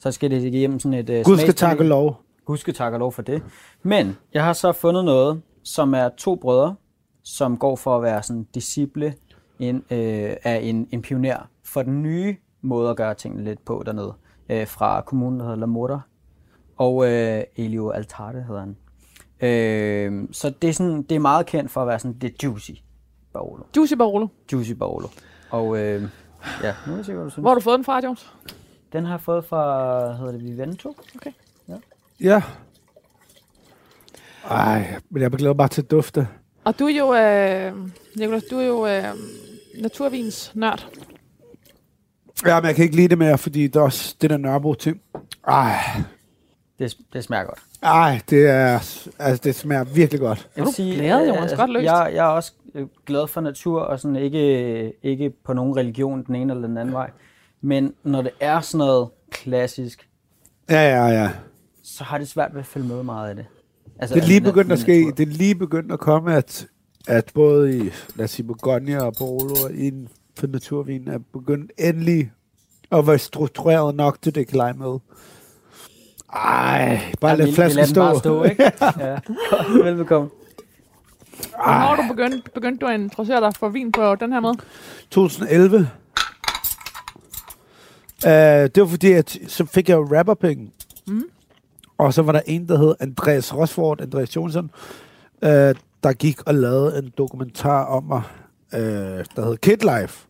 Så 0.00 0.12
skal 0.12 0.30
det 0.30 0.42
igennem 0.42 0.80
sådan 0.80 0.98
et 0.98 1.10
øh, 1.10 1.24
Gud 1.24 1.38
skal 1.38 1.54
takke 1.54 1.84
lov. 1.84 2.20
Gudske 2.44 2.72
tak 2.72 2.92
og 2.92 2.98
lov 2.98 3.12
for 3.12 3.22
det. 3.22 3.42
Men 3.82 4.16
jeg 4.34 4.44
har 4.44 4.52
så 4.52 4.72
fundet 4.72 5.04
noget, 5.04 5.42
som 5.62 5.94
er 5.94 6.08
to 6.08 6.36
brødre, 6.36 6.74
som 7.22 7.56
går 7.56 7.76
for 7.76 7.96
at 7.96 8.02
være 8.02 8.22
sådan 8.22 8.46
disciple 8.54 9.14
en, 9.58 9.76
øh, 9.76 10.36
af 10.44 10.60
en, 10.62 10.88
en 10.92 11.02
pioner 11.02 11.48
for 11.64 11.82
den 11.82 12.02
nye 12.02 12.36
måde 12.62 12.90
at 12.90 12.96
gøre 12.96 13.14
tingene 13.14 13.44
lidt 13.44 13.64
på 13.64 13.82
dernede. 13.86 14.14
Øh, 14.48 14.66
fra 14.66 15.00
kommunen, 15.00 15.40
der 15.40 15.44
hedder 15.46 15.58
La 15.58 15.66
Morta. 15.66 15.98
Og 16.76 17.06
øh, 17.06 17.42
Elio 17.56 17.90
Altarte 17.90 18.44
hedder 18.48 18.60
han. 18.60 18.76
Øh, 19.48 20.28
så 20.32 20.52
det 20.62 20.68
er, 20.68 20.74
sådan, 20.74 21.02
det 21.02 21.14
er 21.14 21.18
meget 21.20 21.46
kendt 21.46 21.70
for 21.70 21.80
at 21.80 21.88
være 21.88 21.98
sådan 21.98 22.18
det 22.20 22.42
juicy 22.42 22.70
Barolo. 23.32 23.62
Juicy 23.76 23.94
Barolo. 23.94 24.26
Juicy 24.52 24.72
Barolo. 24.72 25.08
Og 25.50 25.78
øh, 25.78 26.02
ja, 26.62 26.74
nu 26.86 26.92
vil 26.92 26.96
jeg 26.96 27.04
se, 27.04 27.12
hvad 27.12 27.24
du 27.24 27.30
synes. 27.30 27.42
Hvor 27.42 27.50
har 27.50 27.54
du 27.54 27.60
fået 27.60 27.76
den 27.76 27.84
fra, 27.84 28.00
Jones? 28.04 28.32
Den 28.92 29.04
har 29.04 29.12
jeg 29.12 29.20
fået 29.20 29.44
fra, 29.44 30.12
hedder 30.12 30.32
det 30.32 30.44
Vivento? 30.44 30.96
Ja. 32.20 32.42
Ej, 34.50 34.94
men 35.10 35.22
jeg 35.22 35.30
glæder 35.30 35.54
bare 35.54 35.68
til 35.68 35.82
at 35.82 35.90
dufte. 35.90 36.28
Og 36.64 36.78
du 36.78 36.84
er 36.86 36.98
jo, 36.98 37.14
øh, 37.14 37.88
Nicolas, 38.16 38.42
du 38.50 38.58
er 38.58 38.66
jo 38.66 38.86
øh, 38.86 39.04
naturvins 39.82 40.52
nørd. 40.54 40.88
Ja, 42.46 42.60
men 42.60 42.66
jeg 42.66 42.74
kan 42.74 42.84
ikke 42.84 42.96
lide 42.96 43.08
det 43.08 43.18
mere, 43.18 43.38
fordi 43.38 43.62
det 43.66 43.76
er 43.76 43.80
også 43.80 44.16
det 44.20 44.30
der 44.30 44.36
Nørrebro 44.36 44.74
ting. 44.74 45.00
Ej, 45.48 45.74
Det, 46.78 46.96
det 47.12 47.24
smager 47.24 47.44
godt. 47.44 47.58
ej, 47.82 48.20
det 48.30 48.46
er, 48.48 48.74
altså 49.18 49.40
det 49.44 49.54
smager 49.54 49.84
virkelig 49.84 50.20
godt. 50.20 50.48
Jeg 50.56 50.62
Er 50.62 50.64
du 50.66 50.72
glad, 50.76 51.28
Jonas? 51.28 51.52
Godt 51.56 51.70
løst. 51.70 51.84
Jeg, 51.84 52.10
jeg 52.14 52.24
er 52.26 52.30
også 52.30 52.52
øh, 52.74 52.86
glad 53.06 53.26
for 53.26 53.40
natur, 53.40 53.80
og 53.80 54.00
sådan 54.00 54.16
ikke, 54.16 54.92
ikke 55.02 55.30
på 55.30 55.52
nogen 55.52 55.76
religion 55.76 56.24
den 56.24 56.34
ene 56.34 56.52
eller 56.52 56.66
den 56.68 56.78
anden 56.78 56.94
vej. 56.94 57.10
Men 57.60 57.94
når 58.04 58.22
det 58.22 58.30
er 58.40 58.60
sådan 58.60 58.78
noget 58.78 59.08
klassisk, 59.30 60.08
Ja, 60.70 60.96
ja, 60.96 61.06
ja. 61.22 61.30
så 61.82 62.04
har 62.04 62.18
det 62.18 62.28
svært 62.28 62.54
ved 62.54 62.60
at 62.60 62.66
følge 62.66 62.86
med 62.88 63.02
meget 63.02 63.28
af 63.30 63.36
det. 63.36 63.46
Altså, 63.98 64.14
Det 64.14 64.22
er 64.22 64.26
lige 64.26 64.40
nat- 64.40 64.52
begyndt 64.52 64.72
at 64.72 64.78
ske. 64.78 64.98
natur. 65.04 65.14
Det 65.16 65.28
er 65.28 65.32
lige 65.32 65.54
begyndt 65.54 65.92
at 65.92 65.98
komme, 66.00 66.34
at, 66.36 66.66
at 67.08 67.30
både 67.34 67.78
i, 67.78 67.90
lad 68.16 68.24
os 68.24 68.30
sige, 68.30 68.46
Bourgogne 68.46 69.02
og 69.04 69.14
Barolo 69.18 69.54
og 69.64 69.72
inden 69.74 70.08
for 70.38 70.46
naturvin 70.46 71.08
er 71.08 71.18
begyndt 71.32 71.72
endelig 71.78 72.30
at 72.92 73.06
være 73.06 73.18
struktureret 73.18 73.94
nok 73.94 74.22
til, 74.22 74.34
det 74.34 74.40
med. 74.78 74.98
Ej, 76.32 77.00
bare 77.20 77.30
Ja, 77.30 77.36
lad 77.36 77.52
flasken 77.52 77.86
stå. 77.86 78.00
bare 78.00 78.18
stå, 78.18 78.44
ikke? 78.44 78.62
ja. 78.98 79.18
Velbekomme. 79.84 80.30
Hvornår 81.54 81.96
du 81.96 82.02
begyndte, 82.14 82.50
begyndte 82.54 82.86
du 82.86 82.90
at 82.92 83.00
interessere 83.00 83.40
dig 83.40 83.52
for 83.56 83.68
vin 83.68 83.92
på 83.92 84.14
den 84.14 84.32
her 84.32 84.40
måde? 84.40 84.56
2011. 85.10 85.90
Uh, 88.24 88.30
det 88.74 88.80
var 88.80 88.86
fordi, 88.86 89.12
at 89.12 89.38
så 89.46 89.64
fik 89.64 89.88
jeg 89.88 89.96
jo 89.96 90.08
rapperpenge. 90.18 90.70
Mm. 91.06 91.24
Og 91.98 92.14
så 92.14 92.22
var 92.22 92.32
der 92.32 92.40
en, 92.46 92.68
der 92.68 92.78
hed 92.78 92.94
Andreas 93.00 93.54
Rosford, 93.54 94.00
Andreas 94.00 94.36
Jonsson, 94.36 94.70
uh, 95.42 95.48
der 96.02 96.12
gik 96.12 96.42
og 96.46 96.54
lavede 96.54 96.98
en 96.98 97.12
dokumentar 97.18 97.84
om 97.84 98.04
mig, 98.04 98.22
uh, 98.72 98.78
der 99.36 99.44
hed 99.44 99.56
Kid 99.56 99.76
Life. 99.76 100.26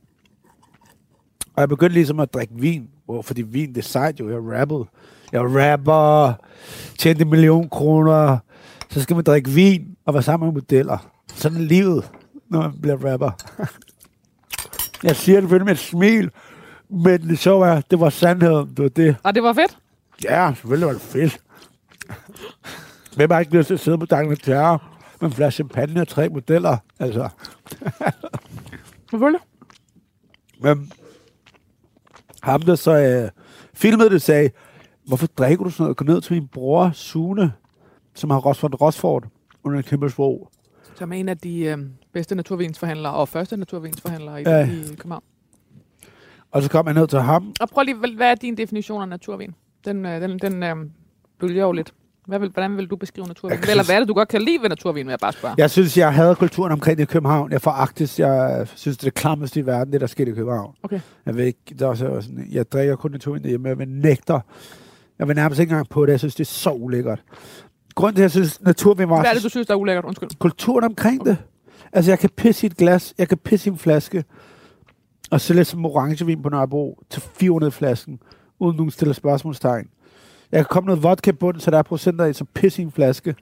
Og 1.54 1.60
jeg 1.60 1.68
begyndte 1.68 1.94
ligesom 1.94 2.20
at 2.20 2.34
drikke 2.34 2.54
vin, 2.56 2.88
hvor, 3.04 3.22
fordi 3.22 3.42
vin, 3.42 3.68
det 3.68 3.78
er 3.78 3.82
sejt 3.82 4.20
jo, 4.20 4.30
jeg 4.30 4.60
rappede. 4.60 4.84
Jeg 5.32 5.40
rapper, 5.42 6.32
tjente 6.98 7.22
en 7.22 7.30
million 7.30 7.68
kroner, 7.68 8.38
så 8.90 9.02
skal 9.02 9.16
man 9.16 9.24
drikke 9.24 9.50
vin 9.50 9.96
og 10.06 10.14
være 10.14 10.22
sammen 10.22 10.46
med 10.46 10.54
modeller. 10.54 11.10
Sådan 11.34 11.58
er 11.58 11.62
livet, 11.62 12.10
når 12.48 12.60
man 12.60 12.72
bliver 12.82 13.12
rapper. 13.12 13.30
Jeg 15.02 15.16
siger 15.16 15.36
det 15.36 15.42
selvfølgelig 15.42 15.64
med 15.64 15.72
et 15.72 15.78
smil, 15.78 16.30
Men 16.90 17.20
det 17.28 17.38
sjove 17.38 17.66
er, 17.66 17.80
det 17.90 18.00
var 18.00 18.10
sandheden. 18.10 18.78
Var 18.78 18.88
det. 18.88 19.16
Og 19.22 19.34
det 19.34 19.42
var 19.42 19.52
fedt. 19.52 19.78
Ja, 20.24 20.52
selvfølgelig 20.54 20.86
var 20.86 20.92
det 20.92 21.02
fedt. 21.02 21.40
Hvem 23.16 23.30
har 23.30 23.40
ikke 23.40 23.56
lyst 23.56 23.66
til 23.66 23.74
at 23.74 23.80
sidde 23.80 23.98
på 23.98 24.06
Daglig 24.06 24.40
Terror 24.40 24.82
med 25.20 25.28
en 25.28 25.34
flaske 25.34 25.54
champagne 25.54 26.00
og 26.00 26.08
tre 26.08 26.28
modeller? 26.28 26.76
Altså, 26.98 27.28
Selvfølgelig. 29.10 29.40
men 30.62 30.92
ham 32.42 32.62
der 32.62 32.74
så 32.74 32.92
øh, 32.98 33.30
filmede 33.74 34.10
det, 34.10 34.22
sagde, 34.22 34.50
hvorfor 35.06 35.26
drikker 35.26 35.64
du 35.64 35.70
sådan 35.70 35.84
noget? 35.84 35.96
Gå 35.96 36.04
ned 36.04 36.20
til 36.20 36.32
min 36.34 36.48
bror, 36.48 36.90
Sune, 36.94 37.52
som 38.14 38.30
har 38.30 38.38
Rosford 38.38 38.80
Rosford 38.80 39.24
under 39.64 39.78
en 39.78 39.84
kæmpe 39.84 40.10
svog. 40.10 40.50
Som 40.94 41.12
er 41.12 41.16
en 41.16 41.28
af 41.28 41.38
de 41.38 41.60
øh, 41.64 41.78
bedste 42.12 42.34
naturvinsforhandlere 42.34 43.12
og 43.14 43.28
første 43.28 43.56
naturvinsforhandlere 43.56 44.40
i, 44.40 44.44
Ja. 44.46 44.66
i 44.70 44.84
København. 44.96 45.22
Og 46.52 46.62
så 46.62 46.70
kom 46.70 46.86
jeg 46.86 46.94
ned 46.94 47.06
til 47.06 47.20
ham. 47.20 47.52
Og 47.60 47.68
prøv 47.68 47.82
lige, 47.84 47.96
hvad- 48.16 48.26
er 48.30 48.34
din 48.34 48.56
definition 48.56 49.02
af 49.02 49.08
naturvin? 49.08 49.54
Den, 49.84 50.06
øh, 50.06 50.20
den, 50.20 50.38
den 50.38 50.62
øh, 50.62 50.76
bølger 51.40 51.62
jo 51.62 51.72
lidt. 51.72 51.92
Hvad 52.26 52.38
vil, 52.38 52.48
hvordan 52.50 52.76
vil 52.76 52.86
du 52.86 52.96
beskrive 52.96 53.26
naturvin? 53.26 53.58
Jeg 53.62 53.70
Eller 53.70 53.84
hvad 53.84 53.94
er 53.94 53.98
det, 53.98 54.08
du 54.08 54.14
godt 54.14 54.28
kan 54.28 54.42
lide 54.42 54.62
ved 54.62 54.68
naturvin, 54.68 55.06
vil 55.06 55.12
jeg 55.12 55.18
bare 55.22 55.32
spørge? 55.32 55.54
Jeg 55.58 55.70
synes, 55.70 55.98
jeg 55.98 56.14
havde 56.14 56.34
kulturen 56.34 56.72
omkring 56.72 56.98
det 56.98 57.02
i 57.02 57.06
København. 57.06 57.52
Jeg 57.52 57.60
foragtes. 57.62 58.18
Jeg 58.20 58.66
synes, 58.74 58.96
det 58.96 59.04
er 59.06 59.10
det 59.10 59.14
klammeste 59.14 59.60
i 59.60 59.66
verden, 59.66 59.92
det 59.92 60.00
der 60.00 60.06
skete 60.06 60.30
i 60.30 60.34
København. 60.34 60.74
Okay. 60.82 61.00
Jeg 61.26 61.36
ved 61.36 61.44
ikke, 61.44 61.58
der 61.78 61.84
er 61.84 61.90
også 61.90 62.20
sådan, 62.20 62.46
jeg 62.50 62.72
drikker 62.72 62.96
kun 62.96 63.10
naturvin 63.10 63.42
derhjemme, 63.42 63.68
jeg 63.68 63.78
vil 63.78 63.88
nægter. 63.88 64.40
Jeg 65.18 65.28
vil 65.28 65.36
nærmest 65.36 65.60
ikke 65.60 65.70
engang 65.70 65.88
på 65.88 66.06
det. 66.06 66.12
Jeg 66.12 66.18
synes, 66.18 66.34
det 66.34 66.44
er 66.44 66.48
så 66.48 66.70
ulækkert. 66.70 67.22
Grunden 67.94 68.14
til, 68.16 68.20
at 68.22 68.24
jeg 68.24 68.30
synes, 68.30 68.60
naturvin 68.62 69.08
var 69.08 69.20
Hvad 69.20 69.30
er 69.30 69.34
det, 69.34 69.42
du 69.42 69.48
synes, 69.48 69.66
der 69.66 69.74
er 69.74 69.78
ulækkert? 69.78 70.04
Undskyld. 70.04 70.28
kulturen 70.38 70.84
omkring 70.84 71.24
det. 71.24 71.36
Altså, 71.92 72.10
jeg 72.10 72.18
kan 72.18 72.30
pisse 72.36 72.66
i 72.66 72.70
et 72.70 72.76
glas, 72.76 73.14
jeg 73.18 73.28
kan 73.28 73.38
pisse 73.38 73.70
i 73.70 73.72
en 73.72 73.78
flaske, 73.78 74.24
og 75.30 75.40
sælger 75.40 75.64
som 75.64 75.86
orangevin 75.86 76.42
på 76.42 76.48
Nørrebro 76.48 77.02
til 77.10 77.22
400 77.22 77.70
flasken, 77.70 78.20
uden 78.58 78.76
nogen 78.76 78.90
stiller 78.90 79.12
spørgsmålstegn. 79.14 79.88
Jeg 80.52 80.58
kan 80.58 80.66
komme 80.70 80.86
noget 80.86 81.02
vodka 81.02 81.32
på 81.32 81.52
den, 81.52 81.60
så 81.60 81.70
der 81.70 81.78
er 81.78 81.82
procenter 81.82 82.24
i, 82.24 82.32
så 82.32 82.44
pisse 82.44 82.82
i 82.82 82.84
en 82.84 82.90
flaske, 82.90 83.34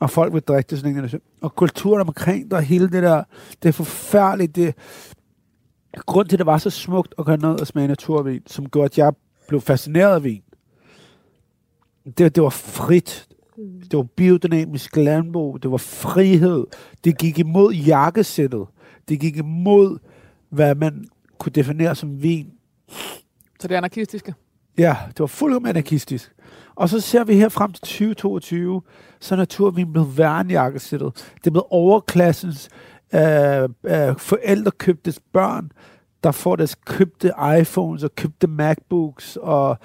og 0.00 0.10
folk 0.10 0.34
vil 0.34 0.42
drikke 0.42 0.70
det 0.70 0.78
sådan 0.78 0.98
en. 0.98 1.20
Og 1.40 1.54
kulturen 1.54 2.00
omkring 2.00 2.50
der, 2.50 2.60
hele 2.60 2.90
det 2.90 3.02
der, 3.02 3.22
det 3.62 3.68
er 3.68 3.72
forfærdeligt. 3.72 4.56
Det, 4.56 4.74
grund 6.06 6.28
til, 6.28 6.36
at 6.36 6.38
det 6.38 6.46
var 6.46 6.58
så 6.58 6.70
smukt 6.70 7.14
at 7.18 7.24
gøre 7.24 7.36
noget 7.36 7.60
og 7.60 7.66
smage 7.66 7.88
naturvin, 7.88 8.42
som 8.46 8.68
gjorde, 8.68 8.84
at 8.84 8.98
jeg 8.98 9.12
blev 9.48 9.60
fascineret 9.60 10.14
af 10.14 10.24
vin. 10.24 10.42
Det, 12.18 12.34
det 12.34 12.42
var 12.42 12.50
frit. 12.50 13.28
Det 13.90 13.96
var 13.96 14.02
biodynamisk 14.02 14.96
landbrug. 14.96 15.62
Det 15.62 15.70
var 15.70 15.76
frihed. 15.76 16.66
Det 17.04 17.18
gik 17.18 17.38
imod 17.38 17.72
jakkesættet. 17.72 18.66
Det 19.08 19.20
gik 19.20 19.36
imod, 19.36 19.98
hvad 20.50 20.74
man 20.74 21.06
kunne 21.38 21.52
definere 21.52 21.94
som 21.94 22.22
vin. 22.22 22.52
Så 23.60 23.68
det 23.68 23.72
er 23.72 23.76
anarkistiske. 23.76 24.34
Ja, 24.78 24.96
det 25.08 25.20
var 25.20 25.26
fuldkommen 25.26 25.68
anarkistisk. 25.68 26.32
Og 26.74 26.88
så 26.88 27.00
ser 27.00 27.24
vi 27.24 27.34
her 27.34 27.48
frem 27.48 27.72
til 27.72 27.80
2022, 27.80 28.82
så 29.20 29.34
er 29.34 29.36
naturvin 29.36 29.92
blevet 29.92 30.18
værre 30.18 30.40
end 30.40 30.50
jakkesættet. 30.50 31.14
Det 31.14 31.46
er 31.46 31.50
blevet 31.50 31.66
overklassens 31.70 32.68
øh, 33.14 33.62
øh, 33.62 34.16
forældrekøbtes 34.18 35.20
børn, 35.32 35.72
der 36.24 36.30
får 36.30 36.56
deres 36.56 36.74
købte 36.74 37.32
iPhones 37.60 38.02
og 38.02 38.14
købte 38.14 38.46
MacBooks 38.46 39.38
og 39.42 39.78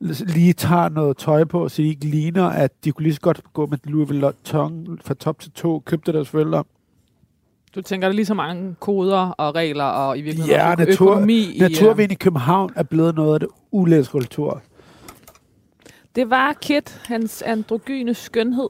lige 0.00 0.52
tager 0.52 0.88
noget 0.88 1.16
tøj 1.16 1.44
på, 1.44 1.68
så 1.68 1.82
de 1.82 1.88
ikke 1.88 2.06
ligner, 2.06 2.44
at 2.44 2.84
de 2.84 2.92
kunne 2.92 3.02
lige 3.02 3.14
så 3.14 3.20
godt 3.20 3.42
gå 3.52 3.66
med 3.66 3.78
Louis 3.84 4.10
Vuitton 4.10 4.98
fra 5.04 5.14
top 5.14 5.40
til 5.40 5.52
to, 5.52 5.78
købte 5.78 6.12
deres 6.12 6.28
forældre. 6.28 6.64
Du 7.76 7.82
tænker, 7.82 8.08
der 8.08 8.12
er 8.12 8.16
lige 8.16 8.26
så 8.26 8.34
mange 8.34 8.74
koder 8.80 9.18
og 9.30 9.54
regler 9.54 9.84
og 9.84 10.18
i 10.18 10.20
virkeligheden 10.20 10.60
Ja, 10.60 10.74
natur, 10.74 11.10
økonomi 11.10 11.38
i... 11.38 11.54
øh, 11.54 11.60
naturvin 11.60 12.10
i 12.10 12.14
København 12.14 12.70
er 12.76 12.82
blevet 12.82 13.14
noget 13.14 13.34
af 13.34 13.40
det 13.40 13.48
ulæs 13.70 14.08
kultur. 14.08 14.62
Det 16.14 16.30
var 16.30 16.52
Kit, 16.52 17.00
hans 17.06 17.42
androgyne 17.42 18.14
skønhed 18.14 18.68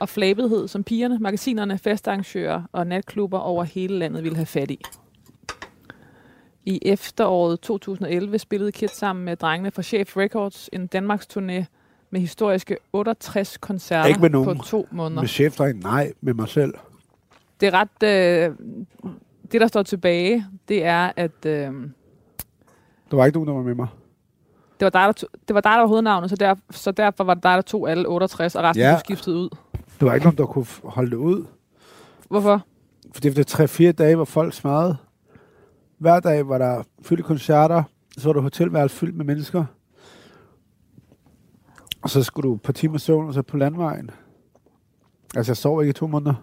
og 0.00 0.08
flabethed, 0.08 0.68
som 0.68 0.84
pigerne, 0.84 1.18
magasinerne, 1.18 1.78
festarrangører 1.78 2.62
og 2.72 2.86
natklubber 2.86 3.38
over 3.38 3.64
hele 3.64 3.98
landet 3.98 4.24
ville 4.24 4.36
have 4.36 4.46
fat 4.46 4.70
i. 4.70 4.80
I 6.64 6.78
efteråret 6.82 7.60
2011 7.60 8.38
spillede 8.38 8.72
Kit 8.72 8.90
sammen 8.94 9.24
med 9.24 9.36
drengene 9.36 9.70
fra 9.70 9.82
Chef 9.82 10.16
Records 10.16 10.68
en 10.72 10.86
Danmarks 10.86 11.26
turné 11.36 11.64
med 12.10 12.20
historiske 12.20 12.76
68 12.92 13.56
koncerter 13.58 14.08
Ikke 14.08 14.20
med 14.20 14.30
på 14.30 14.32
nogen. 14.32 14.60
to 14.60 14.88
måneder. 14.90 15.20
Med 15.22 15.28
chefdreng, 15.28 15.80
nej, 15.80 16.12
med 16.20 16.34
mig 16.34 16.48
selv. 16.48 16.74
Det 17.60 17.66
er 17.66 17.72
ret... 17.74 18.02
Øh, 18.02 18.56
det, 19.52 19.60
der 19.60 19.66
står 19.66 19.82
tilbage, 19.82 20.46
det 20.68 20.84
er, 20.84 21.12
at 21.16 21.46
øh, 21.46 21.52
Der 23.10 23.16
var 23.16 23.26
ikke 23.26 23.36
nogen, 23.38 23.48
der 23.48 23.54
var 23.54 23.62
med 23.62 23.74
mig. 23.74 23.86
det, 24.80 24.84
var 24.84 24.90
dig, 24.90 25.00
der, 25.06 25.12
to- 25.12 25.26
det 25.48 25.54
var 25.54 25.60
dig, 25.60 25.70
der 25.72 25.78
var 25.78 25.86
hovednavnet, 25.86 26.30
så, 26.30 26.36
der, 26.36 26.54
så 26.70 26.92
derfor 26.92 27.24
var 27.24 27.34
det 27.34 27.42
dig, 27.42 27.54
der 27.54 27.60
tog 27.62 27.90
alle 27.90 28.08
68, 28.08 28.56
og 28.56 28.62
resten 28.64 28.82
Ja. 28.82 28.90
blev 28.92 28.98
skiftet 29.16 29.32
ud. 29.32 29.48
Der 30.00 30.06
var 30.06 30.14
ikke 30.14 30.26
nogen, 30.26 30.38
der 30.38 30.46
kunne 30.46 30.66
holde 30.84 31.10
det 31.10 31.16
ud. 31.16 31.44
Hvorfor? 32.28 32.62
For 33.14 33.20
det 33.20 33.36
var 33.36 33.66
3-4 33.88 33.92
dage, 33.92 34.16
hvor 34.16 34.24
folk 34.24 34.54
smadrede. 34.54 34.96
Hver 35.98 36.20
dag 36.20 36.48
var 36.48 36.58
der 36.58 36.82
fyldte 37.02 37.22
koncerter. 37.22 37.82
Så 38.18 38.28
var 38.28 38.32
der 38.32 38.40
hotelværelse 38.40 38.96
fyldt 38.96 39.16
med 39.16 39.24
mennesker. 39.24 39.64
Og 42.02 42.10
så 42.10 42.22
skulle 42.22 42.50
du 42.50 42.56
på 42.56 42.72
timer 42.72 42.98
søvn, 42.98 43.28
og 43.28 43.34
så 43.34 43.42
på 43.42 43.56
landvejen. 43.56 44.10
Altså, 45.36 45.50
jeg 45.52 45.56
sov 45.56 45.82
ikke 45.82 45.90
i 45.90 45.92
to 45.92 46.06
måneder. 46.06 46.34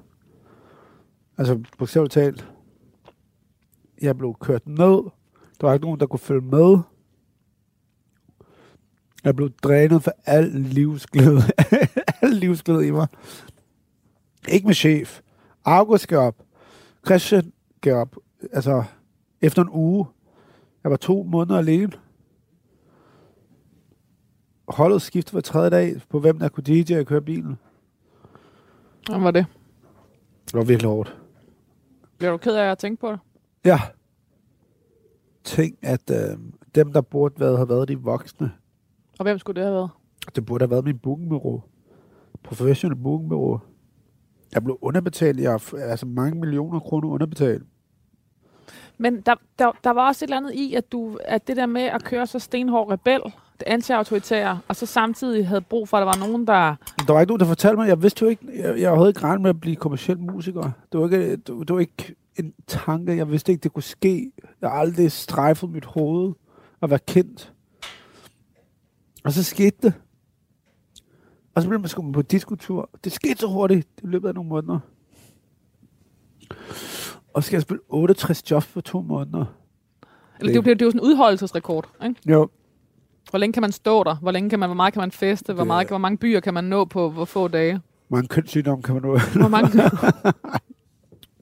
Altså, 1.37 1.63
bogstaveligt 1.77 2.13
talt. 2.13 2.47
Jeg 4.01 4.17
blev 4.17 4.35
kørt 4.39 4.67
ned. 4.67 5.03
Der 5.61 5.67
var 5.67 5.73
ikke 5.73 5.85
nogen, 5.85 5.99
der 5.99 6.05
kunne 6.05 6.19
følge 6.19 6.41
med. 6.41 6.77
Jeg 9.23 9.35
blev 9.35 9.49
drænet 9.49 10.03
for 10.03 10.11
al 10.25 10.51
livsglæde. 10.51 11.41
al 12.21 12.29
livsglæde 12.29 12.87
i 12.87 12.91
mig. 12.91 13.07
Ikke 14.47 14.67
med 14.67 14.75
chef. 14.75 15.21
August 15.65 16.03
skal 16.03 16.17
op. 16.17 16.35
Christian 17.05 17.51
skal 17.77 17.93
op. 17.93 18.15
Altså, 18.53 18.83
efter 19.41 19.61
en 19.61 19.69
uge. 19.69 20.05
Jeg 20.83 20.91
var 20.91 20.97
to 20.97 21.23
måneder 21.23 21.59
alene. 21.59 21.91
Holdet 24.67 25.01
skiftede 25.01 25.33
hver 25.33 25.41
tredje 25.41 25.69
dag 25.69 26.01
på, 26.09 26.19
hvem 26.19 26.39
der 26.39 26.49
kunne 26.49 26.63
DJ 26.63 26.99
og 26.99 27.05
køre 27.05 27.21
bilen. 27.21 27.57
Hvad 29.09 29.19
var 29.19 29.31
det? 29.31 29.45
Det 30.45 30.53
var 30.53 30.63
virkelig 30.63 30.89
hårdt. 30.89 31.17
Bliver 32.17 32.31
du 32.31 32.37
ked 32.37 32.55
af 32.55 32.71
at 32.71 32.77
tænke 32.77 33.01
på 33.01 33.11
det? 33.11 33.19
Ja. 33.65 33.79
Tænk, 35.43 35.75
at 35.81 36.11
øh, 36.11 36.37
dem, 36.75 36.93
der 36.93 37.01
burde 37.01 37.39
være, 37.39 37.55
have 37.55 37.69
været 37.69 37.87
de 37.87 37.99
voksne, 37.99 38.51
Og 39.19 39.23
hvem 39.23 39.37
skulle 39.39 39.55
det 39.55 39.63
have 39.63 39.75
været? 39.75 39.89
det 40.35 40.45
burde 40.45 40.63
have 40.63 40.71
været 40.71 40.85
min 40.85 40.99
bookingbureau. 40.99 41.63
Professionel 42.43 42.95
bookingbureau. 42.95 43.59
Jeg 44.53 44.63
blev 44.63 44.77
underbetalt. 44.81 45.39
Jeg 45.39 45.51
har 45.51 45.77
altså 45.77 46.05
mange 46.05 46.39
millioner 46.39 46.79
kroner 46.79 47.07
underbetalt. 47.09 47.63
Men 48.97 49.21
der, 49.21 49.35
der, 49.59 49.71
der 49.83 49.89
var 49.89 50.07
også 50.07 50.25
et 50.25 50.27
eller 50.27 50.37
andet 50.37 50.53
i, 50.53 50.73
at, 50.73 50.91
du, 50.91 51.17
at 51.25 51.47
det 51.47 51.57
der 51.57 51.65
med 51.65 51.81
at 51.81 52.03
køre 52.03 52.27
så 52.27 52.39
stenhård 52.39 52.91
rebel, 52.91 53.21
det 53.59 53.63
anti-autoritære, 53.67 54.59
og 54.67 54.75
så 54.75 54.85
samtidig 54.85 55.47
havde 55.47 55.61
brug 55.61 55.89
for, 55.89 55.97
at 55.97 56.01
der 56.01 56.05
var 56.05 56.27
nogen, 56.27 56.47
der... 56.47 56.75
Der 57.07 57.13
var 57.13 57.21
ikke 57.21 57.29
nogen, 57.29 57.39
der 57.39 57.45
fortalte 57.45 57.77
mig, 57.77 57.87
jeg 57.87 58.03
vidste 58.03 58.23
jo 58.23 58.29
ikke, 58.29 58.47
jeg, 58.55 58.79
jeg 58.79 58.91
havde 58.91 59.07
ikke 59.07 59.23
regnet 59.23 59.41
med 59.41 59.49
at 59.49 59.61
blive 59.61 59.75
kommersiel 59.75 60.19
musiker. 60.19 60.71
Det 60.91 60.99
var 60.99 61.05
ikke, 61.05 61.31
det, 61.31 61.47
det 61.47 61.69
var 61.69 61.79
ikke 61.79 62.15
en 62.39 62.53
tanke, 62.67 63.17
jeg 63.17 63.31
vidste 63.31 63.51
ikke, 63.51 63.63
det 63.63 63.73
kunne 63.73 63.83
ske. 63.83 64.31
Jeg 64.61 64.69
har 64.69 64.77
aldrig 64.77 65.11
strejfet 65.11 65.69
mit 65.69 65.85
hoved 65.85 66.33
at 66.81 66.89
være 66.89 66.99
kendt. 67.07 67.53
Og 69.23 69.31
så 69.31 69.43
skete 69.43 69.77
det. 69.81 69.93
Og 71.55 71.61
så 71.61 71.67
blev 71.67 71.79
man 71.79 71.89
sgu 71.89 72.11
på 72.11 72.21
diskotur. 72.21 72.89
Det 73.03 73.11
skete 73.11 73.37
så 73.37 73.47
hurtigt 73.47 73.87
i 74.03 74.07
løbet 74.07 74.27
af 74.27 74.35
nogle 74.35 74.49
måneder. 74.49 74.79
Og 77.35 77.43
så 77.43 77.47
skal 77.47 77.55
jeg 77.55 77.61
spille 77.61 77.81
68 77.89 78.51
jobs 78.51 78.67
på 78.67 78.81
to 78.81 79.01
måneder. 79.01 79.45
Eller 80.39 80.53
det, 80.53 80.57
er 80.57 80.61
det, 80.61 80.71
er 80.71 80.73
det 80.73 80.81
er 80.81 80.85
jo 80.85 80.91
sådan 80.91 81.01
en 81.01 81.07
udholdelsesrekord, 81.07 81.89
ikke? 82.03 82.15
Jo, 82.31 82.49
Hvor 83.29 83.39
længe 83.39 83.53
kan 83.53 83.61
man 83.61 83.71
stå 83.71 84.03
der? 84.03 84.15
Hvor, 84.15 84.31
længe 84.31 84.49
kan 84.49 84.59
man, 84.59 84.69
hvor 84.69 84.75
meget 84.75 84.93
kan 84.93 84.99
man 84.99 85.11
feste? 85.11 85.53
Hvor, 85.53 85.63
meget, 85.63 85.87
hvor 85.87 85.97
mange 85.97 86.17
byer 86.17 86.39
kan 86.39 86.53
man 86.53 86.63
nå 86.63 86.85
på 86.85 87.09
hvor 87.09 87.25
få 87.25 87.47
dage? 87.47 87.81
mange 88.09 88.27
kønssygdomme 88.27 88.83
kan 88.83 88.93
man 88.93 89.03
nu. 89.03 89.17
Hvor 89.17 89.47
mange... 89.47 89.69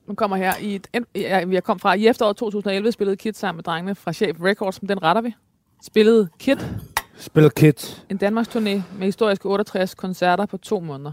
Nu 0.07 0.13
kommer 0.13 0.37
her 0.37 0.53
i 0.61 0.75
et, 0.75 0.87
ja, 1.15 1.47
jeg 1.49 1.63
kom 1.63 1.79
fra 1.79 1.93
i 1.93 2.07
efteråret 2.07 2.37
2011 2.37 2.91
spillede 2.91 3.17
Kit 3.17 3.37
sammen 3.37 3.57
med 3.57 3.63
drengene 3.63 3.95
fra 3.95 4.13
Chef 4.13 4.37
Records, 4.41 4.81
men 4.81 4.89
den 4.89 5.03
retter 5.03 5.21
vi. 5.21 5.35
Spillede 5.83 6.29
Kit 6.39 6.69
Spiller 7.17 7.49
kids. 7.49 8.05
en 8.09 8.17
Danmarks 8.17 8.47
turné 8.49 8.81
med 8.97 9.01
historiske 9.01 9.45
68 9.45 9.95
koncerter 9.95 10.45
på 10.45 10.57
to 10.57 10.79
måneder. 10.79 11.11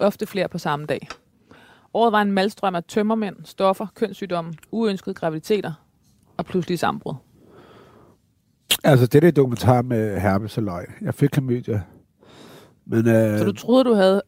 Ofte 0.00 0.26
flere 0.26 0.48
på 0.48 0.58
samme 0.58 0.86
dag. 0.86 1.08
Året 1.94 2.12
var 2.12 2.22
en 2.22 2.32
malstrøm 2.32 2.74
af 2.74 2.84
tømmermænd, 2.84 3.36
stoffer, 3.44 3.86
kønssygdomme, 3.94 4.52
uønskede 4.70 5.14
graviditeter 5.14 5.72
og 6.36 6.44
pludselig 6.44 6.78
sammenbrud. 6.78 7.14
Altså, 8.84 9.06
det 9.06 9.24
er 9.24 9.30
dokumentar 9.30 9.82
med 9.82 10.20
herpes 10.20 10.56
og 10.58 10.62
løg. 10.62 10.86
Jeg 11.02 11.14
fik 11.14 11.28
klamydia. 11.28 11.82
Men, 12.86 13.08
øh, 13.08 13.38
Så 13.38 13.44
du 13.44 13.52
troede, 13.52 13.84
du 13.84 13.94
havde... 13.94 14.22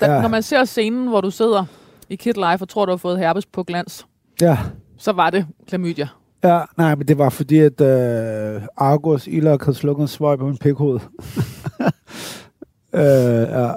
Da, 0.00 0.14
ja. 0.14 0.22
Når 0.22 0.28
man 0.28 0.42
ser 0.42 0.64
scenen, 0.64 1.08
hvor 1.08 1.20
du 1.20 1.30
sidder 1.30 1.64
i 2.08 2.16
Kit 2.16 2.36
Life 2.36 2.62
og 2.64 2.68
tror, 2.68 2.86
du 2.86 2.92
har 2.92 2.96
fået 2.96 3.18
herpes 3.18 3.46
på 3.46 3.62
glans, 3.62 4.06
ja, 4.40 4.58
så 4.98 5.12
var 5.12 5.30
det 5.30 5.46
klamydia. 5.66 6.08
Ja, 6.44 6.60
nej, 6.76 6.94
men 6.94 7.08
det 7.08 7.18
var 7.18 7.28
fordi, 7.28 7.58
at 7.58 7.80
øh, 7.80 8.62
Argos 8.76 9.26
Ilok 9.26 9.64
havde 9.64 9.76
slukket 9.76 10.02
en 10.02 10.08
svøj 10.08 10.36
på 10.36 10.46
min 10.46 10.58
pikhoved. 10.58 11.00
øh, 12.94 13.02
ja. 13.02 13.72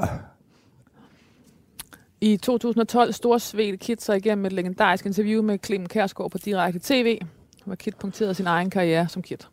I 2.22 2.38
2012 2.38 3.14
storsvedte 3.14 3.78
Kit 3.78 4.02
sig 4.02 4.18
igennem 4.18 4.46
et 4.46 4.54
legendarisk 4.54 5.06
interview 5.06 5.42
med 5.44 5.60
Clemen 5.66 5.90
Kærsgaard 5.90 6.32
på 6.32 6.38
Direkte 6.38 6.80
TV, 6.84 7.20
hvor 7.66 7.76
Kit 7.76 7.96
punkterede 7.96 8.34
sin 8.34 8.48
egen 8.48 8.70
karriere 8.70 9.08
som 9.08 9.22
Kit. 9.22 9.48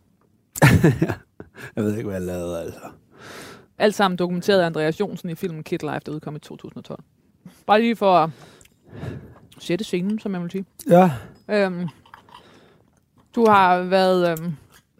Jeg 1.77 1.85
ved 1.85 1.97
ikke, 1.97 2.09
hvad 2.09 2.19
jeg 2.19 2.27
lavede, 2.27 2.61
altså. 2.61 2.81
Alt 3.79 3.95
sammen 3.95 4.19
dokumenteret 4.19 4.61
af 4.61 4.67
Andreas 4.67 5.01
Jonsen 5.01 5.31
i 5.31 5.35
filmen 5.35 5.63
Kid 5.63 5.79
Life, 5.79 6.01
der 6.07 6.13
udkom 6.13 6.37
i 6.37 6.39
2012. 6.39 7.03
Bare 7.67 7.81
lige 7.81 7.97
for 7.97 8.15
at 8.15 8.31
sætte 9.59 9.85
scenen, 9.85 10.19
som 10.19 10.33
jeg 10.35 10.43
vil 10.43 10.51
sige. 10.51 10.65
Ja, 10.91 11.11
Øhm, 11.49 11.89
du 13.35 13.47
har 13.49 13.83
været... 13.83 14.31
Øhm, 14.31 14.53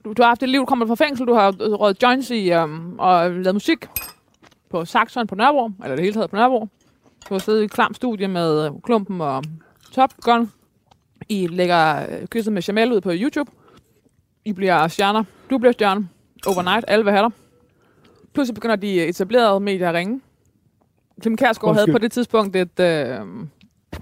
du, 0.05 0.13
du 0.13 0.23
har 0.23 0.29
haft 0.29 0.43
et 0.43 0.49
liv, 0.49 0.61
du 0.61 0.65
kommer 0.65 0.87
fra 0.87 0.95
fængsel, 0.95 1.27
du 1.27 1.35
har 1.35 1.53
røget 1.59 2.03
joints 2.03 2.31
i 2.31 2.51
øhm, 2.53 2.99
og 2.99 3.31
lavet 3.31 3.55
musik 3.55 3.87
på 4.71 4.85
Saxon 4.85 5.27
på 5.27 5.35
Nørrebro, 5.35 5.71
eller 5.83 5.97
det 5.97 6.05
hele 6.05 6.15
taget 6.15 6.31
på 6.31 6.37
Nørrebro. 6.37 6.69
Du 7.29 7.35
har 7.35 7.39
siddet 7.39 7.61
i 7.63 7.65
et 7.65 7.71
klam 7.71 7.95
studie 7.95 8.29
med 8.29 8.67
øh, 8.67 8.73
Klumpen 8.85 9.21
og 9.21 9.45
Top 9.93 10.15
Gun. 10.21 10.51
I 11.29 11.47
lægger 11.47 12.07
øh, 12.21 12.27
kysset 12.27 12.53
med 12.53 12.63
Jamel 12.63 12.93
ud 12.93 13.01
på 13.01 13.11
YouTube. 13.15 13.51
I 14.45 14.53
bliver 14.53 14.89
stjerner. 14.89 15.25
Du 15.51 15.59
bliver 15.59 15.73
stjerne. 15.73 16.09
Overnight. 16.47 16.85
Alle 16.89 17.05
vil 17.05 17.13
have 17.13 17.23
dig. 17.25 17.31
Pludselig 18.35 18.55
begynder 18.55 18.77
de 18.77 19.05
etablerede 19.07 19.61
medier 19.61 19.89
at 19.89 19.95
ringe. 19.95 20.21
Kim 21.23 21.37
Kærsgaard 21.37 21.75
havde 21.75 21.83
Undskyld. 21.85 21.95
på 21.95 21.99
det 21.99 22.13
tidspunkt 22.13 22.57
et, 22.57 22.81
øh, 22.81 23.21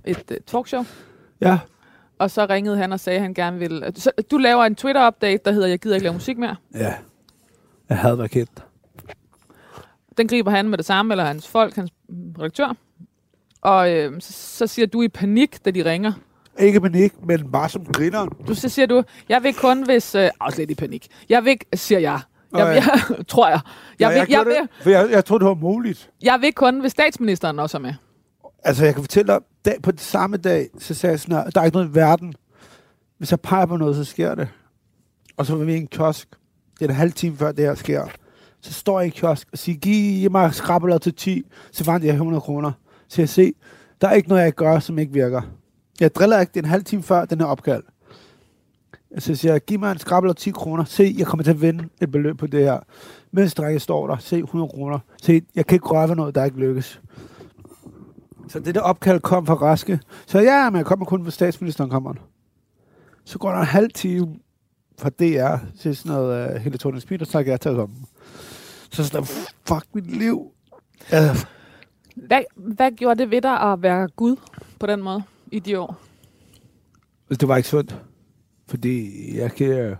et 0.04 0.30
øh, 0.30 0.36
talkshow. 0.46 0.84
ja, 1.40 1.58
Og 2.18 2.30
så 2.30 2.46
ringede 2.50 2.76
han 2.76 2.92
og 2.92 3.00
sagde, 3.00 3.16
at 3.16 3.22
han 3.22 3.34
gerne 3.34 3.58
ville... 3.58 3.92
Så, 3.94 4.10
du 4.30 4.36
laver 4.36 4.64
en 4.64 4.74
Twitter-update, 4.74 5.38
der 5.44 5.52
hedder, 5.52 5.66
jeg 5.68 5.78
gider 5.78 5.94
ikke 5.94 6.04
lave 6.04 6.14
musik 6.14 6.38
mere. 6.38 6.56
ja. 6.74 6.94
Jeg 7.88 7.98
havde 7.98 8.18
været 8.18 8.30
kendt. 8.30 8.64
Den 10.16 10.28
griber 10.28 10.50
han 10.50 10.68
med 10.68 10.78
det 10.78 10.86
samme, 10.86 11.12
eller 11.14 11.24
hans 11.24 11.48
folk, 11.48 11.74
hans 11.74 11.90
redaktør. 12.38 12.76
Og 13.64 13.92
øh, 13.92 14.20
så, 14.20 14.32
så 14.32 14.66
siger 14.66 14.86
du 14.86 15.02
i 15.02 15.08
panik, 15.08 15.64
da 15.64 15.70
de 15.70 15.84
ringer. 15.84 16.12
Ikke 16.58 16.80
panik, 16.80 17.12
men 17.26 17.52
bare 17.52 17.68
som 17.68 17.84
griner. 17.84 18.26
Du, 18.26 18.54
så 18.54 18.68
siger 18.68 18.86
du, 18.86 19.02
jeg 19.28 19.42
vil 19.42 19.54
kun 19.54 19.84
hvis... 19.84 20.14
Øh, 20.14 20.30
også 20.40 20.58
lidt 20.58 20.70
i 20.70 20.74
panik. 20.74 21.06
Jeg 21.28 21.44
vil, 21.44 21.58
siger 21.74 21.98
jeg. 21.98 22.20
Jeg, 22.52 22.64
Nå, 22.64 22.70
jeg, 22.70 22.84
tror 23.28 23.48
jeg. 23.48 23.60
Jeg, 23.98 24.10
vil, 24.10 24.26
jeg, 24.28 24.46
vil, 24.46 24.54
det, 24.54 24.68
for 24.82 24.90
jeg, 24.90 25.08
jeg 25.10 25.24
troede, 25.24 25.40
det 25.44 25.48
var 25.48 25.54
muligt. 25.54 26.10
jeg 26.22 26.38
vil 26.40 26.52
kun, 26.52 26.80
hvis 26.80 26.92
statsministeren 26.92 27.58
også 27.58 27.76
er 27.76 27.80
med. 27.80 27.94
Altså, 28.64 28.84
jeg 28.84 28.94
kan 28.94 29.02
fortælle 29.02 29.32
dig, 29.32 29.40
dag, 29.64 29.82
på 29.82 29.90
den 29.90 29.98
samme 29.98 30.36
dag, 30.36 30.68
så 30.78 30.94
sagde 30.94 31.12
jeg 31.12 31.20
sådan 31.20 31.52
der 31.54 31.60
er 31.60 31.64
ikke 31.64 31.76
noget 31.76 31.90
i 31.90 31.94
verden. 31.94 32.34
Hvis 33.18 33.30
jeg 33.30 33.40
peger 33.40 33.66
på 33.66 33.76
noget, 33.76 33.96
så 33.96 34.04
sker 34.04 34.34
det. 34.34 34.48
Og 35.36 35.46
så 35.46 35.56
var 35.56 35.64
vi 35.64 35.74
i 35.74 35.76
en 35.76 35.86
kiosk. 35.86 36.28
Det 36.78 36.84
er 36.84 36.88
en 36.88 36.94
halv 36.94 37.12
time 37.12 37.36
før 37.36 37.52
det 37.52 37.64
her 37.64 37.74
sker. 37.74 38.06
Så 38.60 38.72
står 38.72 39.00
jeg 39.00 39.06
i 39.06 39.08
en 39.08 39.12
kiosk 39.12 39.48
og 39.52 39.58
siger, 39.58 39.78
giv 39.78 40.30
mig 40.30 40.54
skrabeller 40.54 40.98
til 40.98 41.14
10, 41.14 41.42
så 41.72 41.84
fandt 41.84 42.04
jeg 42.04 42.12
100 42.12 42.40
kroner 42.40 42.72
til 43.08 43.22
at 43.22 43.28
se, 43.28 43.54
der 44.00 44.08
er 44.08 44.12
ikke 44.12 44.28
noget, 44.28 44.42
jeg 44.42 44.52
gør, 44.52 44.78
som 44.78 44.98
ikke 44.98 45.12
virker. 45.12 45.42
Jeg 46.00 46.14
driller 46.14 46.40
ikke, 46.40 46.50
det 46.54 46.62
en 46.64 46.70
halv 46.70 46.84
time 46.84 47.02
før 47.02 47.24
den 47.24 47.40
her 47.40 47.46
opkald. 47.46 47.82
Så 49.18 49.34
siger 49.34 49.58
giv 49.58 49.78
mig 49.78 49.92
en 49.92 49.98
skrabeller 49.98 50.34
10 50.34 50.50
kroner. 50.50 50.84
Se, 50.84 51.14
jeg 51.18 51.26
kommer 51.26 51.44
til 51.44 51.50
at 51.50 51.62
vinde 51.62 51.88
et 52.00 52.10
beløb 52.10 52.38
på 52.38 52.46
det 52.46 52.64
her. 52.64 52.78
Mens 53.32 53.54
drenge 53.54 53.80
står 53.80 54.06
der, 54.06 54.16
se 54.16 54.38
100 54.38 54.68
kroner. 54.68 54.98
Se, 55.22 55.42
jeg 55.54 55.66
kan 55.66 55.76
ikke 55.76 55.86
røre 55.86 56.08
ved 56.08 56.16
noget, 56.16 56.34
der 56.34 56.44
ikke 56.44 56.58
lykkes. 56.58 57.00
Så 58.48 58.60
det 58.60 58.74
der 58.74 58.80
opkald 58.80 59.20
kom 59.20 59.46
fra 59.46 59.54
Raske. 59.54 60.00
Så 60.26 60.40
ja, 60.40 60.70
men 60.70 60.78
jeg 60.78 60.86
kommer 60.86 61.06
kun, 61.06 61.22
hvis 61.22 61.34
statsministeren 61.34 61.90
kommer. 61.90 62.14
Så 63.24 63.38
går 63.38 63.50
der 63.50 63.58
en 63.58 63.66
halv 63.66 63.90
time 63.92 64.36
fra 64.98 65.08
DR 65.08 65.56
til 65.80 65.96
sådan 65.96 66.12
noget 66.12 66.54
uh, 66.54 66.60
hele 66.60 66.78
Tony 66.78 66.98
Speed, 66.98 67.20
og 67.20 67.26
så 67.26 67.38
jeg 67.38 67.60
tage 67.60 67.76
sammen. 67.76 68.06
Så 68.90 69.04
sådan, 69.04 69.26
fuck 69.68 69.86
mit 69.94 70.16
liv. 70.18 70.52
Uh, 71.12 71.36
hvad, 72.14 72.42
hvad 72.54 72.90
gjorde 72.90 73.22
det 73.22 73.30
ved 73.30 73.42
dig 73.42 73.60
at 73.60 73.82
være 73.82 74.08
Gud 74.08 74.36
på 74.80 74.86
den 74.86 75.02
måde 75.02 75.22
i 75.52 75.58
de 75.58 75.78
år? 75.78 76.00
det 77.30 77.48
var 77.48 77.56
ikke 77.56 77.68
sundt. 77.68 78.02
Fordi 78.68 79.10
jeg 79.38 79.52
kan... 79.52 79.96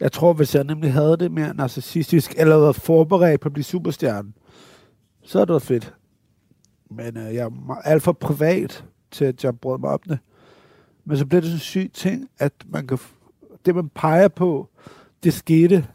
Jeg 0.00 0.12
tror, 0.12 0.32
hvis 0.32 0.54
jeg 0.54 0.64
nemlig 0.64 0.92
havde 0.92 1.16
det 1.16 1.32
mere 1.32 1.54
narcissistisk, 1.54 2.34
eller 2.36 2.58
været 2.58 2.76
forberedt 2.76 3.40
på 3.40 3.48
at 3.48 3.52
blive 3.52 3.64
superstjerne, 3.64 4.32
så 5.22 5.40
er 5.40 5.44
det 5.44 5.48
været 5.48 5.62
fedt. 5.62 5.94
Men 6.90 7.16
øh, 7.16 7.34
jeg 7.34 7.44
er 7.44 7.74
alt 7.84 8.02
for 8.02 8.12
privat 8.12 8.84
til, 9.10 9.24
at 9.24 9.44
jeg 9.44 9.58
brød 9.58 9.78
mig 9.78 9.90
om 9.90 10.00
det. 10.08 10.18
Men 11.04 11.18
så 11.18 11.26
bliver 11.26 11.40
det 11.40 11.48
sådan 11.48 11.56
en 11.56 11.60
syg 11.60 11.90
ting, 11.94 12.28
at 12.38 12.52
man 12.66 12.86
kan... 12.86 12.98
Det, 13.66 13.74
man 13.74 13.88
peger 13.88 14.28
på, 14.28 14.68
det 15.24 15.34
skete. 15.34 15.86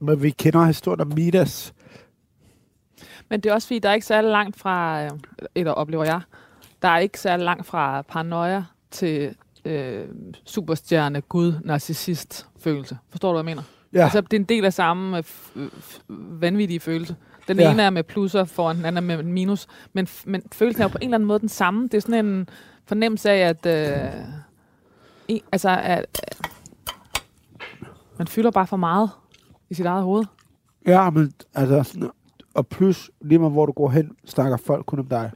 Men 0.00 0.22
vi 0.22 0.30
kender 0.30 0.64
historien 0.64 1.00
om 1.00 1.12
Midas. 1.14 1.74
Men 3.28 3.40
det 3.40 3.50
er 3.50 3.54
også 3.54 3.68
fordi, 3.68 3.78
der 3.78 3.88
er 3.88 3.94
ikke 3.94 4.06
særlig 4.06 4.30
langt 4.30 4.58
fra, 4.58 5.04
øh, 5.04 5.10
eller 5.54 5.72
oplever 5.72 6.04
jeg, 6.04 6.20
der 6.82 6.88
er 6.88 6.98
ikke 6.98 7.20
særlig 7.20 7.44
langt 7.44 7.66
fra 7.66 8.02
paranoia 8.02 8.64
til 8.90 9.34
øh, 9.64 10.04
superstjerne, 10.44 11.20
gud, 11.20 11.52
narcissist 11.64 12.46
følelse. 12.60 12.98
Forstår 13.10 13.28
du, 13.32 13.32
hvad 13.42 13.50
jeg 13.50 13.56
mener? 13.56 13.62
Ja, 13.92 14.02
Altså, 14.02 14.20
det 14.20 14.32
er 14.32 14.36
en 14.40 14.44
del 14.44 14.64
af 14.64 14.72
samme 14.72 15.22
øh, 15.56 15.68
vanvittige 16.42 16.80
følelse. 16.80 17.16
Den 17.48 17.58
Ja. 17.60 17.70
ene 17.72 17.82
er 17.82 17.90
med 17.90 18.02
plusser 18.04 18.44
foran, 18.44 18.76
den 18.76 18.84
anden 18.84 19.10
er 19.10 19.16
med 19.16 19.24
minus. 19.24 19.66
Men, 19.92 20.08
men 20.24 20.42
følelsen 20.52 20.82
er 20.82 20.84
jo 20.84 20.88
på 20.88 20.98
en 21.00 21.04
eller 21.08 21.14
anden 21.16 21.26
måde 21.26 21.38
den 21.38 21.48
samme. 21.48 21.82
Det 21.82 21.94
er 21.94 22.00
sådan 22.00 22.26
en 22.26 22.48
fornemmelse 22.86 23.30
af, 23.30 23.48
at... 23.48 23.66
Øh, 23.66 24.10
en, 25.28 25.40
altså, 25.52 25.70
at, 25.82 26.06
øh, 26.32 26.48
man 28.18 28.26
fylder 28.26 28.50
bare 28.50 28.66
for 28.66 28.76
meget 28.76 29.10
i 29.70 29.74
sit 29.74 29.86
eget 29.86 30.02
hoved. 30.02 30.24
ja 30.86 31.10
men 31.10 31.32
altså... 31.54 32.10
Og 32.58 32.66
plus, 32.66 33.10
lige 33.20 33.38
meget 33.38 33.52
hvor 33.52 33.66
du 33.66 33.72
går 33.72 33.90
hen, 33.90 34.10
snakker 34.24 34.56
folk 34.56 34.86
kun 34.86 34.98
om 34.98 35.06
dig. 35.06 35.32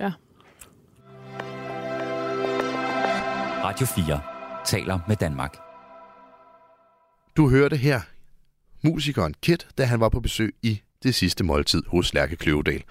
Radio 3.64 3.86
4 3.86 4.20
taler 4.64 4.98
med 5.08 5.16
Danmark. 5.16 5.56
Du 7.36 7.50
hørte 7.50 7.76
her 7.76 8.00
musikeren 8.84 9.34
Kit, 9.42 9.68
da 9.78 9.84
han 9.84 10.00
var 10.00 10.08
på 10.08 10.20
besøg 10.20 10.54
i 10.62 10.80
det 11.02 11.14
sidste 11.14 11.44
måltid 11.44 11.82
hos 11.86 12.14
Lærke 12.14 12.36
Kløvedal. 12.36 12.82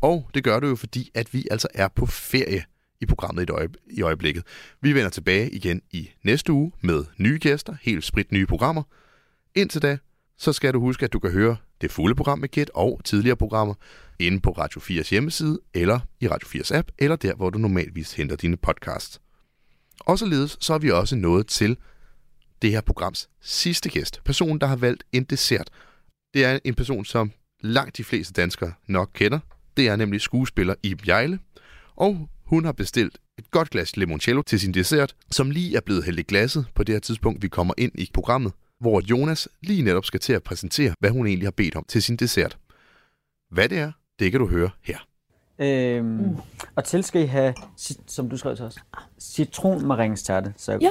Og 0.00 0.30
det 0.34 0.44
gør 0.44 0.60
du 0.60 0.66
jo, 0.66 0.76
fordi 0.76 1.10
at 1.14 1.34
vi 1.34 1.46
altså 1.50 1.68
er 1.74 1.88
på 1.88 2.06
ferie 2.06 2.64
i 3.00 3.06
programmet 3.06 3.50
i 3.90 4.02
øjeblikket. 4.02 4.44
Vi 4.80 4.94
vender 4.94 5.10
tilbage 5.10 5.50
igen 5.50 5.82
i 5.92 6.10
næste 6.22 6.52
uge 6.52 6.72
med 6.80 7.04
nye 7.18 7.38
gæster, 7.38 7.76
helt 7.82 8.04
sprit 8.04 8.32
nye 8.32 8.46
programmer. 8.46 8.82
Indtil 9.54 9.82
da, 9.82 9.98
så 10.38 10.52
skal 10.52 10.74
du 10.74 10.80
huske, 10.80 11.04
at 11.04 11.12
du 11.12 11.18
kan 11.18 11.30
høre 11.30 11.56
det 11.80 11.90
fulde 11.90 12.14
program 12.14 12.38
med 12.38 12.48
Kit 12.48 12.70
og 12.74 13.00
tidligere 13.04 13.36
programmer 13.36 13.74
inde 14.18 14.40
på 14.40 14.50
Radio 14.50 14.80
4's 14.80 15.10
hjemmeside, 15.10 15.60
eller 15.74 16.00
i 16.20 16.28
Radio 16.28 16.48
4's 16.48 16.74
app, 16.74 16.88
eller 16.98 17.16
der, 17.16 17.34
hvor 17.34 17.50
du 17.50 17.58
normalvis 17.58 18.12
henter 18.12 18.36
dine 18.36 18.56
podcasts. 18.56 19.20
Og 20.00 20.18
således 20.18 20.56
så 20.60 20.74
er 20.74 20.78
vi 20.78 20.90
også 20.90 21.16
nået 21.16 21.46
til 21.46 21.76
det 22.62 22.70
her 22.70 22.80
programs 22.80 23.28
sidste 23.40 23.88
gæst. 23.88 24.20
Personen, 24.24 24.60
der 24.60 24.66
har 24.66 24.76
valgt 24.76 25.04
en 25.12 25.24
dessert. 25.24 25.70
Det 26.34 26.44
er 26.44 26.58
en 26.64 26.74
person, 26.74 27.04
som 27.04 27.32
langt 27.60 27.96
de 27.96 28.04
fleste 28.04 28.32
danskere 28.32 28.72
nok 28.86 29.10
kender. 29.14 29.38
Det 29.76 29.88
er 29.88 29.96
nemlig 29.96 30.20
skuespiller 30.20 30.74
i 30.82 30.96
Jejle. 31.06 31.38
Og 31.96 32.28
hun 32.46 32.64
har 32.64 32.72
bestilt 32.72 33.18
et 33.38 33.50
godt 33.50 33.70
glas 33.70 33.96
limoncello 33.96 34.42
til 34.42 34.60
sin 34.60 34.74
dessert, 34.74 35.16
som 35.30 35.50
lige 35.50 35.76
er 35.76 35.80
blevet 35.80 36.04
hældt 36.04 36.20
i 36.20 36.22
glasset 36.22 36.66
på 36.74 36.84
det 36.84 36.94
her 36.94 37.00
tidspunkt, 37.00 37.42
vi 37.42 37.48
kommer 37.48 37.74
ind 37.78 37.92
i 37.94 38.10
programmet, 38.14 38.52
hvor 38.80 39.00
Jonas 39.10 39.48
lige 39.62 39.82
netop 39.82 40.04
skal 40.04 40.20
til 40.20 40.32
at 40.32 40.42
præsentere, 40.42 40.94
hvad 41.00 41.10
hun 41.10 41.26
egentlig 41.26 41.46
har 41.46 41.50
bedt 41.56 41.76
om 41.76 41.84
til 41.88 42.02
sin 42.02 42.16
dessert. 42.16 42.58
Hvad 43.50 43.68
det 43.68 43.78
er, 43.78 43.92
det 44.18 44.30
kan 44.30 44.40
du 44.40 44.46
høre 44.48 44.70
her. 44.82 44.98
Øhm, 45.58 46.06
Mm. 46.06 46.36
Og 46.76 46.84
til 46.84 47.04
skal 47.04 47.22
I 47.22 47.26
have, 47.26 47.54
som 48.06 48.28
du 48.28 48.36
skrev 48.36 48.56
til 48.56 48.64
os, 48.64 48.76
citronmaringstærte. 49.20 50.54
Så 50.56 50.72
Ja, 50.72 50.76
Det 50.78 50.88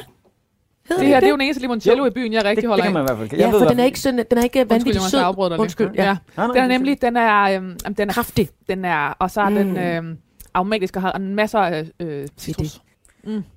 Hedder 0.90 1.04
her, 1.04 1.14
det 1.16 1.22
det 1.22 1.28
er 1.28 1.30
jo 1.30 1.36
den 1.36 1.42
eneste 1.42 1.62
limoncello 1.62 2.04
Jo. 2.04 2.10
i 2.10 2.14
byen, 2.14 2.34
jeg 2.34 2.40
det, 2.42 2.50
rigtig 2.50 2.62
det 2.62 2.70
holder 2.70 2.84
kan 2.84 2.90
af. 2.90 2.94
man 2.94 3.04
i 3.04 3.06
hvert 3.18 3.30
fald. 3.30 3.40
Ja, 3.40 3.50
ved 3.52 3.60
for 3.60 3.68
den 3.70 3.80
er 3.80 3.84
ikke, 3.84 4.00
sådan, 4.00 4.26
den 4.32 4.38
er 4.38 4.44
ikke 4.44 4.60
Undskyld, 4.60 4.78
vanvittigt 4.78 5.04
sød. 5.12 5.20
jeg 5.20 5.34
dig 5.38 5.50
lige. 5.50 5.60
Undskyld, 5.62 5.92
ja. 5.96 6.04
ja. 6.04 6.18
Nej, 6.38 6.48
nej, 6.48 6.48
Den 6.48 6.58
er 6.58 6.62
det 6.62 6.70
nemlig, 6.70 7.02
den 7.02 7.16
er, 7.18 7.42
øhm, 7.44 7.78
den 7.98 8.10
er, 8.10 8.14
Kraftig. 8.14 8.50
den 8.70 8.86
er, 8.86 8.98
og 9.20 9.32
så 9.32 9.42
er 9.42 9.50
Mm. 9.50 9.56
den 9.56 9.78
øhm, 9.78 10.18
aromatisk 10.54 10.96
og 10.96 11.02
har 11.02 11.12
en 11.12 11.36
masser 11.36 11.60
af 11.60 11.90
øh, 12.00 12.28
citrus. 12.38 12.82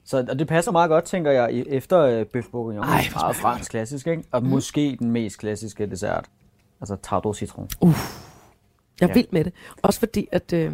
Så 0.04 0.26
og 0.30 0.38
det 0.38 0.46
passer 0.48 0.72
meget 0.72 0.88
godt, 0.88 1.04
tænker 1.04 1.30
jeg, 1.30 1.64
efter 1.66 2.00
øh, 2.00 2.26
bøf 2.26 2.46
bourguignon. 2.52 2.84
Ej, 2.84 3.04
meget 3.14 3.36
fransk 3.36 3.70
klassisk, 3.70 4.06
ikke? 4.06 4.24
Og 4.30 4.42
mm. 4.42 4.48
måske 4.48 4.96
den 5.00 5.10
mest 5.10 5.38
klassiske 5.38 5.86
dessert. 5.86 6.24
Altså 6.80 6.96
tarte 7.02 7.26
au 7.26 7.34
citron. 7.34 7.68
Jeg 7.82 7.88
er 9.02 9.06
Ja. 9.08 9.12
vild 9.14 9.26
med 9.30 9.44
det. 9.44 9.52
Også 9.82 9.98
fordi, 9.98 10.28
at 10.32 10.52
øh, 10.52 10.72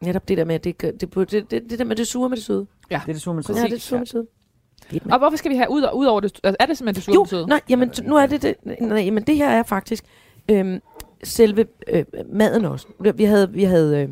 netop 0.00 0.28
det 0.28 0.38
der 0.38 0.44
med, 0.44 0.54
at 0.54 0.64
det, 0.64 0.80
det, 0.80 1.00
det, 1.00 1.30
det, 1.30 1.50
det, 1.50 1.62
det 1.70 1.78
der 1.78 1.84
med 1.84 1.96
det 1.96 2.06
sure 2.06 2.28
med 2.28 2.36
det 2.36 2.44
søde. 2.44 2.66
Det 2.88 2.94
er 2.96 3.00
det 3.06 3.20
sure 3.22 3.34
med 3.34 3.44
Ja, 3.48 3.54
det 3.54 3.64
er 3.64 3.68
det 3.68 3.82
sure 3.82 3.98
med 3.98 4.06
det 4.06 4.12
søde. 4.12 4.26
Med. 4.92 5.12
Og 5.12 5.18
hvorfor 5.18 5.36
skal 5.36 5.50
vi 5.50 5.56
have 5.56 5.70
ud, 5.70 5.86
ud 5.94 6.06
over 6.06 6.20
det? 6.20 6.40
Altså, 6.44 6.56
er 6.60 6.66
det 6.66 6.78
simpelthen 6.78 6.94
det 6.94 7.04
sure 7.04 7.14
Jo, 7.14 7.22
betød? 7.22 7.46
nej, 7.46 7.60
jamen, 7.68 7.92
nu 8.02 8.16
er 8.16 8.26
det 8.26 8.42
det. 8.42 8.54
Nej, 8.80 8.98
jamen, 9.00 9.22
det 9.22 9.36
her 9.36 9.48
er 9.50 9.62
faktisk 9.62 10.04
øhm, 10.50 10.80
selve 11.24 11.66
øh, 11.88 12.04
maden 12.32 12.64
også. 12.64 12.86
Vi 13.14 13.24
havde, 13.24 13.52
vi 13.52 13.64
havde 13.64 14.02
øh, 14.02 14.08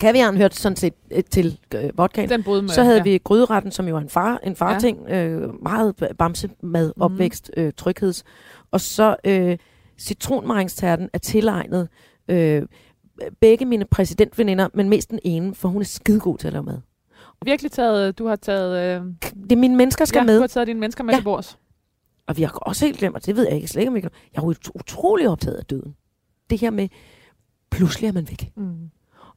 Kaviaren 0.00 0.36
hørte 0.36 0.56
sådan 0.56 0.76
set 0.76 0.94
øh, 1.10 1.22
til 1.30 1.58
øh, 1.74 1.90
vodkaen. 1.98 2.28
Den 2.28 2.42
med. 2.46 2.68
Så 2.68 2.82
havde 2.82 2.96
ja. 2.96 3.02
vi 3.02 3.18
gryderetten, 3.24 3.72
som 3.72 3.88
jo 3.88 3.96
er 3.96 4.00
en 4.00 4.08
far, 4.08 4.38
en 4.44 4.56
farting, 4.56 4.98
ja. 5.08 5.24
øh, 5.26 5.62
meget 5.62 5.94
bamsemad, 6.18 6.86
Mhm. 6.96 7.02
opvækst, 7.02 7.50
øh, 7.56 7.72
trygheds. 7.76 8.24
Og 8.70 8.80
så 8.80 9.16
øh, 9.24 9.58
citronmaringsterten 9.98 11.08
er 11.12 11.18
tilegnet 11.18 11.88
øh, 12.28 12.62
begge 13.40 13.64
mine 13.64 13.84
præsidentveninder, 13.84 14.68
men 14.74 14.88
mest 14.88 15.10
den 15.10 15.18
ene, 15.24 15.54
for 15.54 15.68
hun 15.68 15.80
er 15.82 15.86
skidegod 15.86 16.38
til 16.38 16.46
at 16.46 16.52
lave 16.52 16.62
mad. 16.64 16.78
virkelig 17.44 17.72
taget, 17.72 18.18
du 18.18 18.26
har 18.26 18.36
taget, 18.36 19.00
øh, 19.00 19.06
Det 19.42 19.52
er 19.52 19.56
mine 19.56 19.76
mennesker 19.76 20.04
skal 20.04 20.18
ja, 20.18 20.24
med. 20.24 20.36
du 20.36 20.40
har 20.40 20.46
taget 20.46 20.66
dine 20.66 20.80
mennesker 20.80 21.04
med 21.04 21.14
Ja. 21.14 21.18
til 21.18 21.24
bords. 21.24 21.58
Og 22.26 22.36
vi 22.36 22.42
har 22.42 22.50
også 22.50 22.84
helt 22.86 22.98
glemt, 22.98 23.16
og 23.16 23.26
det 23.26 23.36
ved 23.36 23.44
jeg 23.46 23.54
ikke 23.56 23.68
slet 23.68 23.82
ikke. 23.96 24.10
Jeg 24.34 24.40
er 24.42 24.54
utrolig 24.74 25.28
optaget 25.28 25.56
af 25.56 25.64
døden. 25.64 25.94
Det 26.50 26.58
her 26.60 26.70
med, 26.70 26.88
pludselig 27.70 28.08
er 28.08 28.12
man 28.12 28.28
væk. 28.28 28.50
Mm. 28.56 28.90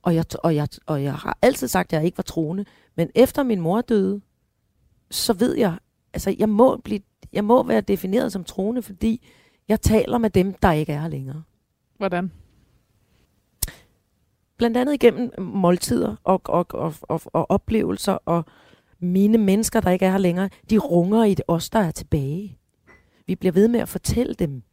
Og 0.05 0.15
jeg, 0.15 0.25
og, 0.43 0.55
jeg, 0.55 0.67
og 0.85 1.03
jeg 1.03 1.13
har 1.13 1.37
altid 1.41 1.67
sagt, 1.67 1.93
at 1.93 1.97
jeg 1.97 2.05
ikke 2.05 2.17
var 2.17 2.23
troende. 2.23 2.65
Men 2.95 3.09
efter 3.15 3.43
min 3.43 3.61
mor 3.61 3.81
døde, 3.81 4.21
så 5.11 5.33
ved 5.33 5.57
jeg, 5.57 5.77
altså 6.13 6.35
jeg 6.39 6.49
må, 6.49 6.77
blive, 6.77 7.01
jeg 7.33 7.43
må 7.43 7.63
være 7.63 7.81
defineret 7.81 8.31
som 8.31 8.43
troende, 8.43 8.81
fordi 8.81 9.27
jeg 9.67 9.81
taler 9.81 10.17
med 10.17 10.29
dem, 10.29 10.53
der 10.53 10.71
ikke 10.71 10.93
er 10.93 11.01
her 11.01 11.07
længere. 11.07 11.43
Hvordan? 11.97 12.31
Blandt 14.57 14.77
andet 14.77 14.93
igennem 14.93 15.31
måltider 15.37 16.15
og, 16.23 16.41
og, 16.45 16.65
og, 16.69 16.93
og, 17.01 17.21
og 17.33 17.51
oplevelser, 17.51 18.17
og 18.25 18.45
mine 18.99 19.37
mennesker, 19.37 19.79
der 19.79 19.91
ikke 19.91 20.05
er 20.05 20.11
her 20.11 20.17
længere, 20.17 20.49
de 20.69 20.77
runger 20.77 21.23
i 21.23 21.33
det 21.33 21.45
os, 21.47 21.69
der 21.69 21.79
er 21.79 21.91
tilbage. 21.91 22.59
Vi 23.27 23.35
bliver 23.35 23.51
ved 23.51 23.67
med 23.67 23.79
at 23.79 23.89
fortælle 23.89 24.33
dem. 24.33 24.63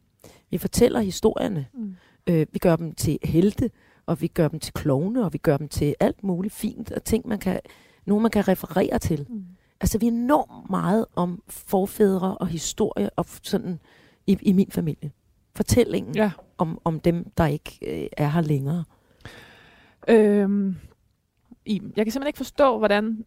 Vi 0.50 0.58
fortæller 0.58 1.00
historierne. 1.00 1.66
Mm. 1.74 1.96
Øh, 2.26 2.46
vi 2.52 2.58
gør 2.58 2.76
dem 2.76 2.94
til 2.94 3.18
helte, 3.24 3.70
og 4.12 4.20
vi 4.20 4.26
gør 4.26 4.48
dem 4.48 4.60
til 4.60 4.72
klovne, 4.74 5.24
og 5.24 5.32
vi 5.32 5.38
gør 5.38 5.56
dem 5.56 5.68
til 5.68 5.94
alt 6.00 6.24
muligt 6.24 6.54
fint, 6.54 6.92
og 6.92 7.04
ting, 7.04 7.28
man 7.28 7.38
kan, 7.38 7.60
nogen 8.06 8.22
man 8.22 8.30
kan 8.30 8.48
referere 8.48 8.98
til. 8.98 9.26
Mm. 9.28 9.44
Altså, 9.80 9.98
vi 9.98 10.06
er 10.06 10.10
enormt 10.12 10.70
meget 10.70 11.06
om 11.16 11.42
forfædre 11.48 12.36
og 12.38 12.46
historie 12.46 13.10
og 13.10 13.26
sådan 13.42 13.80
i, 14.26 14.38
i 14.42 14.52
min 14.52 14.70
familie. 14.70 15.10
Fortællingen 15.56 16.14
Ja. 16.14 16.30
om, 16.58 16.78
om 16.84 17.00
dem, 17.00 17.30
der 17.38 17.46
ikke 17.46 17.78
øh, 18.02 18.08
er 18.16 18.28
her 18.28 18.40
længere. 18.40 18.84
Øhm, 20.08 20.76
Iben, 21.66 21.92
jeg 21.96 22.04
kan 22.06 22.12
simpelthen 22.12 22.26
ikke 22.28 22.36
forstå, 22.36 22.78
hvordan... 22.78 23.24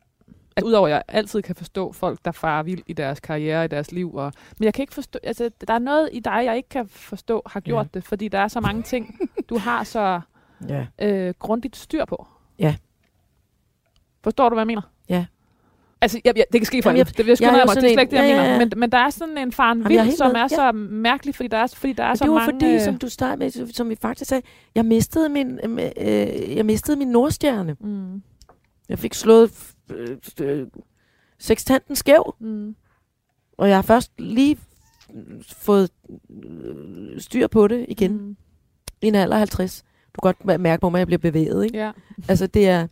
Altså, 0.57 0.67
udover 0.67 0.87
at 0.87 0.91
jeg 0.93 1.03
altid 1.07 1.41
kan 1.41 1.55
forstå 1.55 1.91
folk, 1.91 2.19
der 2.25 2.31
farer 2.31 2.63
vild 2.63 2.83
i 2.87 2.93
deres 2.93 3.19
karriere, 3.19 3.65
i 3.65 3.67
deres 3.67 3.91
liv. 3.91 4.13
Og, 4.15 4.33
men 4.59 4.63
jeg 4.65 4.73
kan 4.73 4.83
ikke 4.83 4.93
forstå... 4.93 5.19
Altså, 5.23 5.49
der 5.67 5.73
er 5.73 5.79
noget 5.79 6.09
i 6.13 6.19
dig, 6.19 6.41
jeg 6.45 6.57
ikke 6.57 6.69
kan 6.69 6.87
forstå, 6.87 7.41
har 7.45 7.59
gjort 7.59 7.85
Ja. 7.85 7.89
det. 7.99 8.03
Fordi 8.03 8.27
der 8.27 8.39
er 8.39 8.47
så 8.47 8.59
mange 8.59 8.83
ting, 8.83 9.19
du 9.49 9.57
har 9.57 9.83
så 9.83 10.21
Ja. 10.69 10.85
øh, 11.01 11.33
grundigt 11.39 11.75
styr 11.75 12.05
på. 12.05 12.27
Ja. 12.59 12.75
Forstår 14.23 14.49
du, 14.49 14.55
hvad 14.55 14.61
jeg 14.61 14.67
mener? 14.67 14.81
Ja. 15.09 15.25
Altså, 16.01 16.21
jeg, 16.25 16.33
jeg, 16.37 16.45
det 16.51 16.61
kan 16.61 16.65
ske 16.65 16.81
for 16.83 16.89
Jamen, 16.89 16.97
jeg- 16.97 17.17
det 17.17 17.27
jeg 17.27 17.41
jeg 17.41 17.47
er 17.47 17.51
mig. 17.51 17.61
Det 17.61 17.69
er 17.69 17.79
slet 17.79 17.89
ikke 17.89 18.01
det, 18.11 18.17
jeg 18.17 18.23
ja, 18.23 18.29
ja, 18.29 18.35
mener. 18.41 18.51
ja. 18.53 18.59
Men, 18.59 18.71
men 18.77 18.91
der 18.91 18.97
er 18.97 19.09
sådan 19.09 19.37
en 19.37 19.51
faren 19.51 19.81
jeg 19.81 19.89
vild, 20.05 20.15
som 20.17 20.27
med. 20.31 20.35
er 20.35 20.39
Ja. 20.41 20.47
så 20.47 20.71
mærkelig, 20.71 21.35
fordi 21.35 21.47
der 21.47 21.57
er, 21.57 21.67
fordi 21.67 21.93
der 21.93 22.03
er 22.03 22.15
så 22.15 22.23
det 22.23 22.31
var 22.31 22.39
mange... 22.39 22.53
fordi, 22.53 22.73
øh, 22.73 22.81
som 22.81 22.97
du 22.97 23.09
startede 23.09 23.37
med, 23.65 23.73
som 23.73 23.89
vi 23.89 23.95
faktisk 24.01 24.29
sagde, 24.29 24.43
jeg 24.75 24.85
mistede 24.85 25.29
min, 25.29 25.59
øh, 25.69 26.55
jeg 26.55 26.65
mistede 26.65 26.97
min 26.97 27.07
nordstjerne. 27.07 27.75
Mm, 27.79 28.21
Jeg 28.89 28.99
fik 28.99 29.13
slået 29.13 29.73
øh, 29.91 30.17
øh, 30.41 30.67
sekstanten 31.39 31.95
skæv, 31.95 32.35
mm, 32.39 32.75
og 33.57 33.67
jeg 33.69 33.77
har 33.77 33.81
først 33.81 34.11
lige 34.17 34.57
fået 35.47 35.89
øh, 36.43 37.19
styr 37.21 37.47
på 37.47 37.67
det 37.67 37.85
igen 37.89 38.11
mm. 38.17 38.37
i 39.01 39.07
en 39.07 39.15
alder 39.15 39.35
af 39.35 39.39
50. 39.39 39.83
Du 40.15 40.21
kan 40.21 40.33
godt 40.45 40.61
mærke 40.61 40.81
på 40.81 40.89
mig, 40.89 40.97
at 40.97 40.99
jeg 40.99 41.07
bliver 41.07 41.31
bevæget, 41.31 41.65
ikke? 41.65 41.77
ja. 41.77 41.91
Altså, 42.27 42.47
det 42.47 42.67
er... 42.67 42.87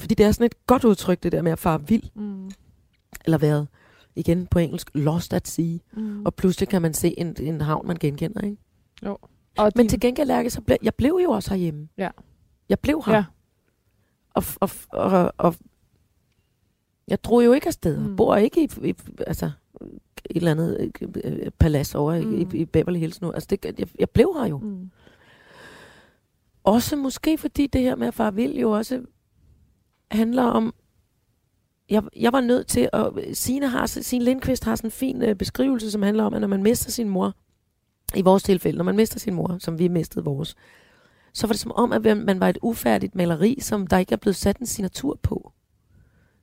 Fordi 0.00 0.14
det 0.14 0.26
er 0.26 0.32
sådan 0.32 0.46
et 0.46 0.66
godt 0.66 0.84
udtryk, 0.84 1.22
det 1.22 1.32
der 1.32 1.42
med 1.42 1.52
at 1.52 1.58
fare 1.58 1.86
vild, 1.88 2.02
Mm, 2.14 2.50
eller 3.24 3.38
været, 3.38 3.68
igen 4.16 4.46
på 4.46 4.58
engelsk, 4.58 4.90
lost 4.94 5.32
at 5.32 5.48
sea. 5.48 5.76
mm. 5.92 6.22
Og 6.26 6.34
pludselig 6.34 6.68
kan 6.68 6.82
man 6.82 6.94
se 6.94 7.18
en, 7.20 7.36
en 7.40 7.60
havn, 7.60 7.86
man 7.86 7.96
genkender, 7.96 8.40
ikke? 8.40 8.56
Og 9.58 9.72
Men 9.76 9.84
din- 9.84 9.88
til 9.90 10.00
gengæld, 10.00 10.28
Lærke, 10.28 10.50
så 10.50 10.60
ble, 10.60 10.76
jeg 10.82 10.94
blev 10.94 11.20
jo 11.22 11.30
også 11.30 11.50
herhjemme. 11.50 11.88
Ja. 11.98 12.10
Jeg 12.68 12.78
blev 12.78 13.02
her. 13.06 13.14
Ja. 13.14 13.24
Og, 14.34 14.44
og, 14.60 14.70
og, 14.92 15.32
og 15.38 15.54
jeg 17.08 17.24
drog 17.24 17.44
jo 17.44 17.52
ikke 17.52 17.66
afsted. 17.66 17.98
Mm. 18.00 18.16
Bor 18.16 18.36
ikke 18.36 18.62
i, 18.64 18.68
i 18.88 18.94
altså, 19.26 19.50
et 20.30 20.36
eller 20.36 20.50
andet 20.50 20.92
øh, 21.00 21.08
øh, 21.24 21.50
palads 21.58 21.94
over 21.94 22.20
mm. 22.24 22.34
i, 22.40 22.46
i 22.52 22.64
Beverly 22.64 22.98
Hills 22.98 23.20
nu. 23.20 23.30
Altså, 23.32 23.46
det, 23.50 23.78
jeg, 23.78 23.88
jeg 23.98 24.10
blev 24.10 24.34
her 24.38 24.46
jo. 24.46 24.58
Mm. 24.58 24.90
Også 26.64 26.96
måske 26.96 27.38
fordi 27.38 27.66
det 27.66 27.80
her 27.80 27.96
med 27.96 28.06
at 28.08 28.14
far 28.14 28.30
vil 28.30 28.58
jo 28.58 28.70
også 28.70 29.02
handler 30.10 30.42
om, 30.42 30.74
jeg, 31.90 32.02
jeg 32.16 32.32
var 32.32 32.40
nødt 32.40 32.66
til 32.66 32.88
at, 32.92 33.06
Signe, 33.32 33.68
har, 33.68 33.86
Signe 33.86 34.24
Lindqvist 34.24 34.64
har 34.64 34.76
sådan 34.76 34.88
en 34.88 34.92
fin 34.92 35.22
øh, 35.22 35.34
beskrivelse, 35.36 35.90
som 35.90 36.02
handler 36.02 36.24
om, 36.24 36.34
at 36.34 36.40
når 36.40 36.48
man 36.48 36.62
mister 36.62 36.90
sin 36.90 37.08
mor, 37.08 37.34
i 38.14 38.22
vores 38.22 38.42
tilfælde, 38.42 38.76
når 38.78 38.84
man 38.84 38.96
mister 38.96 39.18
sin 39.18 39.34
mor, 39.34 39.56
som 39.58 39.78
vi 39.78 39.88
mistede 39.88 40.24
vores, 40.24 40.56
så 41.32 41.46
var 41.46 41.52
det 41.52 41.60
som 41.60 41.72
om, 41.72 41.92
at 41.92 42.02
man- 42.02 42.24
man 42.24 42.40
var 42.40 42.48
et 42.48 42.58
ufærdigt 42.62 43.14
maleri, 43.14 43.58
som 43.60 43.86
der 43.86 43.98
ikke 43.98 44.12
er 44.12 44.16
blevet 44.16 44.36
sat 44.36 44.56
en 44.58 44.66
signatur 44.66 45.18
på. 45.22 45.52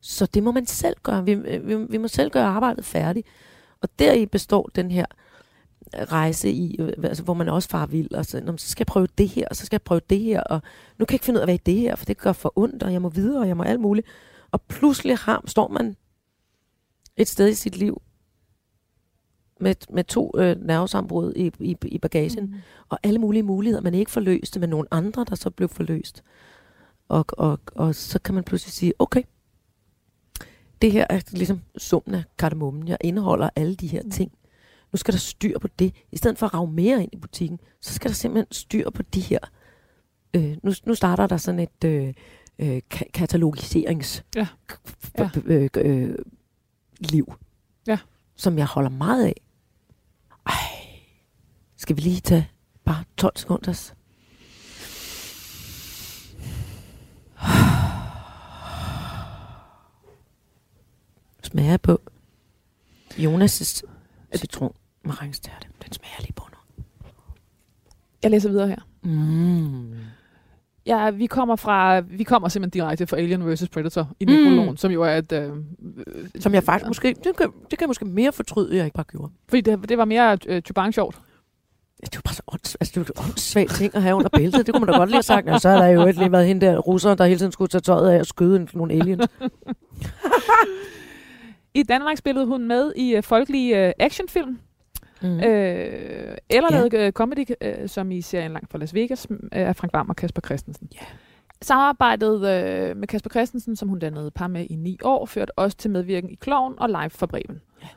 Så 0.02 0.26
det 0.26 0.44
må 0.44 0.52
man 0.52 0.66
selv 0.66 0.96
gøre. 1.04 1.26
Vi, 1.26 1.32
øh, 1.32 1.68
vi, 1.68 1.76
vi 1.76 1.98
må 1.98 2.08
selv 2.08 2.32
gøre 2.32 2.46
arbejdet 2.46 2.86
færdigt. 2.86 3.28
Og 3.82 3.90
deri 4.00 4.26
består 4.26 4.70
den 4.76 4.92
her 4.92 5.06
rejse 5.96 6.52
i, 6.52 6.76
øh, 6.80 6.94
altså, 7.04 7.24
hvor 7.24 7.34
man 7.34 7.50
også 7.50 7.70
farer 7.70 7.88
vild, 7.88 8.12
og 8.14 8.26
så, 8.26 8.40
"Nå, 8.40 8.52
men 8.52 8.58
så 8.58 8.70
skal 8.70 8.82
jeg 8.82 8.88
prøve 8.88 9.08
det 9.18 9.28
her, 9.30 9.48
og 9.50 9.56
så 9.56 9.66
skal 9.66 9.76
jeg 9.76 9.82
prøve 9.82 10.02
det 10.10 10.20
her, 10.20 10.42
og 10.42 10.62
nu 10.98 11.06
kan 11.06 11.14
jeg 11.14 11.16
ikke 11.16 11.26
finde 11.26 11.38
ud 11.38 11.42
af, 11.42 11.48
hvad 11.48 11.58
det 11.58 11.76
her, 11.76 11.96
for 11.96 12.06
det 12.06 12.18
gør 12.18 12.34
for 12.34 12.54
ondt, 12.56 12.84
og 12.84 12.94
jeg 12.94 13.02
må 13.02 13.10
videre, 13.10 13.42
og 13.42 13.48
jeg 13.48 13.58
må 13.58 13.64
alt 13.64 13.80
muligt. 13.80 14.08
Og 14.52 14.62
pludselig 14.62 15.18
har, 15.18 15.44
står 15.46 15.68
man 15.68 15.96
et 17.18 17.28
sted 17.28 17.50
i 17.50 17.54
sit 17.54 17.78
liv 17.78 18.02
med, 19.60 19.76
med 19.90 20.04
to 20.04 20.32
øh, 20.38 20.62
nervesambrud 20.62 21.34
i, 21.36 21.52
i, 21.60 21.78
i 21.86 21.98
bagagen, 21.98 22.46
mm. 22.46 22.54
og 22.90 23.00
alle 23.04 23.20
mulige 23.20 23.44
muligheder, 23.44 23.82
man 23.82 23.94
ikke 23.94 24.12
forløste 24.12 24.60
med 24.60 24.68
nogle 24.68 24.88
andre, 24.92 25.26
der 25.30 25.36
så 25.36 25.50
blev 25.50 25.70
forløst. 25.70 26.24
Og, 27.10 27.26
og, 27.30 27.60
og 27.76 27.96
så 27.96 28.20
kan 28.20 28.36
man 28.36 28.44
pludselig 28.44 28.74
sige, 28.74 28.94
okay, 29.00 29.22
det 30.82 30.92
her 30.92 31.06
er 31.10 31.22
ligesom 31.32 31.62
summen 31.78 32.16
af 32.16 32.24
kardemommen. 32.38 32.88
Jeg 32.88 32.98
indeholder 33.02 33.50
alle 33.56 33.76
de 33.76 33.88
her 33.88 34.04
Mm. 34.04 34.12
ting. 34.12 34.32
Nu 34.98 35.00
skal 35.00 35.12
der 35.14 35.20
styr 35.20 35.60
på 35.60 35.68
det. 35.68 35.94
I 36.12 36.18
stedet 36.18 36.38
for 36.38 36.46
at 36.46 36.54
rave 36.54 36.72
mere 36.72 37.04
ind 37.04 37.10
i 37.14 37.18
butikken, 37.18 37.60
så 37.82 37.94
skal 37.94 38.10
der 38.10 38.16
simpelthen 38.16 38.52
styr 38.52 38.90
på 38.90 39.02
de 39.02 39.22
her. 39.22 39.40
Øh, 40.34 40.58
nu, 40.64 40.74
nu 40.86 40.96
starter 40.96 41.28
der 41.28 41.38
sådan 41.38 41.60
et 41.60 41.84
øh, 41.86 42.14
øh, 42.60 42.82
ka- 42.94 43.12
katalogiserings 43.14 44.24
Ja. 44.36 44.48
ja. 45.18 45.30
Øh, 45.46 45.70
øh, 45.78 46.16
liv, 47.00 47.34
Ja. 47.88 47.98
som 48.36 48.58
jeg 48.58 48.66
holder 48.66 48.90
meget 48.90 49.26
af. 49.26 49.42
Ej, 50.46 50.54
skal 51.78 51.96
vi 51.96 52.02
lige 52.02 52.20
tage 52.22 52.50
bare 52.86 53.04
12 53.18 53.38
sekunders? 53.38 53.94
Smager 61.44 61.78
på 61.78 62.02
Jonas' 63.14 63.82
citron 64.36 64.74
maringstærte. 65.08 65.68
Den 65.86 65.94
smager 65.94 66.22
lige 66.22 66.34
på 66.34 66.44
nu. 66.52 66.84
Jeg 68.24 68.32
læser 68.32 68.50
videre 68.50 68.68
her. 68.68 68.78
Mm. 69.04 69.94
Ja, 70.86 71.10
vi 71.10 71.26
kommer 71.26 71.56
fra, 71.56 72.00
vi 72.00 72.24
kommer 72.24 72.50
simpelthen 72.50 72.82
direkte 72.82 73.08
fra 73.08 73.18
Alien 73.18 73.54
vs. 73.54 73.70
Predator 73.70 74.10
i 74.20 74.26
Mm. 74.26 74.32
nekrologen, 74.32 74.78
som 74.78 74.92
jo 74.92 75.04
er 75.04 75.16
et... 75.18 75.32
Øh, 75.32 75.50
Som 76.40 76.54
jeg 76.54 76.64
faktisk 76.64 76.88
måske, 76.88 77.08
det 77.24 77.36
kan, 77.38 77.48
det 77.70 77.70
kan 77.70 77.82
jeg 77.82 77.88
måske 77.90 78.06
mere 78.06 78.32
fortryde, 78.32 78.76
jeg 78.76 78.86
ikke 78.86 78.96
bare 78.96 79.06
gjorde. 79.12 79.32
Fordi 79.50 79.62
det, 79.62 79.90
det 79.90 79.98
var 79.98 80.06
mere 80.06 80.38
øh, 80.48 80.62
Chubang 80.62 80.94
sjovt. 80.94 81.20
Det 82.02 82.16
var 82.16 82.22
bare 82.26 82.34
så 82.36 82.42
ånds, 82.48 82.76
altså, 82.76 83.00
det 83.00 83.10
var 83.18 83.24
åndssvagt 83.24 83.72
ting 83.76 83.96
at 83.96 84.02
have 84.02 84.16
under 84.16 84.30
bæltet. 84.30 84.66
Det 84.66 84.74
kunne 84.76 84.86
man 84.86 84.94
da 84.94 84.98
godt 85.00 85.10
lige 85.10 85.16
have 85.16 85.24
sagt. 85.24 85.50
Og 85.50 85.62
så 85.62 85.70
har 85.70 85.78
der 85.78 85.88
jo 85.88 86.06
ikke 86.06 86.20
lige 86.20 86.32
været 86.32 86.48
hende 86.48 86.66
der 86.66 86.78
russer, 86.78 87.16
der 87.16 87.26
hele 87.26 87.40
tiden 87.40 87.52
skulle 87.52 87.70
tage 87.70 87.82
tøjet 87.82 88.10
af 88.12 88.20
og 88.20 88.26
skyde 88.26 88.56
en- 88.56 88.70
nogle 88.74 88.94
aliens. 88.94 89.28
I 91.74 91.84
Danmark 91.84 92.18
spillede 92.18 92.46
hun 92.46 92.68
med 92.68 92.94
i 92.96 93.16
øh, 93.16 93.24
folkelige 93.24 93.88
øh, 93.88 93.94
actionfilm, 94.00 94.60
Mm. 95.22 95.28
øh, 95.28 96.38
eller 96.50 96.70
Ja. 96.72 96.78
lavede 96.78 96.98
øh, 96.98 97.12
comedy, 97.12 97.46
øh, 97.62 97.90
som 97.90 98.12
i 98.12 98.22
serien 98.22 98.52
Langt 98.52 98.72
fra 98.72 98.78
Las 98.78 98.94
Vegas, 98.94 99.28
øh, 99.32 99.38
af 99.52 99.76
Frank 99.76 99.94
Vam 99.94 100.10
og 100.10 100.16
Kasper 100.16 100.42
Christensen. 100.42 100.90
Ja. 100.94 101.06
Samarbejdet 101.62 102.36
øh, 102.36 102.98
med 102.98 103.08
Kasper 103.08 103.30
Christensen, 103.30 103.76
som 103.76 103.90
hun 103.90 104.00
dannede 104.00 104.32
par 104.32 104.48
med 104.48 104.66
i 104.70 104.76
ni 104.76 104.98
år, 105.04 105.26
førte 105.26 105.60
også 105.60 105.78
til 105.78 105.92
medvirken 105.92 106.30
i 106.30 106.36
Kloven 106.36 106.74
og 106.80 106.90
Live 106.90 107.10
fra 107.10 107.26
Bremen. 107.26 107.62
Ja. 107.82 107.88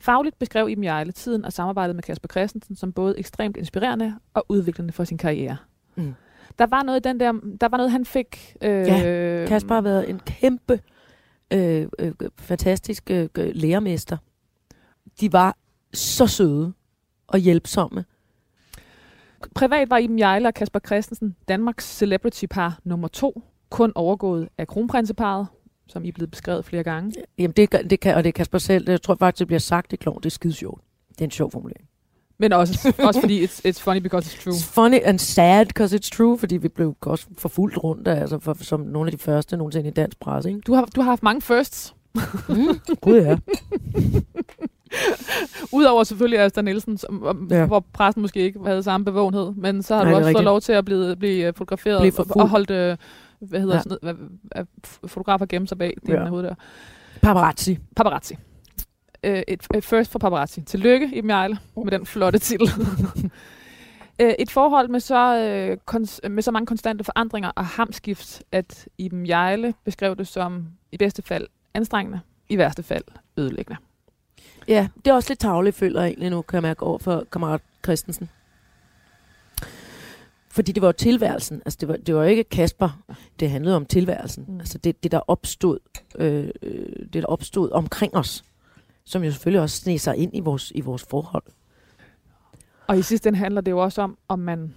Fagligt 0.00 0.38
beskrev 0.38 0.68
Iben 0.68 0.84
Jejle 0.84 1.12
tiden 1.12 1.44
og 1.44 1.52
samarbejdet 1.52 1.96
med 1.96 2.02
Kasper 2.02 2.28
Christensen 2.28 2.76
som 2.76 2.92
både 2.92 3.18
ekstremt 3.18 3.56
inspirerende 3.56 4.14
og 4.34 4.46
udviklende 4.48 4.92
for 4.92 5.04
sin 5.04 5.18
karriere. 5.18 5.56
Mm. 5.96 6.14
Der 6.58 6.66
var 6.66 6.82
noget 6.82 7.04
den 7.04 7.20
der, 7.20 7.32
der 7.60 7.68
var 7.68 7.76
noget 7.76 7.90
han 7.92 8.04
fik. 8.04 8.56
Øh, 8.62 8.70
Ja, 8.70 9.44
Kasper 9.48 9.74
har 9.74 9.82
været 9.82 10.10
en 10.10 10.20
kæmpe, 10.26 10.80
øh, 11.52 11.86
øh, 11.98 12.12
fantastisk 12.38 13.10
øh, 13.10 13.28
lærermester. 13.36 14.16
De 15.20 15.32
var 15.32 15.56
så 15.94 16.26
søde 16.26 16.72
og 17.26 17.38
hjælpsomme. 17.38 18.04
Privat 19.54 19.90
var 19.90 19.98
Iben 19.98 20.18
Jejle 20.18 20.48
og 20.48 20.54
Kasper 20.54 20.78
Christensen 20.86 21.36
Danmarks 21.48 21.96
celebrity-par 21.96 22.78
nummer 22.84 23.08
to, 23.08 23.42
kun 23.70 23.92
overgået 23.94 24.48
af 24.58 24.66
kronprinseparet, 24.68 25.46
som 25.86 26.04
I 26.04 26.08
er 26.08 26.12
blevet 26.12 26.30
beskrevet 26.30 26.64
flere 26.64 26.82
gange. 26.82 27.12
Jamen, 27.38 27.52
det, 27.52 27.90
det 27.90 28.00
kan, 28.00 28.14
og 28.14 28.24
det 28.24 28.28
er 28.28 28.32
Kasper 28.32 28.58
selv. 28.58 28.90
Jeg 28.90 29.02
tror 29.02 29.14
faktisk, 29.14 29.38
det 29.38 29.46
bliver 29.46 29.60
sagt, 29.60 29.90
det 29.90 29.96
er 29.96 30.02
klogt. 30.02 30.24
Det 30.24 30.30
er 30.30 30.34
skide 30.34 30.52
sjovt. 30.52 30.82
Det 31.08 31.20
er 31.20 31.24
en 31.24 31.30
sjov 31.30 31.50
formulering. 31.50 31.88
Men 32.38 32.52
også, 32.52 32.94
også 32.98 33.20
fordi 33.20 33.44
it's, 33.44 33.60
it's 33.66 33.80
funny 33.80 34.00
because 34.00 34.28
it's 34.30 34.42
true. 34.42 34.54
It's 34.54 34.64
funny 34.74 34.98
and 35.04 35.18
sad, 35.18 35.66
because 35.66 35.96
it's 35.96 36.10
true, 36.16 36.38
fordi 36.38 36.56
vi 36.56 36.68
blev 36.68 36.96
også 37.00 37.26
forfulgt 37.38 37.78
rundt, 37.84 38.08
altså 38.08 38.38
for, 38.38 38.56
som 38.60 38.80
nogle 38.80 39.08
af 39.08 39.12
de 39.12 39.18
første 39.18 39.56
nogensinde 39.56 39.88
i 39.88 39.92
dansk 39.92 40.20
presse, 40.20 40.48
ikke? 40.48 40.60
Du 40.60 40.74
har, 40.74 40.84
du 40.84 41.00
har 41.00 41.10
haft 41.10 41.22
mange 41.22 41.42
firsts. 41.42 41.94
Mm, 42.48 42.96
gud 43.00 43.20
ja. 43.20 43.38
Udover 45.78 46.04
selvfølgelig 46.04 46.40
Asta 46.40 46.62
Nielsen, 46.62 46.98
som, 46.98 47.22
om, 47.22 47.48
Ja. 47.50 47.66
hvor 47.66 47.80
pressen 47.92 48.22
måske 48.22 48.40
ikke 48.40 48.60
havde 48.66 48.82
samme 48.82 49.04
bevågenhed. 49.04 49.52
Men 49.56 49.82
så 49.82 49.94
har 49.96 50.02
Nej, 50.04 50.10
du 50.10 50.16
også 50.16 50.24
fået 50.24 50.28
rigtigt. 50.34 50.44
lov 50.44 50.60
til 50.60 50.72
at 50.72 50.84
blive, 50.84 51.16
blive 51.16 51.52
fotograferet 51.52 52.00
Blive 52.00 52.12
og, 52.42 52.48
holdt, 52.48 52.70
øh, 52.70 52.96
hvad 53.40 53.60
hedder 53.60 53.74
Ja. 53.74 53.80
sådan 53.82 53.98
noget, 54.02 54.16
hvad, 54.42 54.64
fotografer 55.08 55.46
gemme 55.46 55.68
sig 55.68 55.78
bag 55.78 55.94
din 56.06 56.14
Ja. 56.14 56.22
ja. 56.22 56.28
hoved 56.28 56.42
der. 56.44 56.54
Paparazzi. 57.22 57.78
Paparazzi. 57.96 58.36
Øh, 59.24 59.42
et, 59.48 59.66
et 59.74 59.84
first 59.84 60.10
for 60.10 60.18
paparazzi. 60.18 60.60
Tillykke, 60.60 61.10
Iben 61.14 61.30
Jejle, 61.30 61.58
med 61.84 61.90
den 61.90 62.06
flotte 62.06 62.38
titel. 62.38 62.68
Øh, 64.20 64.32
et 64.38 64.50
forhold 64.50 64.88
med 64.88 65.00
så, 65.00 65.36
øh, 65.38 65.76
kons- 65.94 66.28
med 66.28 66.42
så 66.42 66.50
mange 66.50 66.66
konstante 66.66 67.04
forandringer 67.04 67.50
og 67.56 67.66
hamskift, 67.66 68.42
at 68.52 68.88
Iben 68.98 69.26
Jejle 69.28 69.74
beskrev 69.84 70.16
det 70.16 70.26
som 70.26 70.66
i 70.92 70.96
bedste 70.96 71.22
fald 71.22 71.46
anstrengende, 71.74 72.20
i 72.48 72.58
værste 72.58 72.82
fald 72.82 73.04
ødelæggende. 73.36 73.76
Ja, 74.68 74.88
det 75.04 75.10
er 75.10 75.14
også 75.14 75.30
lidt 75.30 75.38
tavligt, 75.40 75.76
føler 75.76 76.00
jeg 76.00 76.08
egentlig 76.08 76.30
nu, 76.30 76.42
kan 76.42 76.54
jeg 76.56 76.62
mærke 76.62 76.82
over 76.82 76.98
for 76.98 77.24
kammerat 77.32 77.60
Christensen. 77.84 78.28
Fordi 80.50 80.72
det 80.72 80.82
var 80.82 80.88
jo 80.88 80.92
tilværelsen. 80.92 81.62
Altså, 81.64 81.76
det 81.80 81.88
var, 81.88 81.96
det 81.96 82.14
var 82.14 82.24
ikke 82.24 82.44
Kasper. 82.44 83.00
Det 83.40 83.50
handlede 83.50 83.76
om 83.76 83.86
tilværelsen. 83.86 84.44
Mm. 84.48 84.58
Altså, 84.60 84.78
det, 84.78 85.02
det, 85.02 85.12
der 85.12 85.20
opstod, 85.30 85.78
øh, 86.18 86.48
øh, 86.62 86.86
det, 87.12 87.12
der 87.22 87.24
opstod 87.26 87.70
omkring 87.70 88.14
os, 88.16 88.44
som 89.04 89.22
jo 89.24 89.30
selvfølgelig 89.30 89.60
også 89.60 89.76
sneg 89.76 90.00
sig 90.00 90.16
ind 90.16 90.30
i 90.36 90.40
vores, 90.40 90.72
i 90.74 90.80
vores 90.80 91.04
forhold. 91.10 91.42
Og 92.86 92.98
i 92.98 93.02
sidste 93.02 93.28
ende 93.28 93.38
handler 93.38 93.60
det 93.60 93.70
jo 93.70 93.78
også 93.78 94.02
om, 94.02 94.18
om 94.28 94.38
man, 94.38 94.74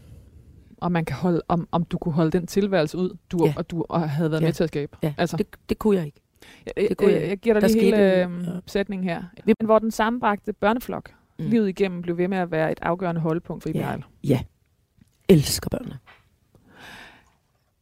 om 0.82 0.92
man 0.92 1.06
kan 1.06 1.16
holde, 1.16 1.42
om, 1.48 1.68
om 1.72 1.84
du 1.84 1.98
kunne 1.98 2.14
holde 2.14 2.32
den 2.32 2.48
tilværelse 2.48 2.98
ud, 2.98 3.18
du, 3.32 3.46
Ja. 3.46 3.54
og 3.58 3.70
du 3.70 3.86
og 3.89 4.10
havde 4.10 4.32
været 4.32 4.42
Ja. 4.42 4.46
med 4.48 4.54
til 4.54 4.64
at 4.64 4.70
skabe. 4.70 4.98
Ja, 5.04 5.14
Altså. 5.18 5.38
det, 5.38 5.48
det 5.70 5.80
kunne 5.80 5.98
jeg 5.98 6.06
ikke. 6.06 6.20
Jeg, 6.66 6.74
det 6.78 6.89
jeg, 6.89 6.97
kunne 6.97 7.12
jeg, 7.12 7.30
jeg 7.30 7.38
giver 7.38 7.60
dig 7.60 7.70
lige 7.70 7.84
hele 7.84 8.26
øh, 8.26 8.43
ja. 8.45 8.52
sætningen 8.68 9.10
her. 9.10 9.24
Vi- 9.45 9.54
Hvor 9.64 9.80
den 9.80 9.91
sammenbragte 9.91 10.54
børneflok 10.54 11.12
Mm. 11.39 11.45
livet 11.49 11.70
igennem 11.70 12.02
blev 12.02 12.18
ved 12.18 12.28
med 12.28 12.38
at 12.38 12.52
være 12.52 12.72
et 12.72 12.80
afgørende 12.82 13.22
holdepunkt 13.22 13.64
for 13.64 13.70
Iben 13.70 13.82
Ja. 13.82 13.95
Ja. 14.24 14.39
Elsker 15.30 15.70
børnene. 15.70 15.97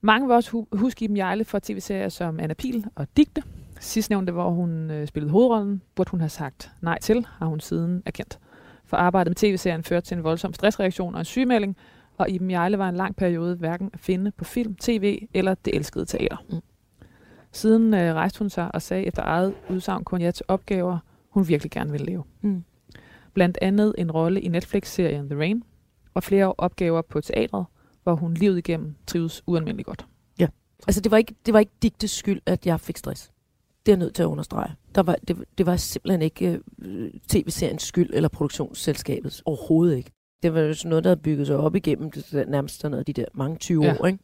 Mange 0.02 0.28
vil 0.28 0.36
også 0.36 0.52
hu- 0.52 0.68
huske 0.72 1.06
Iben 1.06 1.18
Jejle 1.18 1.46
fra 1.46 1.60
tv-serier 1.64 2.10
som 2.10 2.40
Anna 2.40 2.54
Pil 2.54 2.86
og 2.96 3.08
Digte. 3.18 3.44
Sidstnævnte, 3.80 4.34
hvor 4.34 4.50
hun 4.50 4.92
øh, 4.92 5.08
spillede 5.08 5.32
hovedrollen, 5.32 5.82
burde 5.96 6.12
hun 6.12 6.20
have 6.20 6.30
sagt 6.30 6.72
nej 6.82 7.00
til, 7.00 7.26
har 7.38 7.46
hun 7.46 7.60
siden 7.60 8.04
erkendt. 8.06 8.40
For 8.86 8.98
arbejdet 8.98 9.30
med 9.30 9.36
tv-serien 9.36 9.84
førte 9.84 10.08
til 10.08 10.18
en 10.18 10.24
voldsom 10.24 10.54
stressreaktion 10.54 11.14
og 11.14 11.20
en 11.22 11.26
sygemelding, 11.26 11.78
og 12.18 12.30
Iben 12.30 12.52
Jejle 12.52 12.78
var 12.78 12.90
en 12.90 12.96
lang 12.96 13.16
periode 13.16 13.56
hverken 13.56 13.90
at 13.94 14.00
finde 14.00 14.32
på 14.32 14.44
film, 14.44 14.76
tv 14.76 15.28
eller 15.34 15.54
det 15.56 15.76
elskede 15.76 16.06
teater. 16.06 16.38
Mm. 16.50 16.56
Siden 17.52 17.94
øh, 17.94 18.14
rejste 18.16 18.40
hun 18.40 18.50
sig 18.50 18.76
og 18.76 18.82
sagde 18.82 19.06
efter 19.06 19.24
eget 19.26 19.54
udsagn 19.70 20.04
kun 20.04 20.22
ja 20.22 20.32
til 20.32 20.46
opgaver, 20.48 20.98
hun 21.30 21.48
virkelig 21.48 21.72
gerne 21.72 21.92
ville 21.92 22.06
lave. 22.06 22.24
Mm. 22.42 22.64
Blandt 23.34 23.58
andet 23.62 23.96
en 23.98 24.12
rolle 24.12 24.42
i 24.42 24.48
Netflix-serien 24.48 25.30
The 25.30 25.40
Rain, 25.40 25.64
og 26.14 26.24
flere 26.24 26.54
opgaver 26.58 27.02
på 27.02 27.22
teatret, 27.22 27.66
hvor 28.04 28.16
hun 28.16 28.34
livet 28.34 28.58
igennem 28.58 28.96
trives 29.08 29.44
ualmindeligt 29.48 29.86
godt. 29.86 30.06
Altså, 30.88 31.02
det 31.02 31.12
var 31.12 31.18
ikke, 31.18 31.36
det 31.46 31.54
var 31.54 31.60
ikke 31.60 31.72
digtes 31.82 32.12
skyld, 32.12 32.42
at 32.46 32.66
jeg 32.66 32.80
fik 32.80 32.98
stress. 32.98 33.32
Det 33.86 33.92
er 33.92 33.96
jeg 33.96 34.00
nødt 34.00 34.16
til 34.16 34.24
at 34.24 34.28
understrege. 34.28 34.72
Der 34.96 35.04
var, 35.04 35.16
det, 35.28 35.44
det 35.58 35.66
var 35.66 35.76
simpelthen 35.76 36.22
ikke 36.22 36.60
øh, 36.82 37.12
tv-seriens 37.28 37.84
skyld 37.84 38.10
eller 38.14 38.30
produktionsselskabets. 38.30 39.42
Overhovedet 39.46 39.98
ikke. 39.98 40.12
Det 40.44 40.54
var 40.54 40.60
jo 40.60 40.74
sådan 40.74 40.90
noget, 40.90 41.04
der 41.04 41.10
havde 41.10 41.20
bygget 41.22 41.48
sig 41.48 41.58
op 41.58 41.76
igennem 41.76 42.12
det, 42.12 42.46
nærmest 42.48 42.80
sådan 42.82 42.92
noget, 42.92 43.08
de 43.08 43.14
der 43.14 43.26
mange 43.34 43.58
20 43.58 43.84
Ja. 43.84 43.96
år. 44.00 44.06
Ikke? 44.06 44.20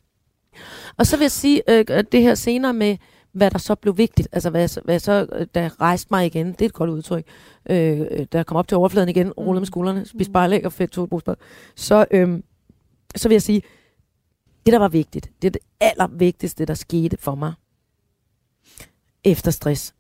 Og 0.98 1.08
så 1.08 1.18
vil 1.18 1.24
jeg 1.24 1.32
sige, 1.32 1.62
øh, 1.70 1.86
at 1.90 2.12
det 2.12 2.22
her 2.22 2.36
senere 2.36 2.74
med, 2.74 2.98
hvad 3.32 3.52
der 3.52 3.58
så 3.58 3.76
blev 3.76 3.98
vigtigt, 3.98 4.28
altså 4.32 4.50
hvad, 4.50 4.62
jeg 4.62 4.70
hvad 4.84 4.94
jeg 4.94 5.02
så, 5.02 5.28
øh, 5.32 5.48
jeg 5.56 5.82
rejste 5.82 6.08
mig 6.12 6.26
igen, 6.26 6.48
det 6.48 6.62
er 6.62 6.66
et 6.66 6.74
godt 6.74 6.90
udtryk, 6.90 7.26
øh, 7.70 8.00
øh, 8.12 8.26
jeg 8.34 8.46
kom 8.46 8.58
op 8.58 8.68
til 8.68 8.78
overfladen 8.78 9.10
igen, 9.10 9.32
rullede 9.32 9.54
med 9.54 9.62
Mm. 9.62 9.66
skuldrene, 9.66 10.06
spiste 10.06 10.32
spejlæg 10.32 10.66
og 10.66 10.74
fedt 10.74 10.92
to 10.92 11.22
så, 11.76 12.06
øh, 12.12 12.40
så 13.16 13.28
vil 13.28 13.36
jeg 13.36 13.42
sige, 13.42 13.62
det 14.66 14.72
der 14.74 14.80
var 14.80 14.88
vigtigt, 14.88 15.32
det 15.42 15.48
er 15.48 15.52
det 15.52 15.62
allervigtigste, 15.80 16.66
der 16.66 16.74
skete 16.74 17.18
for 17.18 17.36
mig 17.36 17.54
efter 19.24 19.52
stress, 19.52 19.96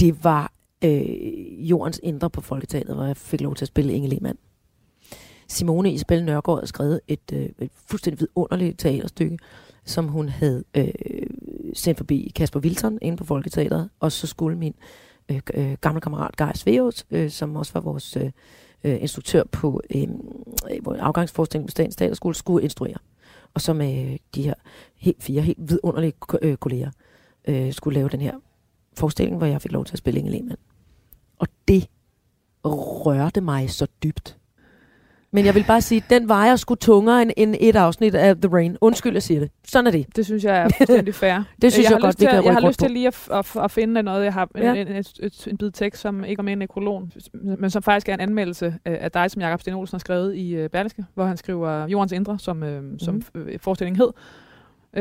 det 0.00 0.24
var 0.24 0.52
øh, 0.84 1.70
jordens 1.70 2.00
indre 2.02 2.30
på 2.30 2.40
Folketeateret, 2.40 2.96
hvor 2.96 3.04
jeg 3.04 3.16
fik 3.16 3.40
lov 3.40 3.54
til 3.54 3.64
at 3.64 3.68
spille 3.68 3.92
Inge 3.92 4.08
Lehmann. 4.08 4.38
Simone 5.48 5.92
Isabel 5.92 6.24
Nørgaard 6.24 6.58
havde 6.58 6.66
skrevet 6.66 7.00
et, 7.08 7.32
øh, 7.32 7.48
et 7.58 7.70
fuldstændig 7.86 8.20
vidunderligt 8.20 8.78
teaterstykke, 8.78 9.38
som 9.84 10.08
hun 10.08 10.28
havde 10.28 10.64
øh, 10.74 10.88
sendt 11.74 11.98
forbi 11.98 12.32
Kasper 12.34 12.60
Wilson 12.60 12.98
inde 13.02 13.16
på 13.16 13.24
Folketeateret, 13.24 13.90
og 14.00 14.12
så 14.12 14.26
skulle 14.26 14.58
min 14.58 14.74
øh, 15.28 15.40
øh, 15.54 15.76
gamle 15.80 16.00
kammerat 16.00 16.36
Geis 16.36 16.66
Veos 16.66 17.06
øh, 17.10 17.30
som 17.30 17.56
også 17.56 17.72
var 17.72 17.80
vores 17.80 18.16
øh, 18.16 18.30
øh, 18.84 19.02
instruktør 19.02 19.42
på 19.52 19.80
øh, 19.94 20.02
øh, 20.70 20.82
på 21.34 21.44
Statens 21.44 21.96
Teaterskole, 21.96 22.34
skulle 22.34 22.64
instruere. 22.64 22.98
Og 23.54 23.60
så 23.60 23.72
med 23.72 24.18
de 24.34 24.42
her 24.42 24.54
helt, 24.96 25.22
fire 25.22 25.42
helt 25.42 25.58
vidunderlige 25.68 26.14
øh, 26.42 26.56
kolleger 26.56 26.90
øh, 27.48 27.72
skulle 27.72 27.94
lave 27.94 28.08
den 28.08 28.20
her 28.20 28.34
forestilling, 28.96 29.36
hvor 29.36 29.46
jeg 29.46 29.62
fik 29.62 29.72
lov 29.72 29.84
til 29.84 29.94
at 29.94 29.98
spille 29.98 30.20
Inge 30.20 30.30
Lehmann. 30.30 30.58
Og 31.38 31.48
det 31.68 31.88
rørte 32.64 33.40
mig 33.40 33.70
så 33.70 33.86
dybt. 34.02 34.38
Men 35.34 35.44
jeg 35.44 35.54
vil 35.54 35.64
bare 35.66 35.80
sige, 35.80 36.02
den 36.10 36.28
vejer 36.28 36.56
sgu 36.56 36.74
tungere 36.74 37.22
end, 37.22 37.30
end 37.36 37.54
et 37.60 37.76
afsnit 37.76 38.14
af 38.14 38.36
The 38.36 38.48
Rain. 38.52 38.76
Undskyld, 38.80 39.12
jeg 39.12 39.22
siger 39.22 39.40
det. 39.40 39.50
Sådan 39.66 39.86
er 39.86 39.90
det. 39.90 40.16
Det 40.16 40.24
synes 40.26 40.44
jeg 40.44 40.56
er 40.58 40.68
fuldstændig 40.78 41.14
fair. 41.14 41.42
Det 41.62 41.72
synes 41.72 41.84
jeg, 41.84 41.90
jeg 41.90 41.96
har 41.96 42.00
godt, 42.00 42.16
til, 42.16 42.28
kan 42.28 42.38
at- 42.38 42.44
Jeg 42.44 42.50
rykke 42.50 42.60
har 42.60 42.68
lyst 42.68 42.80
til 42.80 42.90
lige 42.90 43.06
at, 43.06 43.28
at, 43.32 43.56
at 43.64 43.70
finde 43.70 44.02
noget. 44.02 44.24
Jeg 44.24 44.32
har 44.32 44.48
Ja. 44.56 44.74
en, 44.74 44.88
en, 44.88 44.96
et, 44.96 45.46
en 45.50 45.56
bid 45.56 45.70
tekst, 45.70 46.00
som 46.02 46.24
ikke 46.24 46.38
var 46.38 46.42
med 46.44 46.52
i 46.52 46.56
nekrologen, 46.56 47.12
men 47.58 47.70
som 47.70 47.82
faktisk 47.82 48.08
er 48.08 48.14
en 48.14 48.20
anmeldelse 48.20 48.74
af 48.84 49.10
dig, 49.12 49.30
som 49.30 49.42
Jakob 49.42 49.60
Sten 49.60 49.74
Olsen 49.74 49.94
har 49.96 49.98
skrevet 49.98 50.34
i 50.36 50.54
øh, 50.54 50.68
Berlingske, 50.70 51.04
hvor 51.14 51.24
han 51.24 51.36
skriver 51.36 51.86
Jordens 51.88 52.12
Indre, 52.12 52.38
som, 52.38 52.62
øh, 52.62 52.82
som 52.98 53.22
øh, 53.34 53.58
forestillingen 53.58 54.00
hed, 54.00 54.10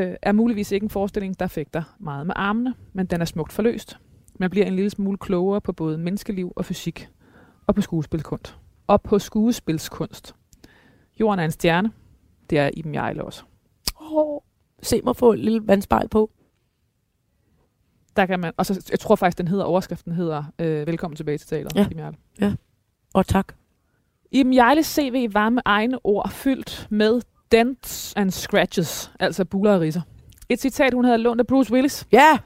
øh, 0.04 0.16
er 0.22 0.32
muligvis 0.32 0.72
ikke 0.72 0.84
en 0.84 0.90
forestilling, 0.90 1.40
der 1.40 1.48
fægter 1.48 1.84
meget 2.00 2.26
med 2.28 2.34
armene, 2.38 2.74
men 2.94 3.06
den 3.06 3.22
er 3.22 3.26
smukt 3.26 3.54
forløst. 3.54 3.98
Man 4.40 4.50
bliver 4.50 4.66
en 4.66 4.76
lille 4.76 4.90
smule 4.90 5.18
klogere 5.18 5.62
på 5.62 5.72
både 5.74 5.98
menneskeliv 5.98 6.54
og 6.56 6.66
fysik, 6.66 7.10
og 7.68 7.76
på 7.76 7.82
skuespilkunst. 7.82 8.56
Og 8.88 9.02
på 9.02 9.20
skuespilskunst. 9.20 10.36
Jorden 11.20 11.40
er 11.40 11.46
en 11.46 11.52
stjerne. 11.52 11.92
Det 12.50 12.60
er 12.60 12.70
Iben 12.74 12.94
Jejle 12.96 13.24
også. 13.24 13.44
Oh, 13.96 14.42
se 14.82 15.02
mig 15.04 15.16
få 15.16 15.34
et 15.34 15.40
lille 15.40 15.68
vandspejl 15.68 16.08
på. 16.10 16.32
Der 18.16 18.26
kan 18.26 18.40
man, 18.40 18.54
og 18.58 18.66
så, 18.66 18.88
jeg 18.92 19.00
tror 19.00 19.16
faktisk, 19.16 19.38
den 19.38 19.48
hedder, 19.48 19.64
overskriften 19.66 20.12
hedder 20.14 20.44
øh, 20.60 20.88
Velkommen 20.88 21.16
tilbage 21.16 21.38
til 21.38 21.48
teateret. 21.48 21.76
Ja. 21.76 21.86
Iben 21.86 22.00
Jejle. 22.00 22.18
Og 23.14 23.28
tak. 23.28 23.54
Iben 24.32 24.54
Jejles 24.54 24.86
CV 24.86 25.34
var 25.34 25.50
med 25.50 25.62
egne 25.66 26.00
ord 26.04 26.30
fyldt 26.30 26.88
med 26.90 27.22
dents 27.52 28.14
and 28.16 28.32
scratches, 28.32 29.12
altså 29.20 29.46
buler 29.46 29.74
og 29.74 29.82
ridser. 29.82 30.02
Et 30.50 30.60
citat, 30.62 30.94
hun 30.94 31.06
havde 31.06 31.18
lånt 31.18 31.40
af 31.42 31.48
Bruce 31.48 31.74
Willis, 31.74 32.08
Ja, 32.12 32.38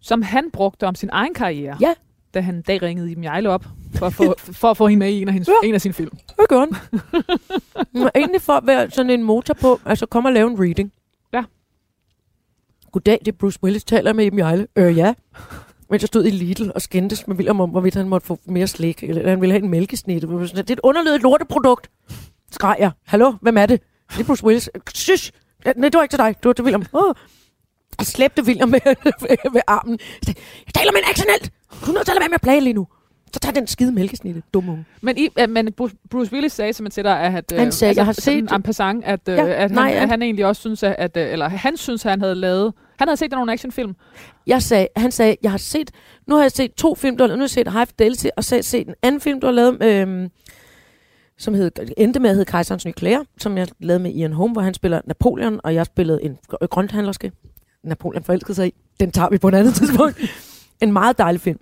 som 0.00 0.22
han 0.22 0.50
brugte 0.50 0.86
om 0.86 0.94
sin 0.94 1.08
egen 1.12 1.34
karriere, 1.34 1.76
Ja. 1.80 1.94
Da 2.34 2.40
han 2.40 2.54
en 2.54 2.62
dag 2.62 2.82
ringede 2.82 3.10
Iben 3.10 3.24
Jejle 3.24 3.50
op 3.50 3.64
for 3.94 4.06
at 4.06 4.12
få, 4.12 4.34
for 4.60 4.70
at 4.70 4.76
få 4.76 4.86
hende 4.86 4.98
med 4.98 5.12
i 5.12 5.22
en 5.22 5.28
af, 5.28 5.34
hendes, 5.34 5.48
Ja. 5.48 5.68
en 5.68 5.74
af 5.74 5.80
sine 5.80 5.94
film. 5.94 6.10
hvad 6.34 6.46
gør? 6.48 6.58
Hun 7.92 8.02
var 8.04 8.10
egentlig 8.14 8.42
for 8.42 8.52
at 8.52 8.66
være 8.66 8.90
sådan 8.90 9.10
en 9.10 9.22
motor 9.22 9.54
på, 9.54 9.80
altså 9.84 10.06
kom 10.06 10.24
og 10.24 10.32
lave 10.32 10.50
en 10.50 10.60
reading. 10.60 10.92
Ja. 11.32 11.44
Goddag, 12.92 13.18
det 13.24 13.28
er 13.32 13.36
Bruce 13.36 13.58
Willis, 13.62 13.84
taler 13.84 14.12
med 14.12 14.24
Iben 14.24 14.38
Jejle. 14.38 14.66
Øh, 14.76 14.96
ja. 14.96 15.14
Mens 15.90 16.02
jeg 16.02 16.06
stod 16.06 16.24
i 16.24 16.30
Lidl 16.30 16.70
og 16.74 16.82
skændtes 16.82 17.26
med 17.26 17.36
William 17.36 17.60
om, 17.60 17.70
hvorvidt 17.70 17.94
han 17.94 18.08
måtte 18.08 18.26
få 18.26 18.38
mere 18.46 18.66
slik, 18.66 19.02
eller 19.02 19.28
han 19.28 19.40
ville 19.40 19.52
have 19.52 19.62
en 19.64 19.70
mælkesnit. 19.70 20.22
Det 20.22 20.30
Det 20.30 20.70
er 20.70 20.72
et 20.72 20.80
underlødigt 20.82 21.22
lorteprodukt. 21.22 21.90
Skreg 22.50 22.76
jeg. 22.78 22.90
Hallo, 23.06 23.32
hvem 23.40 23.56
er 23.56 23.66
det? 23.66 23.80
Det 24.12 24.20
er 24.20 24.24
Bruce 24.24 24.44
Willis. 24.44 24.70
Shush! 24.94 25.32
Nej, 25.64 25.72
det 25.72 25.94
var 25.94 26.02
ikke 26.02 26.12
til 26.12 26.18
dig. 26.18 26.34
Det 26.38 26.44
var 26.44 26.52
til 26.52 26.64
William. 26.64 26.84
Oh. 26.92 27.14
Jeg 27.98 28.06
slæbte 28.06 28.42
William 28.42 28.68
med, 28.68 28.80
med 29.52 29.60
armen. 29.66 29.98
Jeg 30.26 30.74
taler 30.74 30.92
med 30.92 31.00
en 31.00 31.10
actionelt. 31.10 31.52
Du 31.86 31.90
er 31.90 31.94
nødt 31.94 32.04
til 32.06 32.12
at 32.12 32.20
være 32.20 32.28
med 32.28 32.34
at 32.34 32.40
plage 32.40 32.60
lige 32.60 32.74
nu. 32.74 32.86
Så 33.34 33.40
tag 33.40 33.54
den 33.54 33.66
skide 33.66 33.92
mælkesnitte, 33.92 34.42
dumme 34.54 34.72
unge. 34.72 34.84
Men, 35.02 35.18
i, 35.18 35.28
øh, 35.40 35.48
men 35.50 35.72
Bruce, 36.10 36.32
Willis 36.32 36.52
sagde 36.52 36.72
simpelthen 36.72 37.02
til 37.02 37.04
dig, 37.04 37.20
at, 37.20 37.52
øh, 37.52 37.58
Han 37.58 37.72
sagde, 37.72 37.94
jeg 37.96 38.04
har 38.04 38.12
set- 38.12 38.52
en 38.52 38.62
passant, 38.62 39.04
at, 39.04 39.20
øh, 39.28 39.36
Ja, 39.36 39.46
at, 39.48 39.60
han, 39.60 39.70
nej, 39.70 39.84
ja. 39.94 40.02
at 40.02 40.08
han 40.08 40.22
egentlig 40.22 40.46
også 40.46 40.60
synes, 40.60 40.82
at, 40.82 41.16
øh, 41.16 41.32
eller 41.32 41.48
han 41.48 41.76
synes, 41.76 42.04
at 42.04 42.10
han 42.10 42.20
havde 42.20 42.34
lavet, 42.34 42.72
han 42.98 43.08
havde 43.08 43.16
set 43.16 43.30
nogle 43.30 43.52
actionfilm, 43.52 43.94
Jeg 44.46 44.62
sagde, 44.62 44.88
han 44.96 45.10
sagde, 45.12 45.36
jeg 45.42 45.50
har 45.50 45.58
set, 45.58 45.90
nu 46.26 46.34
har 46.34 46.42
jeg 46.42 46.52
set 46.52 46.74
to 46.74 46.94
film, 46.94 47.16
du 47.16 47.22
har 47.22 47.28
lavet, 47.28 47.38
nu 47.38 47.42
har 47.42 47.44
jeg 47.44 47.50
set 47.50 47.72
High 47.72 47.86
Fidelity, 47.86 48.26
og 48.36 48.44
så 48.44 48.54
har 48.54 48.58
jeg 48.58 48.64
set 48.64 48.88
en 48.88 48.94
anden 49.02 49.20
film, 49.20 49.40
du 49.40 49.46
har 49.46 49.52
lavet, 49.54 49.82
øhm, 49.82 50.28
som 51.38 51.54
hed, 51.54 51.70
endte 51.96 52.20
med 52.20 52.30
at 52.30 52.36
hedde 52.36 52.50
Kejserens 52.50 52.86
Nye 52.86 52.92
Klæder, 52.92 53.24
som 53.38 53.58
jeg 53.58 53.68
lavede 53.80 54.02
med 54.02 54.10
Ian 54.10 54.32
Holm, 54.32 54.52
hvor 54.52 54.62
han 54.62 54.74
spiller 54.74 55.00
Napoleon, 55.06 55.60
og 55.64 55.74
jeg 55.74 55.86
spillede 55.86 56.22
en 56.24 56.38
gr- 56.52 56.66
grønthandlerske. 56.66 57.32
Napoleon 57.88 58.24
forelskede 58.24 58.54
sig 58.54 58.66
i. 58.68 58.74
Den 59.00 59.10
tager 59.12 59.28
vi 59.28 59.38
på 59.38 59.48
et 59.48 59.54
andet 59.54 59.74
tidspunkt. 59.74 60.20
en 60.82 60.92
meget 60.92 61.18
dejlig 61.18 61.40
film. 61.40 61.60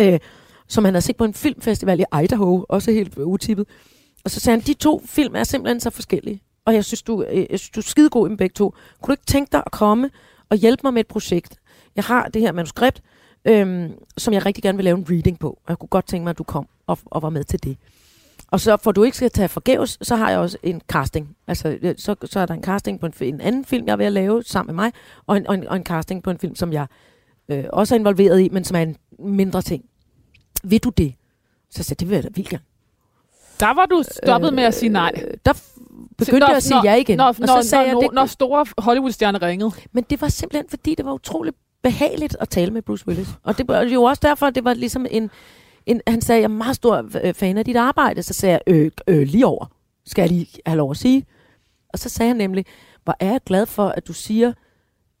Øh, 0.00 0.18
som 0.68 0.84
han 0.84 0.94
havde 0.94 1.04
set 1.04 1.16
på 1.16 1.24
en 1.24 1.34
filmfestival 1.34 2.00
i 2.00 2.04
Idaho, 2.24 2.64
også 2.68 2.92
helt 2.92 3.18
utippet. 3.18 3.66
Og 4.24 4.30
så 4.30 4.40
sagde 4.40 4.58
han, 4.58 4.66
de 4.66 4.74
to 4.74 5.02
film 5.06 5.36
er 5.36 5.44
simpelthen 5.44 5.80
så 5.80 5.90
forskellige. 5.90 6.42
Og 6.66 6.74
jeg 6.74 6.84
synes, 6.84 7.02
du, 7.02 7.22
øh, 7.22 7.46
jeg 7.50 7.58
synes, 7.58 7.70
du 7.70 7.80
er 7.80 7.84
skidegod 7.84 8.28
i 8.28 8.28
dem 8.28 8.36
begge 8.36 8.52
to. 8.52 8.74
Kunne 9.02 9.06
du 9.06 9.12
ikke 9.12 9.26
tænke 9.26 9.52
dig 9.52 9.62
at 9.66 9.72
komme 9.72 10.10
og 10.50 10.56
hjælpe 10.56 10.80
mig 10.84 10.94
med 10.94 11.00
et 11.00 11.06
projekt? 11.06 11.56
Jeg 11.96 12.04
har 12.04 12.28
det 12.28 12.42
her 12.42 12.52
manuskript, 12.52 13.02
øhm, 13.44 13.92
som 14.18 14.34
jeg 14.34 14.46
rigtig 14.46 14.62
gerne 14.62 14.76
vil 14.78 14.84
lave 14.84 14.98
en 14.98 15.06
reading 15.10 15.38
på. 15.38 15.48
Og 15.48 15.68
jeg 15.68 15.78
kunne 15.78 15.88
godt 15.88 16.06
tænke 16.06 16.24
mig, 16.24 16.30
at 16.30 16.38
du 16.38 16.44
kom 16.44 16.68
og, 16.86 16.98
og 17.06 17.22
var 17.22 17.30
med 17.30 17.44
til 17.44 17.62
det. 17.62 17.76
Og 18.54 18.60
så 18.60 18.76
for 18.76 18.92
du 18.92 19.02
ikke 19.02 19.16
skal 19.16 19.30
tage 19.30 19.48
forgæves, 19.48 19.98
så 20.02 20.16
har 20.16 20.30
jeg 20.30 20.38
også 20.38 20.58
en 20.62 20.80
casting. 20.88 21.36
Altså, 21.46 21.78
øh, 21.82 21.94
så, 21.98 22.14
så 22.24 22.40
er 22.40 22.46
der 22.46 22.54
en 22.54 22.62
casting 22.62 23.00
på 23.00 23.06
en, 23.06 23.12
en 23.20 23.40
anden 23.40 23.64
film, 23.64 23.86
jeg 23.86 23.92
er 23.92 23.96
ved 23.96 24.06
at 24.06 24.12
lave 24.12 24.42
sammen 24.42 24.76
med 24.76 24.84
mig, 24.84 24.92
og 25.26 25.36
en, 25.36 25.46
og 25.46 25.54
en, 25.54 25.68
og 25.68 25.76
en 25.76 25.84
casting 25.84 26.22
på 26.22 26.30
en 26.30 26.38
film, 26.38 26.54
som 26.54 26.72
jeg 26.72 26.86
øh, 27.48 27.64
også 27.72 27.94
er 27.94 27.98
involveret 27.98 28.40
i, 28.40 28.48
men 28.48 28.64
som 28.64 28.76
er 28.76 28.80
en 28.82 28.96
mindre 29.18 29.62
ting. 29.62 29.84
Vil 30.64 30.78
du 30.84 30.88
det? 30.90 31.14
Så 31.70 31.82
sagde 31.82 31.98
det 32.00 32.08
vil 32.08 32.14
jeg 32.14 32.24
da 32.24 32.28
vildt 32.34 32.48
gerne. 32.50 32.64
Der 33.60 33.74
var 33.74 33.86
du 33.86 34.02
stoppet 34.22 34.48
øh, 34.48 34.54
med 34.54 34.64
at 34.64 34.74
sige 34.74 34.88
nej. 34.88 35.12
Øh, 35.16 35.34
Der 35.46 35.52
begyndte 36.18 36.38
Når- 36.40 36.46
jeg 36.48 36.56
at 36.56 36.62
sige 36.62 36.76
når- 36.76 36.84
ja 36.84 36.94
igen. 36.94 37.16
Når, 37.16 37.24
og 37.24 37.34
når, 37.38 37.62
så 37.62 37.68
sagde 37.68 37.82
når, 37.82 37.86
jeg, 37.86 37.94
når, 37.94 38.00
det, 38.00 38.12
når 38.12 38.26
store 38.26 38.66
Hollywood-stjerner 38.78 39.42
ringede. 39.42 39.70
men 39.92 40.04
det 40.10 40.20
var 40.20 40.28
simpelthen, 40.28 40.68
fordi 40.68 40.94
det 40.94 41.04
var 41.06 41.12
utroligt 41.12 41.56
behageligt 41.82 42.36
at 42.40 42.48
tale 42.48 42.70
med 42.70 42.82
Bruce 42.82 43.08
Willis. 43.08 43.28
Og 43.42 43.58
det 43.58 43.68
var 43.68 43.82
jo 43.82 44.02
også 44.02 44.20
derfor, 44.24 44.46
at 44.46 44.54
det 44.54 44.64
var 44.64 44.74
ligesom 44.74 45.06
en... 45.10 45.30
en 45.86 46.00
han 46.06 46.20
sagde, 46.20 46.40
jeg 46.40 46.44
er 46.44 46.48
meget 46.48 46.76
stor 46.76 47.10
øh, 47.24 47.34
fan 47.34 47.58
af 47.58 47.64
dit 47.64 47.76
arbejde. 47.76 48.22
Så 48.22 48.34
sagde 48.34 48.52
jeg, 48.52 48.74
øh, 48.74 48.90
øh, 49.06 49.22
lige 49.22 49.46
over, 49.46 49.66
skal 50.06 50.22
jeg 50.22 50.30
lige 50.30 50.48
have 50.66 50.76
lov 50.76 50.90
at 50.90 50.96
sige. 50.96 51.26
Og 51.88 51.98
så 51.98 52.08
sagde 52.08 52.28
han 52.28 52.36
nemlig, 52.36 52.66
hvor 53.04 53.16
er 53.20 53.30
jeg 53.30 53.40
glad 53.46 53.66
for, 53.66 53.88
at 53.88 54.06
du 54.06 54.12
siger, 54.12 54.52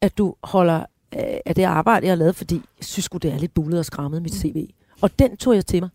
at 0.00 0.18
du 0.18 0.34
holder 0.44 0.80
øh, 1.14 1.36
af 1.46 1.54
det 1.54 1.62
arbejde, 1.62 2.06
jeg 2.06 2.10
har 2.10 2.16
lavet, 2.16 2.36
fordi 2.36 2.54
jeg 2.54 2.84
synes 2.84 3.08
det 3.08 3.24
er 3.24 3.38
lidt 3.38 3.54
bullet 3.54 3.78
og 3.78 3.84
skrammet, 3.84 4.22
mit 4.22 4.34
CV. 4.34 4.68
Og 5.00 5.18
den 5.18 5.36
tog 5.36 5.54
jeg 5.54 5.66
til 5.66 5.80
mig. 5.82 5.90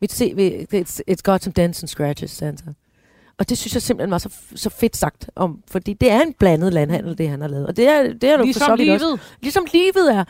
Mit 0.00 0.12
CV, 0.12 0.66
it's, 0.74 1.00
it's 1.10 1.22
got 1.22 1.42
some 1.42 1.52
dents 1.56 1.82
and 1.82 1.88
scratches, 1.88 2.30
sagde. 2.30 2.74
Og 3.38 3.48
det 3.48 3.58
synes 3.58 3.74
jeg 3.74 3.82
simpelthen 3.82 4.10
var 4.10 4.18
så, 4.18 4.28
så 4.54 4.70
fedt 4.70 4.96
sagt 4.96 5.30
om, 5.36 5.62
fordi 5.70 5.92
det 5.92 6.10
er 6.10 6.20
en 6.22 6.32
blandet 6.32 6.72
landhandel, 6.72 7.18
det 7.18 7.28
han 7.28 7.40
har 7.40 7.48
lavet. 7.48 7.66
Og 7.66 7.76
det 7.76 7.88
er, 7.88 8.02
det 8.12 8.24
er 8.24 8.36
du 8.36 8.40
for 8.40 8.44
Ligesom 8.44 8.66
så 8.66 8.76
vidt 8.76 8.90
også. 8.90 9.06
livet. 9.06 9.20
Ligesom 9.40 9.66
livet 9.72 10.14
er. 10.14 10.24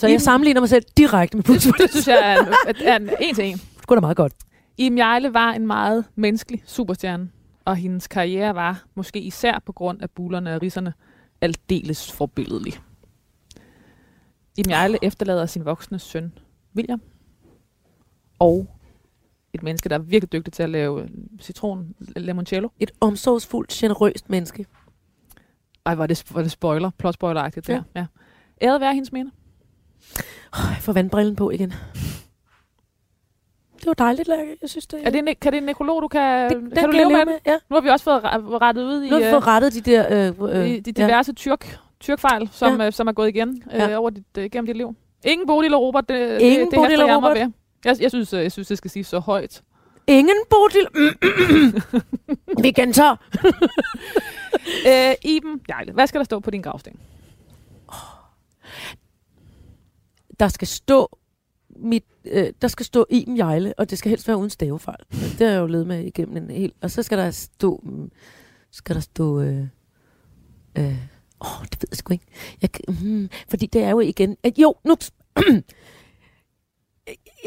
Så 0.00 0.08
jeg 0.08 0.20
sammenligner 0.20 0.60
mig 0.60 0.68
selv 0.68 0.84
direkte 0.96 1.36
med 1.36 1.44
Bruce 1.44 1.68
Det, 1.68 1.78
det 1.78 1.80
Willis. 1.80 1.90
synes 1.90 2.08
jeg 2.08 2.32
er, 2.32 2.46
er, 2.66 2.92
er 2.92 2.96
en, 2.96 3.10
en 3.20 3.34
til 3.34 3.44
en. 3.44 3.56
Det 3.56 3.86
går 3.86 3.94
da 3.94 4.00
meget 4.00 4.16
godt. 4.16 4.32
Iben 4.78 4.98
Jejle 4.98 5.34
var 5.34 5.52
en 5.52 5.66
meget 5.66 6.04
menneskelig 6.14 6.62
superstjerne, 6.66 7.30
og 7.64 7.76
hendes 7.76 8.08
karriere 8.08 8.54
var, 8.54 8.84
måske 8.94 9.20
især 9.20 9.62
på 9.66 9.72
grund 9.72 10.02
af 10.02 10.10
bulerne 10.10 10.54
og 10.54 10.62
risserne, 10.62 10.92
aldeles 11.40 12.12
forbilledelig. 12.12 12.72
Iben 14.58 14.70
Jejle 14.70 14.98
efterlader 15.02 15.46
sin 15.46 15.64
voksne 15.64 15.98
søn, 15.98 16.32
William, 16.76 17.00
og 18.38 18.66
et 19.52 19.62
menneske, 19.62 19.88
der 19.88 19.94
er 19.94 19.98
virkelig 20.02 20.32
dygtig 20.32 20.52
til 20.52 20.62
at 20.62 20.70
lave 20.70 21.08
citron 21.40 21.94
limoncello. 22.16 22.68
Et 22.78 22.90
omsorgsfuldt, 23.00 23.70
generøst 23.70 24.30
menneske. 24.30 24.66
Ej, 25.86 25.94
var 25.94 26.06
det, 26.06 26.24
var 26.34 26.42
det 26.42 26.50
spoiler, 26.50 26.90
plot 26.98 27.14
spoiler 27.14 27.48
der. 27.48 27.60
Ja. 27.68 27.82
Ja. 27.96 28.06
Æret 28.62 28.80
være 28.80 28.94
hendes 28.94 29.12
minde. 29.12 29.30
Oh, 30.52 30.60
jeg 30.70 30.78
får 30.80 30.92
vandbrillen 30.92 31.36
på 31.36 31.50
igen. 31.50 31.70
Det 33.78 33.86
var 33.86 33.94
dejligt, 33.94 34.28
Lærke. 34.28 34.56
Jeg 34.62 34.70
synes, 34.70 34.86
det 34.86 35.00
Er 35.06 35.10
det 35.10 35.18
en, 35.18 35.34
kan 35.40 35.52
det 35.52 35.58
en 35.58 35.64
nekrolog, 35.64 36.02
du 36.02 36.08
kan, 36.08 36.50
det, 36.50 36.78
kan 36.78 36.84
du 36.84 36.90
leve 36.96 37.08
med? 37.10 37.18
det? 37.26 37.38
Ja. 37.46 37.58
Nu 37.70 37.76
har 37.76 37.80
vi 37.80 37.88
også 37.88 38.04
fået 38.04 38.20
re- 38.20 38.58
rettet 38.62 38.84
ud 38.84 39.02
i, 39.02 39.08
Nu 39.08 39.12
har 39.14 39.20
vi 39.20 39.24
øh, 39.26 39.32
fået 39.32 39.46
rettet 39.46 39.74
de 39.74 39.80
der... 39.80 40.28
Øh, 40.50 40.60
øh, 40.62 40.68
i 40.68 40.80
de 40.80 40.92
diverse 40.92 41.32
tyrk, 41.32 41.78
tyrkfejl, 42.00 42.48
som, 42.52 42.80
ja. 42.80 42.86
øh, 42.86 42.92
som 42.92 43.06
er 43.08 43.12
gået 43.12 43.28
igen 43.28 43.62
øh, 43.72 43.78
Ja. 43.78 43.96
over 43.98 44.10
dit, 44.10 44.24
øh, 44.38 44.50
gennem 44.50 44.66
dit 44.66 44.76
liv. 44.76 44.94
Ingen 45.24 45.46
Bodil 45.46 45.74
og 45.74 45.80
Robert, 45.82 46.08
det, 46.08 46.40
Ingen 46.40 46.60
det, 46.60 46.70
det 46.70 46.76
Bodil 46.76 46.90
hæfter 46.90 47.04
og 47.04 47.08
jeg 47.10 47.20
mig 47.20 47.30
Robert. 47.30 47.46
ved. 47.46 47.52
Jeg, 47.84 47.96
jeg, 48.02 48.10
synes, 48.10 48.32
jeg 48.32 48.52
synes, 48.52 48.68
det 48.68 48.78
skal 48.78 48.90
sige 48.90 49.04
så 49.04 49.18
højt. 49.18 49.62
Ingen 50.06 50.36
Bodil. 50.50 50.86
vi 52.64 52.70
gentager. 52.70 53.16
Øh, 54.86 55.14
Iben, 55.24 55.60
Jejle, 55.68 55.92
hvad 55.92 56.06
skal 56.06 56.18
der 56.18 56.24
stå 56.24 56.40
på 56.40 56.50
din 56.50 56.62
gravsten? 56.62 56.92
Der 60.40 60.48
skal 60.48 60.68
stå 60.68 61.18
mit, 61.76 62.04
øh, 62.24 62.52
der 62.62 62.68
skal 62.68 62.86
stå 62.86 63.06
Iben 63.10 63.36
Jejle, 63.36 63.74
og 63.78 63.90
det 63.90 63.98
skal 63.98 64.10
helst 64.10 64.28
være 64.28 64.36
uden 64.36 64.50
stavefejl. 64.50 65.04
Det 65.10 65.40
har 65.40 65.46
jeg 65.46 65.60
jo 65.60 65.66
levet 65.66 65.86
med 65.86 66.04
igennem 66.04 66.36
en 66.36 66.50
hel. 66.50 66.72
Og 66.80 66.90
så 66.90 67.02
skal 67.02 67.18
der 67.18 67.30
stå, 67.30 67.80
mm, 67.84 68.10
skal 68.70 68.94
der 68.94 69.00
stå, 69.00 69.40
øh, 69.40 69.66
øh, 70.78 70.96
åh, 71.40 71.62
det 71.62 71.82
ved 71.82 71.88
jeg 71.90 71.96
sgu 71.96 72.12
ikke. 72.12 72.26
Jeg, 72.62 72.70
hmm, 72.88 73.28
fordi 73.48 73.66
det 73.66 73.82
er 73.82 73.90
jo 73.90 74.00
igen, 74.00 74.36
At, 74.42 74.58
jo, 74.58 74.74
nu, 74.84 74.96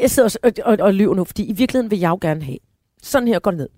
jeg 0.00 0.10
sidder 0.10 0.24
også 0.26 0.38
og, 0.42 0.52
og, 0.64 0.76
og 0.80 0.94
lyver 0.94 1.14
nu, 1.14 1.24
fordi 1.24 1.44
i 1.44 1.52
virkeligheden 1.52 1.90
vil 1.90 1.98
jeg 1.98 2.10
jo 2.10 2.18
gerne 2.20 2.42
have, 2.42 2.58
sådan 3.02 3.28
her 3.28 3.38
går 3.38 3.50
det 3.50 3.58
ned. 3.58 3.68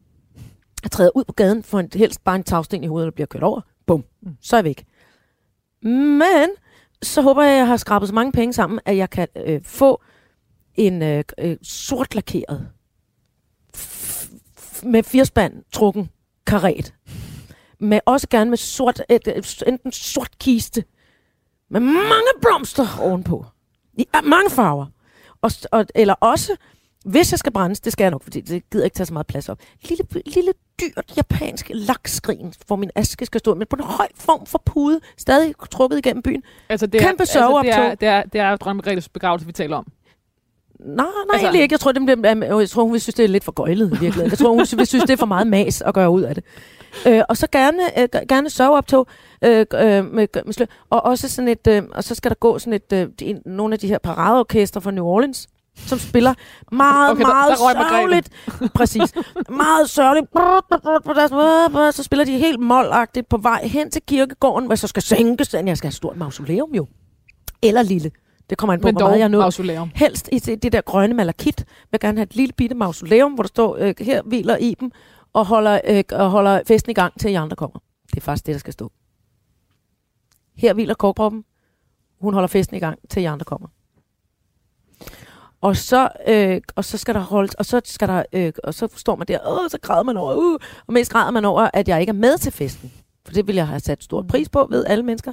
Jeg 0.82 0.90
træder 0.90 1.10
ud 1.14 1.24
på 1.24 1.32
gaden, 1.32 1.62
for 1.62 1.80
en, 1.80 1.88
helst 1.94 2.24
bare 2.24 2.36
en 2.36 2.44
tagsten 2.44 2.84
i 2.84 2.86
hovedet, 2.86 3.06
der 3.06 3.14
bliver 3.14 3.26
kørt 3.26 3.42
over. 3.42 3.60
Bum, 3.86 4.04
så 4.40 4.56
er 4.56 4.58
jeg 4.58 4.64
væk. 4.64 4.86
Men 5.82 6.48
så 7.06 7.22
håber 7.22 7.42
jeg, 7.42 7.52
at 7.52 7.58
jeg 7.58 7.66
har 7.66 7.76
skrabet 7.76 8.08
så 8.08 8.14
mange 8.14 8.32
penge 8.32 8.52
sammen, 8.52 8.80
at 8.84 8.96
jeg 8.96 9.10
kan 9.10 9.28
øh, 9.46 9.60
få 9.64 10.02
en 10.74 11.02
øh, 11.02 11.24
øh, 11.38 11.56
sort 11.62 12.14
lakeret 12.14 12.68
f- 13.76 14.30
f- 14.58 14.86
med 14.88 15.02
firspand 15.02 15.64
trukken 15.72 16.10
karet. 16.46 16.94
Med 17.80 18.00
også 18.06 18.28
gerne 18.30 18.50
med 18.50 18.58
sort, 18.58 19.02
øh, 19.10 19.16
et, 19.16 19.28
et, 19.28 19.62
enten 19.66 19.92
sort 19.92 20.38
kiste 20.38 20.84
med 21.70 21.80
mange 21.80 22.28
blomster 22.42 22.86
ovenpå. 23.00 23.46
I 23.94 24.06
mange 24.24 24.50
farver. 24.50 24.86
Og, 25.42 25.50
og, 25.72 25.86
eller 25.94 26.14
også, 26.14 26.56
hvis 27.06 27.32
jeg 27.32 27.38
skal 27.38 27.52
brændes, 27.52 27.80
det 27.80 27.92
skal 27.92 28.04
jeg 28.04 28.10
nok, 28.10 28.22
fordi 28.22 28.40
det 28.40 28.70
gider 28.70 28.84
ikke 28.84 28.94
tage 28.94 29.06
så 29.06 29.12
meget 29.12 29.26
plads 29.26 29.48
op. 29.48 29.58
Lille, 29.88 30.04
lille 30.26 30.52
dyrt 30.80 31.12
japansk 31.16 31.70
lakskrin, 31.74 32.52
hvor 32.66 32.76
min 32.76 32.90
aske 32.94 33.26
skal 33.26 33.38
stå, 33.38 33.54
men 33.54 33.66
på 33.70 33.76
en 33.76 33.84
høj 33.84 34.08
form 34.14 34.46
for 34.46 34.62
pude, 34.64 35.00
stadig 35.18 35.54
trukket 35.70 35.98
igennem 35.98 36.22
byen. 36.22 36.42
Altså, 36.68 36.86
det 36.86 37.00
Kæmpe 37.00 37.06
er, 37.06 37.20
altså, 37.20 37.60
det, 37.62 37.70
er, 37.70 37.94
det, 37.94 38.08
er, 38.08 38.22
det 38.22 38.40
er 38.40 38.56
Dronning 38.56 38.76
Margrethes 38.76 39.08
begravelse, 39.08 39.46
vi 39.46 39.52
taler 39.52 39.76
om. 39.76 39.86
Nej, 40.80 40.94
nej, 40.96 41.04
Altså- 41.32 41.46
egentlig 41.46 41.62
ikke. 41.62 41.72
Jeg 41.72 41.80
tror, 41.80 41.92
det 41.92 42.02
bliver, 42.02 42.58
jeg 42.58 42.68
tror, 42.68 42.82
hun 42.82 42.92
vil 42.92 43.00
synes, 43.00 43.14
det 43.14 43.24
er 43.24 43.28
lidt 43.28 43.44
for 43.44 43.52
gøjlet 43.52 43.86
i 43.86 43.90
virkeligheden. 43.90 44.30
Jeg 44.30 44.38
tror, 44.38 44.48
hun 44.48 44.58
vil 44.58 44.86
synes, 44.86 45.04
det 45.04 45.10
er 45.10 45.16
for 45.16 45.26
meget 45.26 45.46
mas 45.46 45.82
at 45.82 45.94
gøre 45.94 46.10
ud 46.10 46.22
af 46.22 46.34
det. 46.34 46.44
Øh, 47.06 47.22
og 47.28 47.36
så 47.36 47.46
gerne, 47.52 48.00
øh, 48.00 48.08
gerne 48.28 48.50
sørgeoptog 48.50 49.06
øh, 49.44 49.66
øh, 49.74 50.04
med, 50.04 50.44
med 50.44 50.52
slø, 50.52 50.64
og 50.90 51.04
også 51.04 51.28
sådan 51.28 51.48
et, 51.48 51.66
øh, 51.66 51.82
og 51.92 52.04
så 52.04 52.14
skal 52.14 52.30
der 52.30 52.34
gå 52.34 52.58
sådan 52.58 52.72
et, 52.72 52.92
øh, 52.92 53.08
en, 53.22 53.42
nogle 53.46 53.74
af 53.74 53.78
de 53.78 53.88
her 53.88 53.98
paradeorkester 53.98 54.80
fra 54.80 54.90
New 54.90 55.04
Orleans, 55.04 55.48
som 55.76 55.98
spiller 55.98 56.34
meget, 56.72 57.10
Okay, 57.10 57.22
der- 57.22 57.28
meget 57.28 57.58
der 57.58 57.64
Margrethe. 57.64 57.90
sørgeligt. 57.90 58.30
Præcis. 58.74 59.12
Meget 59.48 59.90
sørgeligt. 59.90 60.26
Så 61.96 62.02
spiller 62.02 62.24
de 62.24 62.38
helt 62.38 62.60
målagtigt 62.60 63.28
på 63.28 63.36
vej 63.36 63.66
hen 63.66 63.90
til 63.90 64.02
kirkegården, 64.08 64.66
hvor 64.66 64.74
så 64.74 64.86
skal 64.86 65.02
sænkes. 65.02 65.54
Jeg 65.54 65.76
skal 65.76 65.86
have 65.86 65.90
et 65.90 65.94
stort 65.94 66.16
mausoleum 66.16 66.74
jo. 66.74 66.86
Eller 67.62 67.82
lille. 67.82 68.10
Det 68.50 68.58
kommer 68.58 68.74
an 68.74 68.80
på, 68.80 68.88
Men 68.88 68.94
hvor 68.94 69.08
meget 69.08 69.18
jeg 69.20 69.28
nået. 69.28 69.42
mausoleum. 69.42 69.90
Helst 69.94 70.28
i 70.32 70.38
det, 70.38 70.62
det 70.62 70.72
der 70.72 70.80
grønne 70.80 71.14
malakit. 71.16 71.58
Jeg 71.58 71.66
vil 71.90 72.00
gerne 72.00 72.18
have 72.18 72.22
et 72.24 72.36
lille 72.36 72.52
bitte 72.52 72.76
mausoleum, 72.76 73.32
hvor 73.32 73.42
der 73.42 73.48
står, 73.48 73.76
øh, 73.76 73.94
her 74.00 74.22
hviler 74.22 74.56
Iben, 74.56 74.92
og 75.32 75.46
holder, 75.46 75.80
øh, 75.88 76.04
og 76.12 76.30
holder 76.30 76.60
festen 76.68 76.90
i 76.90 76.94
gang, 76.94 77.20
til 77.20 77.30
I 77.30 77.34
andre 77.34 77.56
kommer. 77.56 77.78
Det 78.10 78.16
er 78.16 78.20
faktisk 78.20 78.46
det, 78.46 78.52
der 78.52 78.58
skal 78.58 78.72
stå. 78.72 78.92
Her 80.56 80.74
hviler 80.74 80.94
korkproppen. 80.94 81.44
Hun 82.20 82.34
holder 82.34 82.46
festen 82.46 82.76
i 82.76 82.80
gang, 82.80 82.98
til 83.10 83.22
I 83.22 83.24
andre 83.24 83.44
kommer. 83.44 83.68
Og 85.60 85.76
så, 85.76 86.08
øh, 86.28 86.60
og 86.76 86.84
så 86.84 86.98
skal 86.98 87.14
der 87.14 87.20
holde, 87.20 87.52
og 87.58 87.66
så 87.66 87.80
skal 87.84 88.08
der, 88.08 88.22
øh, 88.32 88.52
og 88.64 88.74
så 88.74 88.88
står 88.96 89.16
man 89.16 89.28
der, 89.28 89.38
og 89.38 89.70
så 89.70 89.78
græder 89.82 90.02
man 90.02 90.16
over, 90.16 90.34
uh, 90.34 90.58
og 90.86 90.92
mest 90.92 91.12
græder 91.12 91.30
man 91.30 91.44
over, 91.44 91.70
at 91.74 91.88
jeg 91.88 92.00
ikke 92.00 92.10
er 92.10 92.14
med 92.14 92.38
til 92.38 92.52
festen. 92.52 92.92
For 93.26 93.32
det 93.32 93.46
vil 93.46 93.54
jeg 93.54 93.68
have 93.68 93.80
sat 93.80 94.04
stor 94.04 94.22
pris 94.22 94.48
på, 94.48 94.66
ved 94.70 94.84
alle 94.86 95.04
mennesker. 95.04 95.32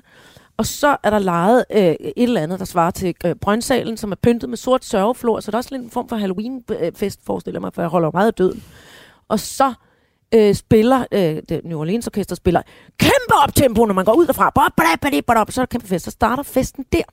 Og 0.57 0.65
så 0.65 0.97
er 1.03 1.09
der 1.09 1.19
lejet 1.19 1.65
øh, 1.71 1.81
et 1.81 2.13
eller 2.15 2.41
andet, 2.41 2.59
der 2.59 2.65
svarer 2.65 2.91
til 2.91 3.15
øh, 3.25 3.35
Brøndsalen, 3.35 3.97
som 3.97 4.11
er 4.11 4.15
pyntet 4.15 4.49
med 4.49 4.57
sort 4.57 4.85
sørgeflor, 4.85 5.39
så 5.39 5.51
det 5.51 5.55
er 5.55 5.57
også 5.57 5.69
lidt 5.71 5.83
en 5.83 5.89
form 5.89 6.09
for 6.09 6.15
Halloween-fest, 6.15 7.19
forestiller 7.25 7.57
jeg 7.57 7.61
mig, 7.61 7.73
for 7.73 7.81
jeg 7.81 7.89
holder 7.89 8.11
meget 8.11 8.27
af 8.27 8.33
døden. 8.33 8.63
Og 9.27 9.39
så 9.39 9.73
øh, 10.33 10.55
spiller, 10.55 11.05
øh, 11.11 11.41
det 11.49 11.61
New 11.63 11.79
Orleans 11.79 12.07
Orkester 12.07 12.35
spiller 12.35 12.61
kæmpe 12.97 13.33
optempo, 13.43 13.85
når 13.85 13.93
man 13.93 14.05
går 14.05 14.13
ud 14.13 14.27
derfra. 14.27 14.49
Bop, 14.49 14.71
bop, 14.77 15.11
bop, 15.25 15.35
bop, 15.35 15.51
så 15.51 15.61
er 15.61 15.65
der 15.65 15.69
kæmpe 15.69 15.87
fest. 15.87 16.05
Så 16.05 16.11
starter 16.11 16.43
festen 16.43 16.85
der. 16.91 17.03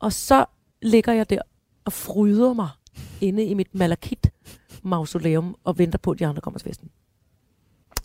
Og 0.00 0.12
så 0.12 0.44
ligger 0.82 1.12
jeg 1.12 1.30
der 1.30 1.38
og 1.84 1.92
fryder 1.92 2.52
mig 2.52 2.68
inde 3.20 3.44
i 3.44 3.54
mit 3.54 3.74
malakit 3.74 4.30
mausoleum 4.82 5.56
og 5.64 5.78
venter 5.78 5.98
på, 5.98 6.10
at 6.10 6.18
de 6.18 6.26
andre 6.26 6.40
kommer 6.40 6.58
til 6.58 6.68
festen. 6.68 6.90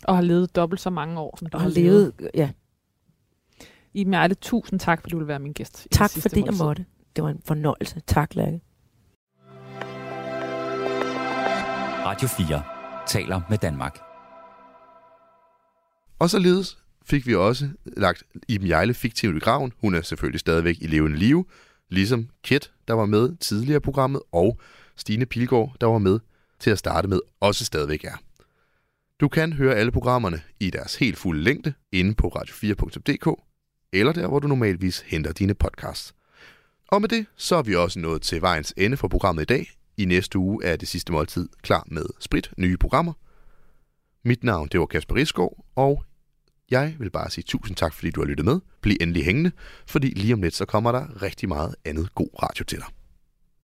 Og 0.04 0.14
har 0.14 0.22
levet 0.22 0.56
dobbelt 0.56 0.80
så 0.80 0.90
mange 0.90 1.20
år, 1.20 1.36
som 1.38 1.46
du 1.48 1.56
Og 1.56 1.62
har 1.62 1.70
levet, 1.70 2.12
ja, 2.34 2.50
Iben 3.94 4.12
Jejle, 4.14 4.34
tusind 4.34 4.80
tak, 4.80 5.00
fordi 5.00 5.12
du 5.12 5.18
vil 5.18 5.28
være 5.28 5.38
min 5.38 5.52
gæst. 5.52 5.86
i 5.86 5.88
tak 5.88 6.10
fordi 6.10 6.36
jeg 6.36 6.44
måltid. 6.44 6.64
måtte. 6.64 6.84
Det 7.16 7.24
var 7.24 7.30
en 7.30 7.40
fornøjelse. 7.46 8.00
Tak, 8.06 8.34
Lærke. 8.34 8.60
Radio 12.06 12.28
4 12.28 12.62
taler 13.06 13.40
med 13.50 13.58
Danmark. 13.58 13.98
Og 16.18 16.30
således 16.30 16.78
fik 17.04 17.26
vi 17.26 17.34
også 17.34 17.68
lagt 17.84 18.22
Iben 18.48 18.68
Jejle 18.68 18.94
fiktivt 18.94 19.36
i 19.36 19.38
graven. 19.38 19.72
Hun 19.80 19.94
er 19.94 20.02
selvfølgelig 20.02 20.40
stadigvæk 20.40 20.76
i 20.80 20.86
levende 20.86 21.16
live, 21.16 21.44
ligesom 21.90 22.28
Kit, 22.42 22.72
der 22.88 22.94
var 22.94 23.06
med 23.06 23.36
tidligere 23.36 23.76
i 23.76 23.80
programmet, 23.80 24.22
og 24.32 24.60
Stine 24.96 25.26
Pilgaard, 25.26 25.76
der 25.80 25.86
var 25.86 25.98
med 25.98 26.20
til 26.58 26.70
at 26.70 26.78
starte 26.78 27.08
med, 27.08 27.20
også 27.40 27.64
stadigvæk 27.64 28.04
er. 28.04 28.16
Du 29.20 29.28
kan 29.28 29.52
høre 29.52 29.74
alle 29.74 29.92
programmerne 29.92 30.42
i 30.60 30.70
deres 30.70 30.96
helt 30.96 31.18
fulde 31.18 31.42
længde 31.42 31.72
inde 31.92 32.14
på 32.14 32.28
radio4.dk, 32.28 33.42
eller 33.92 34.12
der, 34.12 34.28
hvor 34.28 34.38
du 34.38 34.48
normalvis 34.48 35.00
henter 35.00 35.32
dine 35.32 35.54
podcasts. 35.54 36.14
Og 36.88 37.00
med 37.00 37.08
det, 37.08 37.26
så 37.36 37.56
er 37.56 37.62
vi 37.62 37.74
også 37.74 37.98
nået 37.98 38.22
til 38.22 38.42
vejens 38.42 38.74
ende 38.76 38.96
for 38.96 39.08
programmet 39.08 39.42
i 39.42 39.44
dag. 39.44 39.70
I 39.96 40.04
næste 40.04 40.38
uge 40.38 40.64
er 40.64 40.76
det 40.76 40.88
sidste 40.88 41.12
måltid 41.12 41.48
klar 41.62 41.84
med 41.86 42.04
sprit 42.20 42.50
nye 42.56 42.76
programmer. 42.76 43.12
Mit 44.24 44.44
navn 44.44 44.68
det 44.68 44.80
var 44.80 44.86
Kasper 44.86 45.14
Risgaard, 45.14 45.64
og 45.76 46.04
jeg 46.70 46.94
vil 46.98 47.10
bare 47.10 47.30
sige 47.30 47.44
tusind 47.48 47.76
tak, 47.76 47.94
fordi 47.94 48.10
du 48.10 48.20
har 48.20 48.28
lyttet 48.28 48.46
med. 48.46 48.60
Bliv 48.80 48.96
endelig 49.00 49.24
hængende, 49.24 49.52
fordi 49.86 50.08
lige 50.08 50.34
om 50.34 50.42
lidt 50.42 50.54
så 50.54 50.64
kommer 50.64 50.92
der 50.92 51.22
rigtig 51.22 51.48
meget 51.48 51.74
andet 51.84 52.14
god 52.14 52.42
radio 52.42 52.64
til 52.64 52.78
dig. 52.78 52.86